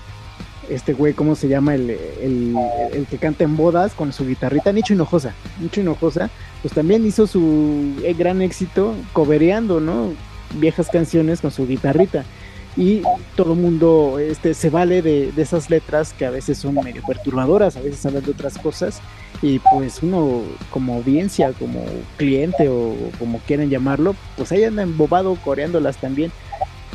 este 0.69 0.93
güey, 0.93 1.15
¿cómo 1.15 1.35
se 1.35 1.49
llama? 1.49 1.75
El, 1.75 1.91
el, 1.91 3.07
que 3.11 3.19
canta 3.19 3.45
en 3.45 3.57
bodas 3.57 3.95
con 3.95 4.13
su 4.13 4.27
guitarrita, 4.27 4.73
Nicho 4.73 4.95
Hinojosa. 4.95 5.35
Nicho 5.61 5.81
Hinojosa, 5.81 6.31
pues 6.63 6.75
también 6.75 7.07
hizo 7.07 7.27
su 7.27 7.95
eh, 8.03 8.15
gran 8.15 8.43
éxito 8.43 8.95
cobereando, 9.13 9.81
¿no? 9.81 10.13
Viejas 10.55 10.89
canciones 10.91 11.41
con 11.41 11.51
su 11.51 11.67
guitarrita. 11.67 12.25
Y 12.75 13.03
todo 13.37 13.53
el 13.53 13.59
mundo 13.59 14.19
este, 14.19 14.55
se 14.55 14.71
vale 14.71 15.03
de, 15.03 15.31
de, 15.33 15.43
esas 15.43 15.69
letras 15.69 16.15
que 16.15 16.25
a 16.25 16.31
veces 16.31 16.57
son 16.57 16.75
medio 16.77 17.03
perturbadoras, 17.07 17.77
a 17.77 17.81
veces 17.81 18.05
hablan 18.07 18.25
de 18.25 18.31
otras 18.31 18.57
cosas. 18.57 19.01
Y 19.43 19.59
pues 19.59 20.03
uno, 20.03 20.43
como 20.71 20.95
audiencia, 20.95 21.53
como 21.53 21.85
cliente 22.17 22.69
o 22.69 22.95
como 23.19 23.41
quieran 23.41 23.69
llamarlo, 23.69 24.15
pues 24.37 24.53
ahí 24.53 24.65
anda 24.65 24.85
embobado 24.85 25.37
coreándolas 25.45 25.99
también. 25.99 26.33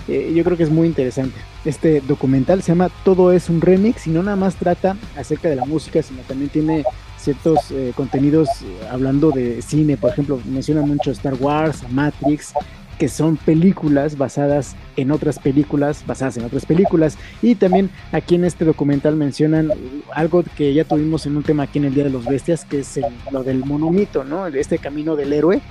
Eh, 0.08 0.32
yo 0.36 0.44
creo 0.44 0.58
que 0.58 0.64
es 0.64 0.70
muy 0.70 0.88
interesante. 0.88 1.38
Este 1.66 2.02
documental 2.02 2.62
se 2.62 2.72
llama 2.72 2.90
Todo 3.04 3.32
es 3.32 3.50
un 3.50 3.62
remix 3.62 4.08
y 4.08 4.12
no 4.12 4.24
nada 4.24 4.38
más 4.38 4.56
trata 4.56 4.96
acerca 5.18 5.50
de 5.50 5.56
la 5.56 5.66
música, 5.66 6.02
sino 6.02 6.22
también 6.22 6.50
tiene 6.50 6.84
ciertos 7.18 7.72
eh, 7.72 7.92
contenidos 7.96 8.48
eh, 8.62 8.88
hablando 8.90 9.32
de 9.32 9.62
cine, 9.62 9.98
por 9.98 10.12
ejemplo, 10.12 10.40
menciona 10.46 10.82
mucho 10.82 11.12
Star 11.12 11.34
Wars, 11.34 11.84
Matrix, 11.92 12.54
que 12.98 13.10
son 13.10 13.38
películas 13.38 14.18
basadas 14.18 14.76
en 14.96 15.12
otras 15.12 15.38
películas, 15.38 16.04
basadas 16.08 16.38
en 16.38 16.46
otras 16.46 16.66
películas. 16.66 17.18
Y 17.42 17.56
también 17.56 17.90
aquí 18.12 18.36
en 18.36 18.46
este 18.46 18.66
documental 18.66 19.16
mencionan 19.16 19.72
algo 20.14 20.44
que 20.56 20.74
ya 20.74 20.84
tuvimos 20.84 21.26
en 21.26 21.38
un 21.38 21.44
tema 21.44 21.64
aquí 21.64 21.80
en 21.80 21.86
el 21.86 21.94
Día 21.94 22.06
de 22.06 22.10
los 22.10 22.26
Bestias, 22.26 22.66
que 22.66 22.80
es 22.80 23.00
lo 23.32 23.44
del 23.44 23.66
monomito, 23.66 24.24
¿no? 24.24 24.48
Este 24.48 24.80
camino 24.80 25.16
del 25.16 25.34
héroe, 25.34 25.62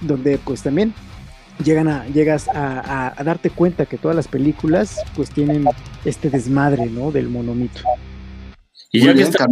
donde 0.00 0.38
pues 0.38 0.62
también 0.62 0.94
llegan 1.64 1.88
a, 1.88 2.06
llegas 2.08 2.48
a, 2.48 3.14
darte 3.24 3.50
cuenta 3.50 3.86
que 3.86 3.98
todas 3.98 4.16
las 4.16 4.28
películas 4.28 5.00
pues 5.14 5.30
tienen 5.30 5.64
este 6.04 6.30
desmadre, 6.30 6.86
¿no? 6.86 7.10
Del 7.12 7.28
monomito. 7.28 7.80
Y 8.92 9.00
ya 9.00 9.14
que 9.14 9.22
está 9.22 9.46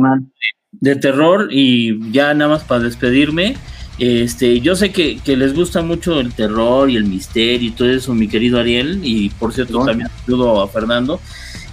de 0.72 0.96
terror 0.96 1.48
y 1.50 2.10
ya 2.12 2.34
nada 2.34 2.50
más 2.50 2.64
para 2.64 2.82
despedirme, 2.82 3.56
este, 3.98 4.60
yo 4.60 4.76
sé 4.76 4.92
que, 4.92 5.20
les 5.24 5.54
gusta 5.54 5.82
mucho 5.82 6.20
el 6.20 6.32
terror 6.32 6.88
y 6.88 6.96
el 6.96 7.04
misterio 7.04 7.68
y 7.68 7.72
todo 7.72 7.90
eso, 7.90 8.14
mi 8.14 8.28
querido 8.28 8.58
Ariel, 8.60 9.00
y 9.02 9.30
por 9.30 9.52
cierto 9.52 9.84
también 9.84 10.08
saludo 10.24 10.62
a 10.62 10.68
Fernando. 10.68 11.20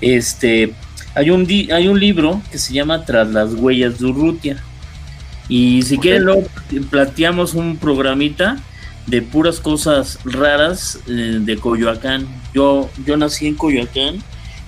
Este, 0.01 0.73
hay 1.13 1.29
un 1.29 1.47
hay 1.71 1.87
un 1.87 1.99
libro 1.99 2.41
que 2.51 2.57
se 2.57 2.73
llama 2.73 3.05
Tras 3.05 3.29
las 3.31 3.53
huellas 3.53 3.99
de 3.99 4.05
Urrutia. 4.05 4.57
Y 5.47 5.83
si 5.83 5.99
quieren 5.99 6.25
lo 6.25 6.41
planteamos 6.89 7.53
un 7.53 7.77
programita 7.77 8.57
de 9.07 9.21
puras 9.21 9.59
cosas 9.59 10.19
raras 10.25 10.99
eh, 11.07 11.39
de 11.41 11.57
Coyoacán. 11.57 12.27
Yo, 12.53 12.89
yo 13.05 13.17
nací 13.17 13.47
en 13.47 13.55
Coyoacán, 13.55 14.17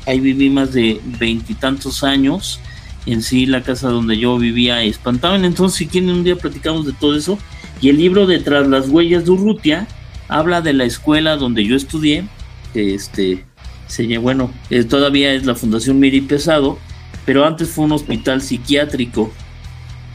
ahí 0.06 0.20
viví 0.20 0.50
más 0.50 0.74
de 0.74 1.02
veintitantos 1.20 2.04
años. 2.04 2.60
En 3.06 3.22
sí, 3.22 3.46
la 3.46 3.64
casa 3.64 3.90
donde 3.90 4.18
yo 4.18 4.38
vivía 4.38 4.84
espantaban. 4.84 5.46
Entonces, 5.46 5.78
si 5.78 5.88
quieren, 5.88 6.10
un 6.10 6.24
día 6.26 6.36
platicamos 6.36 6.86
de 6.86 6.92
todo 6.92 7.16
eso. 7.16 7.40
Y 7.80 7.90
el 7.90 7.98
libro 7.98 8.28
de 8.28 8.40
Tras 8.40 8.68
las 8.68 8.90
huellas 8.90 9.24
de 9.24 9.32
Urrutia 9.32 9.88
habla 10.28 10.62
de 10.62 10.74
la 10.74 10.84
escuela 10.84 11.38
donde 11.38 11.64
yo 11.66 11.76
estudié. 11.76 12.26
Este, 12.74 13.46
se, 13.88 14.18
bueno, 14.18 14.52
todavía 14.90 15.32
es 15.34 15.46
la 15.46 15.56
Fundación 15.56 16.00
Miri 16.00 16.20
Pesado, 16.20 16.78
pero 17.26 17.46
antes 17.46 17.70
fue 17.70 17.86
un 17.86 17.94
hospital 17.94 18.42
psiquiátrico. 18.42 19.32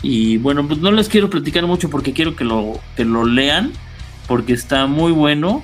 Y 0.02 0.36
bueno, 0.36 0.66
pues 0.66 0.80
no 0.80 0.90
les 0.90 1.08
quiero 1.08 1.30
platicar 1.30 1.66
mucho 1.66 1.88
porque 1.88 2.12
quiero 2.12 2.36
que 2.36 2.44
lo, 2.44 2.78
que 2.94 3.06
lo 3.06 3.24
lean 3.24 3.72
porque 4.26 4.52
está 4.52 4.86
muy 4.86 5.12
bueno 5.12 5.62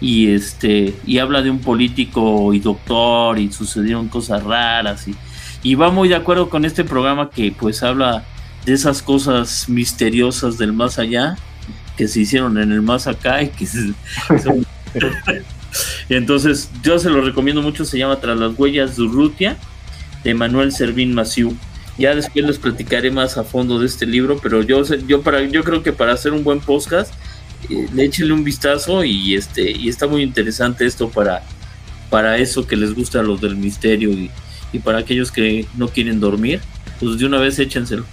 y 0.00 0.32
este 0.32 0.94
y 1.06 1.18
habla 1.18 1.42
de 1.42 1.50
un 1.50 1.60
político 1.60 2.54
y 2.54 2.60
doctor 2.60 3.38
y 3.38 3.52
sucedieron 3.52 4.08
cosas 4.08 4.42
raras 4.42 5.06
y, 5.08 5.14
y 5.62 5.74
va 5.74 5.90
muy 5.90 6.08
de 6.08 6.16
acuerdo 6.16 6.48
con 6.48 6.64
este 6.64 6.84
programa 6.84 7.30
que 7.30 7.52
pues 7.52 7.82
habla 7.82 8.24
de 8.64 8.72
esas 8.72 9.02
cosas 9.02 9.68
misteriosas 9.68 10.58
del 10.58 10.72
más 10.72 10.98
allá 10.98 11.36
que 11.96 12.08
se 12.08 12.20
hicieron 12.20 12.58
en 12.58 12.72
el 12.72 12.82
más 12.82 13.06
acá 13.06 13.42
y 13.42 13.48
que 13.48 13.66
entonces 16.08 16.70
yo 16.82 16.98
se 16.98 17.10
lo 17.10 17.20
recomiendo 17.20 17.62
mucho 17.62 17.84
se 17.84 17.98
llama 17.98 18.20
Tras 18.20 18.38
las 18.38 18.58
huellas 18.58 18.96
de 18.96 19.02
Urrutia 19.02 19.56
de 20.24 20.34
Manuel 20.34 20.72
Servín 20.72 21.14
Maciú. 21.14 21.56
Ya 21.96 22.14
después 22.14 22.44
les 22.44 22.58
platicaré 22.58 23.10
más 23.10 23.36
a 23.36 23.44
fondo 23.44 23.78
de 23.78 23.86
este 23.86 24.06
libro 24.06 24.38
pero 24.42 24.62
yo 24.62 24.82
yo 25.06 25.20
para 25.20 25.42
yo 25.42 25.62
creo 25.62 25.82
que 25.82 25.92
para 25.92 26.14
hacer 26.14 26.32
un 26.32 26.42
buen 26.42 26.60
podcast 26.60 27.12
le 27.68 28.04
échenle 28.04 28.32
un 28.32 28.44
vistazo 28.44 29.04
y 29.04 29.34
este 29.34 29.70
y 29.70 29.88
está 29.88 30.06
muy 30.06 30.22
interesante 30.22 30.86
esto 30.86 31.08
para 31.08 31.42
para 32.08 32.38
eso 32.38 32.66
que 32.66 32.76
les 32.76 32.94
gusta 32.94 33.22
los 33.22 33.40
del 33.40 33.56
misterio 33.56 34.10
y, 34.10 34.30
para 34.84 34.98
aquellos 34.98 35.32
que 35.32 35.66
no 35.76 35.88
quieren 35.88 36.20
dormir 36.20 36.60
pues 37.00 37.18
de 37.18 37.26
una 37.26 37.38
vez 37.38 37.58
échenselo. 37.58 38.04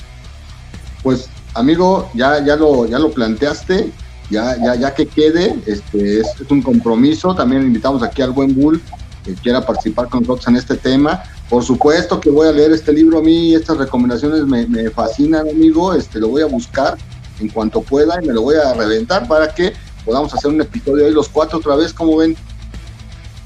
Pues 1.03 1.29
amigo 1.53 2.09
ya 2.13 2.43
ya 2.43 2.55
lo 2.55 2.87
ya 2.87 2.97
lo 2.99 3.11
planteaste 3.11 3.91
ya 4.29 4.57
ya 4.57 4.75
ya 4.75 4.93
que 4.93 5.05
quede 5.05 5.55
este 5.65 6.21
es, 6.21 6.27
un 6.49 6.61
compromiso. 6.61 7.35
También 7.35 7.61
invitamos 7.61 8.01
aquí 8.01 8.21
al 8.21 8.31
buen 8.31 8.55
Bull 8.55 8.81
que 9.23 9.33
quiera 9.35 9.65
participar 9.65 10.09
con 10.09 10.21
nosotros 10.21 10.47
en 10.47 10.55
este 10.55 10.77
tema. 10.77 11.23
Por 11.49 11.63
supuesto 11.63 12.19
que 12.19 12.29
voy 12.29 12.47
a 12.47 12.51
leer 12.51 12.71
este 12.71 12.91
libro. 12.91 13.19
A 13.19 13.21
mí 13.21 13.53
estas 13.53 13.77
recomendaciones 13.77 14.45
me, 14.45 14.65
me 14.65 14.89
fascinan 14.89 15.47
amigo. 15.47 15.93
Este 15.93 16.19
lo 16.19 16.29
voy 16.29 16.41
a 16.41 16.47
buscar 16.47 16.97
en 17.39 17.49
cuanto 17.49 17.81
pueda 17.81 18.21
y 18.21 18.27
me 18.27 18.33
lo 18.33 18.41
voy 18.41 18.55
a 18.55 18.73
reventar 18.73 19.27
para 19.27 19.53
que 19.53 19.73
podamos 20.05 20.33
hacer 20.33 20.51
un 20.51 20.61
episodio 20.61 21.05
de 21.05 21.11
los 21.11 21.27
cuatro 21.29 21.59
otra 21.59 21.75
vez, 21.75 21.93
como 21.93 22.17
ven? 22.17 22.35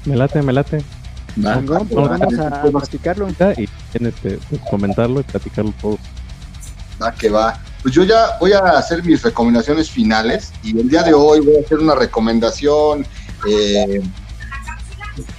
Me 0.04 0.16
late, 0.16 0.42
me 0.42 0.52
late. 0.52 0.82
vamos 1.36 2.38
a 2.38 2.70
platicarlo. 2.70 3.28
Y 3.56 3.68
este, 3.94 4.38
pues, 4.48 4.60
comentarlo 4.70 5.20
y 5.20 5.22
platicarlo 5.24 5.72
todo. 5.80 5.98
Va 7.00 7.12
que 7.12 7.28
va. 7.28 7.60
Pues 7.82 7.94
yo 7.94 8.04
ya 8.04 8.38
voy 8.38 8.52
a 8.52 8.60
hacer 8.78 9.02
mis 9.04 9.22
recomendaciones 9.22 9.90
finales 9.90 10.52
y 10.62 10.78
el 10.78 10.88
día 10.88 11.02
de 11.02 11.14
hoy 11.14 11.40
voy 11.40 11.56
a 11.56 11.60
hacer 11.64 11.78
una 11.78 11.96
recomendación 11.96 13.04
eh, 13.48 14.00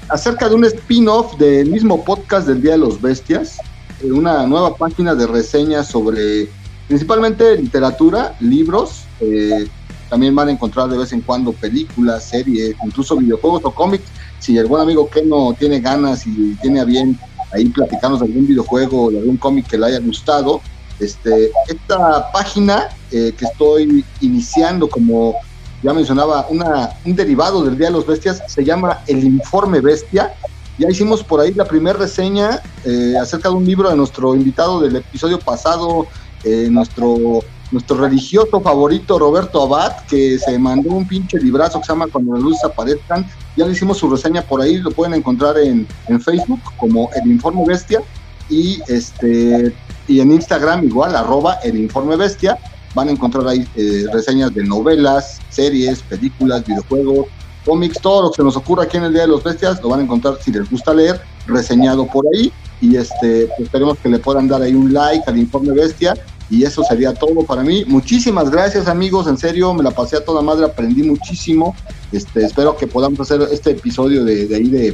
acerca 0.09 0.49
de 0.49 0.55
un 0.55 0.65
spin-off 0.65 1.37
del 1.37 1.69
mismo 1.69 2.03
podcast 2.03 2.47
del 2.47 2.61
Día 2.61 2.73
de 2.73 2.79
los 2.79 3.01
Bestias, 3.01 3.59
eh, 4.01 4.11
una 4.11 4.45
nueva 4.45 4.75
página 4.75 5.15
de 5.15 5.25
reseñas 5.25 5.87
sobre 5.87 6.49
principalmente 6.93 7.57
literatura, 7.57 8.35
libros, 8.39 9.05
eh, 9.19 9.67
también 10.11 10.35
van 10.35 10.49
a 10.49 10.51
encontrar 10.51 10.87
de 10.89 10.95
vez 10.95 11.11
en 11.11 11.21
cuando 11.21 11.51
películas, 11.51 12.25
series, 12.25 12.75
incluso 12.85 13.17
videojuegos 13.17 13.65
o 13.65 13.71
cómics. 13.71 14.03
Si 14.37 14.61
buen 14.61 14.83
amigo 14.83 15.09
Ken 15.09 15.27
no 15.27 15.55
tiene 15.57 15.79
ganas 15.79 16.27
y 16.27 16.53
tiene 16.61 16.81
a 16.81 16.83
bien 16.83 17.19
ahí 17.51 17.65
platicarnos 17.65 18.19
de 18.19 18.27
algún 18.27 18.45
videojuego 18.45 19.05
o 19.05 19.09
de 19.11 19.17
algún 19.17 19.37
cómic 19.37 19.65
que 19.65 19.75
le 19.79 19.87
haya 19.87 19.99
gustado, 20.01 20.61
este, 20.99 21.49
esta 21.67 22.31
página 22.31 22.89
eh, 23.09 23.33
que 23.35 23.45
estoy 23.45 24.05
iniciando 24.21 24.87
como 24.87 25.33
ya 25.81 25.93
mencionaba, 25.93 26.45
una, 26.51 26.91
un 27.05 27.15
derivado 27.15 27.63
del 27.63 27.75
Día 27.75 27.87
de 27.87 27.93
los 27.93 28.05
Bestias, 28.05 28.43
se 28.45 28.63
llama 28.63 28.99
El 29.07 29.23
Informe 29.23 29.81
Bestia. 29.81 30.35
Ya 30.77 30.89
hicimos 30.89 31.23
por 31.23 31.39
ahí 31.39 31.53
la 31.53 31.65
primera 31.65 31.97
reseña 31.97 32.61
eh, 32.85 33.15
acerca 33.19 33.49
de 33.49 33.55
un 33.55 33.65
libro 33.65 33.89
de 33.89 33.95
nuestro 33.95 34.35
invitado 34.35 34.79
del 34.79 34.95
episodio 34.95 35.39
pasado, 35.39 36.07
eh, 36.43 36.67
nuestro, 36.69 37.39
nuestro 37.71 37.97
religioso 37.97 38.61
favorito 38.61 39.17
Roberto 39.17 39.63
Abad, 39.63 40.05
que 40.07 40.37
se 40.37 40.57
mandó 40.59 40.91
un 40.91 41.07
pinche 41.07 41.39
librazo 41.39 41.79
que 41.79 41.85
se 41.85 41.93
llama 41.93 42.07
Cuando 42.07 42.33
las 42.33 42.43
luces 42.43 42.63
aparezcan. 42.63 43.25
Ya 43.55 43.65
le 43.65 43.73
hicimos 43.73 43.97
su 43.97 44.09
reseña 44.09 44.41
por 44.41 44.61
ahí, 44.61 44.77
lo 44.77 44.91
pueden 44.91 45.13
encontrar 45.13 45.57
en, 45.57 45.87
en 46.07 46.21
Facebook 46.21 46.61
como 46.77 47.09
El 47.15 47.31
Informe 47.31 47.63
Bestia 47.65 48.01
y 48.49 48.79
este 48.87 49.73
y 50.07 50.19
en 50.19 50.31
Instagram 50.31 50.83
igual, 50.85 51.15
arroba 51.15 51.55
El 51.63 51.77
Informe 51.77 52.15
Bestia. 52.15 52.57
Van 52.93 53.07
a 53.07 53.11
encontrar 53.11 53.47
ahí 53.47 53.67
eh, 53.75 54.05
reseñas 54.11 54.53
de 54.53 54.63
novelas, 54.63 55.39
series, 55.49 56.01
películas, 56.03 56.63
videojuegos, 56.65 57.27
cómics, 57.65 57.99
todo 57.99 58.23
lo 58.23 58.31
que 58.31 58.37
se 58.37 58.43
nos 58.43 58.55
ocurra 58.55 58.83
aquí 58.83 58.97
en 58.97 59.05
el 59.05 59.13
Día 59.13 59.23
de 59.23 59.29
los 59.29 59.43
Bestias, 59.43 59.81
lo 59.81 59.89
van 59.89 60.01
a 60.01 60.03
encontrar 60.03 60.37
si 60.41 60.51
les 60.51 60.69
gusta 60.69 60.93
leer, 60.93 61.21
reseñado 61.47 62.05
por 62.05 62.25
ahí. 62.33 62.51
Y 62.81 62.97
este, 62.97 63.47
pues, 63.47 63.61
esperemos 63.61 63.97
que 63.99 64.09
le 64.09 64.19
puedan 64.19 64.47
dar 64.47 64.61
ahí 64.61 64.75
un 64.75 64.93
like 64.93 65.23
al 65.25 65.37
informe 65.37 65.73
Bestia. 65.73 66.13
Y 66.49 66.63
eso 66.63 66.83
sería 66.83 67.13
todo 67.13 67.43
para 67.43 67.63
mí. 67.63 67.83
Muchísimas 67.87 68.49
gracias, 68.49 68.87
amigos. 68.87 69.27
En 69.27 69.37
serio, 69.37 69.73
me 69.73 69.83
la 69.83 69.91
pasé 69.91 70.17
a 70.17 70.25
toda 70.25 70.41
madre, 70.41 70.65
aprendí 70.65 71.03
muchísimo. 71.03 71.75
Este, 72.11 72.45
espero 72.45 72.75
que 72.77 72.87
podamos 72.87 73.19
hacer 73.21 73.41
este 73.51 73.71
episodio 73.71 74.23
de, 74.23 74.53
ahí 74.55 74.69
de, 74.69 74.93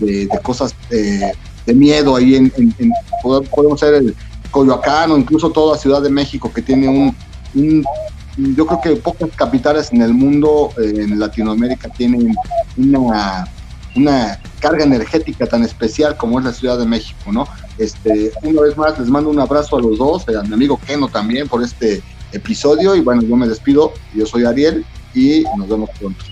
de, 0.00 0.28
cosas 0.42 0.74
de 0.90 1.74
miedo 1.74 2.16
ahí 2.16 2.34
en, 2.34 2.52
podemos 3.22 3.80
ser 3.80 3.94
el 3.94 4.16
Coyoacán 4.50 5.10
o 5.12 5.18
incluso 5.18 5.50
toda 5.50 5.76
Ciudad 5.76 6.02
de 6.02 6.10
México 6.10 6.50
que 6.52 6.62
tiene 6.62 6.88
un, 6.88 7.84
yo 8.54 8.66
creo 8.66 8.80
que 8.80 8.96
pocas 9.00 9.30
capitales 9.36 9.92
en 9.92 10.02
el 10.02 10.14
mundo, 10.14 10.70
eh, 10.78 10.92
en 10.96 11.18
Latinoamérica, 11.18 11.88
tienen 11.90 12.34
una, 12.76 13.46
una 13.98 14.40
carga 14.60 14.84
energética 14.84 15.46
tan 15.46 15.64
especial 15.64 16.16
como 16.16 16.38
es 16.38 16.44
la 16.44 16.52
Ciudad 16.52 16.78
de 16.78 16.86
México, 16.86 17.32
¿no? 17.32 17.46
Este, 17.78 18.32
una 18.42 18.62
vez 18.62 18.76
más 18.76 18.98
les 18.98 19.08
mando 19.08 19.30
un 19.30 19.40
abrazo 19.40 19.76
a 19.76 19.80
los 19.80 19.98
dos, 19.98 20.28
a 20.28 20.42
mi 20.42 20.54
amigo 20.54 20.80
Keno 20.86 21.08
también 21.08 21.48
por 21.48 21.62
este 21.62 22.02
episodio 22.32 22.94
y 22.94 23.00
bueno, 23.00 23.22
yo 23.22 23.36
me 23.36 23.48
despido, 23.48 23.92
yo 24.14 24.26
soy 24.26 24.44
Ariel 24.44 24.84
y 25.14 25.44
nos 25.56 25.68
vemos 25.68 25.90
pronto. 25.98 26.24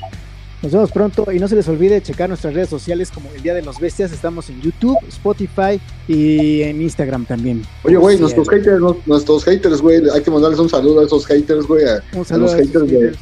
Nos 0.63 0.73
vemos 0.73 0.91
pronto 0.91 1.31
y 1.33 1.39
no 1.39 1.49
se 1.49 1.55
les 1.55 1.69
olvide 1.69 2.01
checar 2.01 2.29
nuestras 2.29 2.55
redes 2.55 2.69
sociales 2.69 3.11
como 3.13 3.31
El 3.33 3.43
Día 3.43 3.53
de 3.55 3.63
los 3.63 3.79
Bestias. 3.79 4.11
Estamos 4.11 4.49
en 4.49 4.61
YouTube, 4.63 4.97
Spotify 5.09 5.81
y 6.09 6.63
en 6.63 6.81
Instagram 6.81 7.27
también. 7.27 7.63
Oye, 7.85 7.97
güey, 7.97 8.19
nuestros 8.19 8.49
haters, 8.49 8.81
nuestros 9.05 9.45
haters, 9.45 9.83
güey, 9.83 10.01
hay 10.13 10.23
que 10.23 10.31
mandarles 10.31 10.59
un 10.59 10.69
saludo 10.69 11.01
a 11.01 11.05
esos 11.05 11.27
haters, 11.27 11.67
güey. 11.67 11.85
A, 11.85 11.97
a 11.97 12.37
los 12.39 12.55
haters, 12.55 12.89
de, 12.89 13.13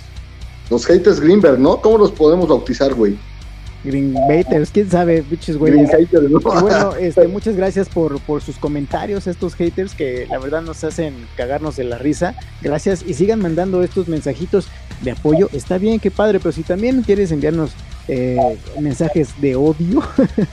los 0.71 0.87
haters 0.87 1.21
Greenberg, 1.21 1.59
¿no? 1.59 1.81
¿Cómo 1.81 1.99
los 1.99 2.13
podemos 2.13 2.49
bautizar, 2.49 2.95
güey? 2.95 3.17
Green 3.85 4.17
Haters, 4.29 4.71
quién 4.71 4.91
sabe, 4.91 5.21
bichos 5.21 5.59
güey. 5.59 5.75
Bueno, 6.43 6.95
este, 6.97 7.29
muchas 7.29 7.55
gracias 7.57 7.89
por, 7.89 8.19
por 8.21 8.43
sus 8.43 8.57
comentarios, 8.57 9.27
estos 9.27 9.55
haters 9.55 9.95
que 9.95 10.27
la 10.29 10.39
verdad 10.39 10.63
nos 10.63 10.83
hacen 10.85 11.15
cagarnos 11.37 11.77
de 11.77 11.85
la 11.85 11.99
risa. 11.99 12.35
Gracias 12.63 13.05
y 13.07 13.15
sigan 13.15 13.41
mandando 13.41 13.83
estos 13.83 14.09
mensajitos 14.09 14.69
de 15.03 15.11
apoyo. 15.11 15.49
Está 15.53 15.79
bien, 15.79 16.01
qué 16.01 16.11
padre, 16.11 16.39
pero 16.41 16.53
si 16.53 16.63
también 16.63 17.03
quieres 17.03 17.31
enviarnos 17.31 17.73
eh, 18.09 18.59
mensajes 18.81 19.41
de 19.41 19.57
odio 19.57 20.03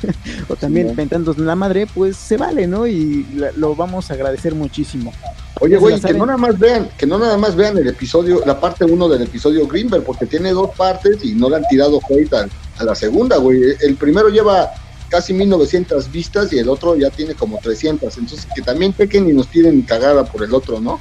o 0.47 0.55
también 0.55 0.95
sí, 0.95 1.41
la 1.41 1.55
madre, 1.55 1.87
pues 1.93 2.17
se 2.17 2.37
vale, 2.37 2.67
¿no? 2.67 2.87
Y 2.87 3.25
lo 3.55 3.75
vamos 3.75 4.11
a 4.11 4.13
agradecer 4.13 4.55
muchísimo. 4.55 5.13
Oye, 5.59 5.77
güey, 5.77 5.99
que 5.99 6.13
no 6.13 6.25
nada 6.25 6.37
más 6.37 6.57
vean, 6.57 6.89
que 6.97 7.05
no 7.05 7.19
nada 7.19 7.37
más 7.37 7.55
vean 7.55 7.77
el 7.77 7.87
episodio, 7.87 8.41
la 8.45 8.59
parte 8.59 8.83
1 8.83 9.09
del 9.09 9.21
episodio 9.21 9.67
Greenberg, 9.67 10.03
porque 10.03 10.25
tiene 10.25 10.51
dos 10.51 10.71
partes 10.75 11.23
y 11.23 11.33
no 11.33 11.49
le 11.49 11.57
han 11.57 11.67
tirado 11.69 11.99
hate 12.09 12.49
a, 12.81 12.85
la 12.85 12.95
segunda, 12.95 13.37
güey. 13.37 13.61
El 13.81 13.95
primero 13.95 14.29
lleva 14.29 14.71
casi 15.09 15.33
1900 15.33 16.11
vistas 16.11 16.51
y 16.53 16.59
el 16.59 16.69
otro 16.69 16.95
ya 16.95 17.09
tiene 17.09 17.33
como 17.35 17.57
300. 17.59 18.17
Entonces, 18.17 18.47
que 18.55 18.61
también 18.61 18.93
pequen 18.93 19.29
y 19.29 19.33
nos 19.33 19.47
tiren 19.47 19.81
cagada 19.83 20.23
por 20.23 20.43
el 20.43 20.53
otro, 20.53 20.79
¿no? 20.79 20.99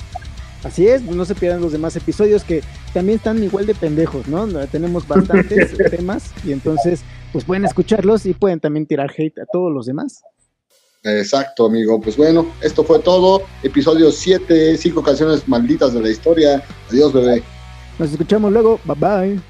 Así 0.62 0.86
es, 0.86 1.02
no 1.02 1.24
se 1.24 1.34
pierdan 1.34 1.62
los 1.62 1.72
demás 1.72 1.96
episodios 1.96 2.44
que 2.44 2.62
también 2.92 3.16
están 3.16 3.42
igual 3.42 3.64
de 3.64 3.74
pendejos, 3.74 4.28
¿no? 4.28 4.46
Tenemos 4.66 5.08
bastantes 5.08 5.74
temas 5.90 6.32
y 6.44 6.52
entonces, 6.52 7.00
pues 7.32 7.44
pueden 7.44 7.64
escucharlos 7.64 8.26
y 8.26 8.34
pueden 8.34 8.60
también 8.60 8.84
tirar 8.84 9.10
hate 9.16 9.38
a 9.38 9.46
todos 9.50 9.72
los 9.72 9.86
demás. 9.86 10.22
Exacto, 11.02 11.66
amigo. 11.66 12.00
Pues 12.00 12.16
bueno, 12.16 12.46
esto 12.60 12.84
fue 12.84 12.98
todo. 12.98 13.42
Episodio 13.62 14.12
7, 14.12 14.76
cinco 14.76 15.02
canciones 15.02 15.48
malditas 15.48 15.94
de 15.94 16.00
la 16.00 16.10
historia. 16.10 16.62
Adiós, 16.90 17.12
bebé. 17.12 17.42
Nos 17.98 18.10
escuchamos 18.12 18.52
luego. 18.52 18.78
Bye 18.84 18.96
bye. 18.96 19.49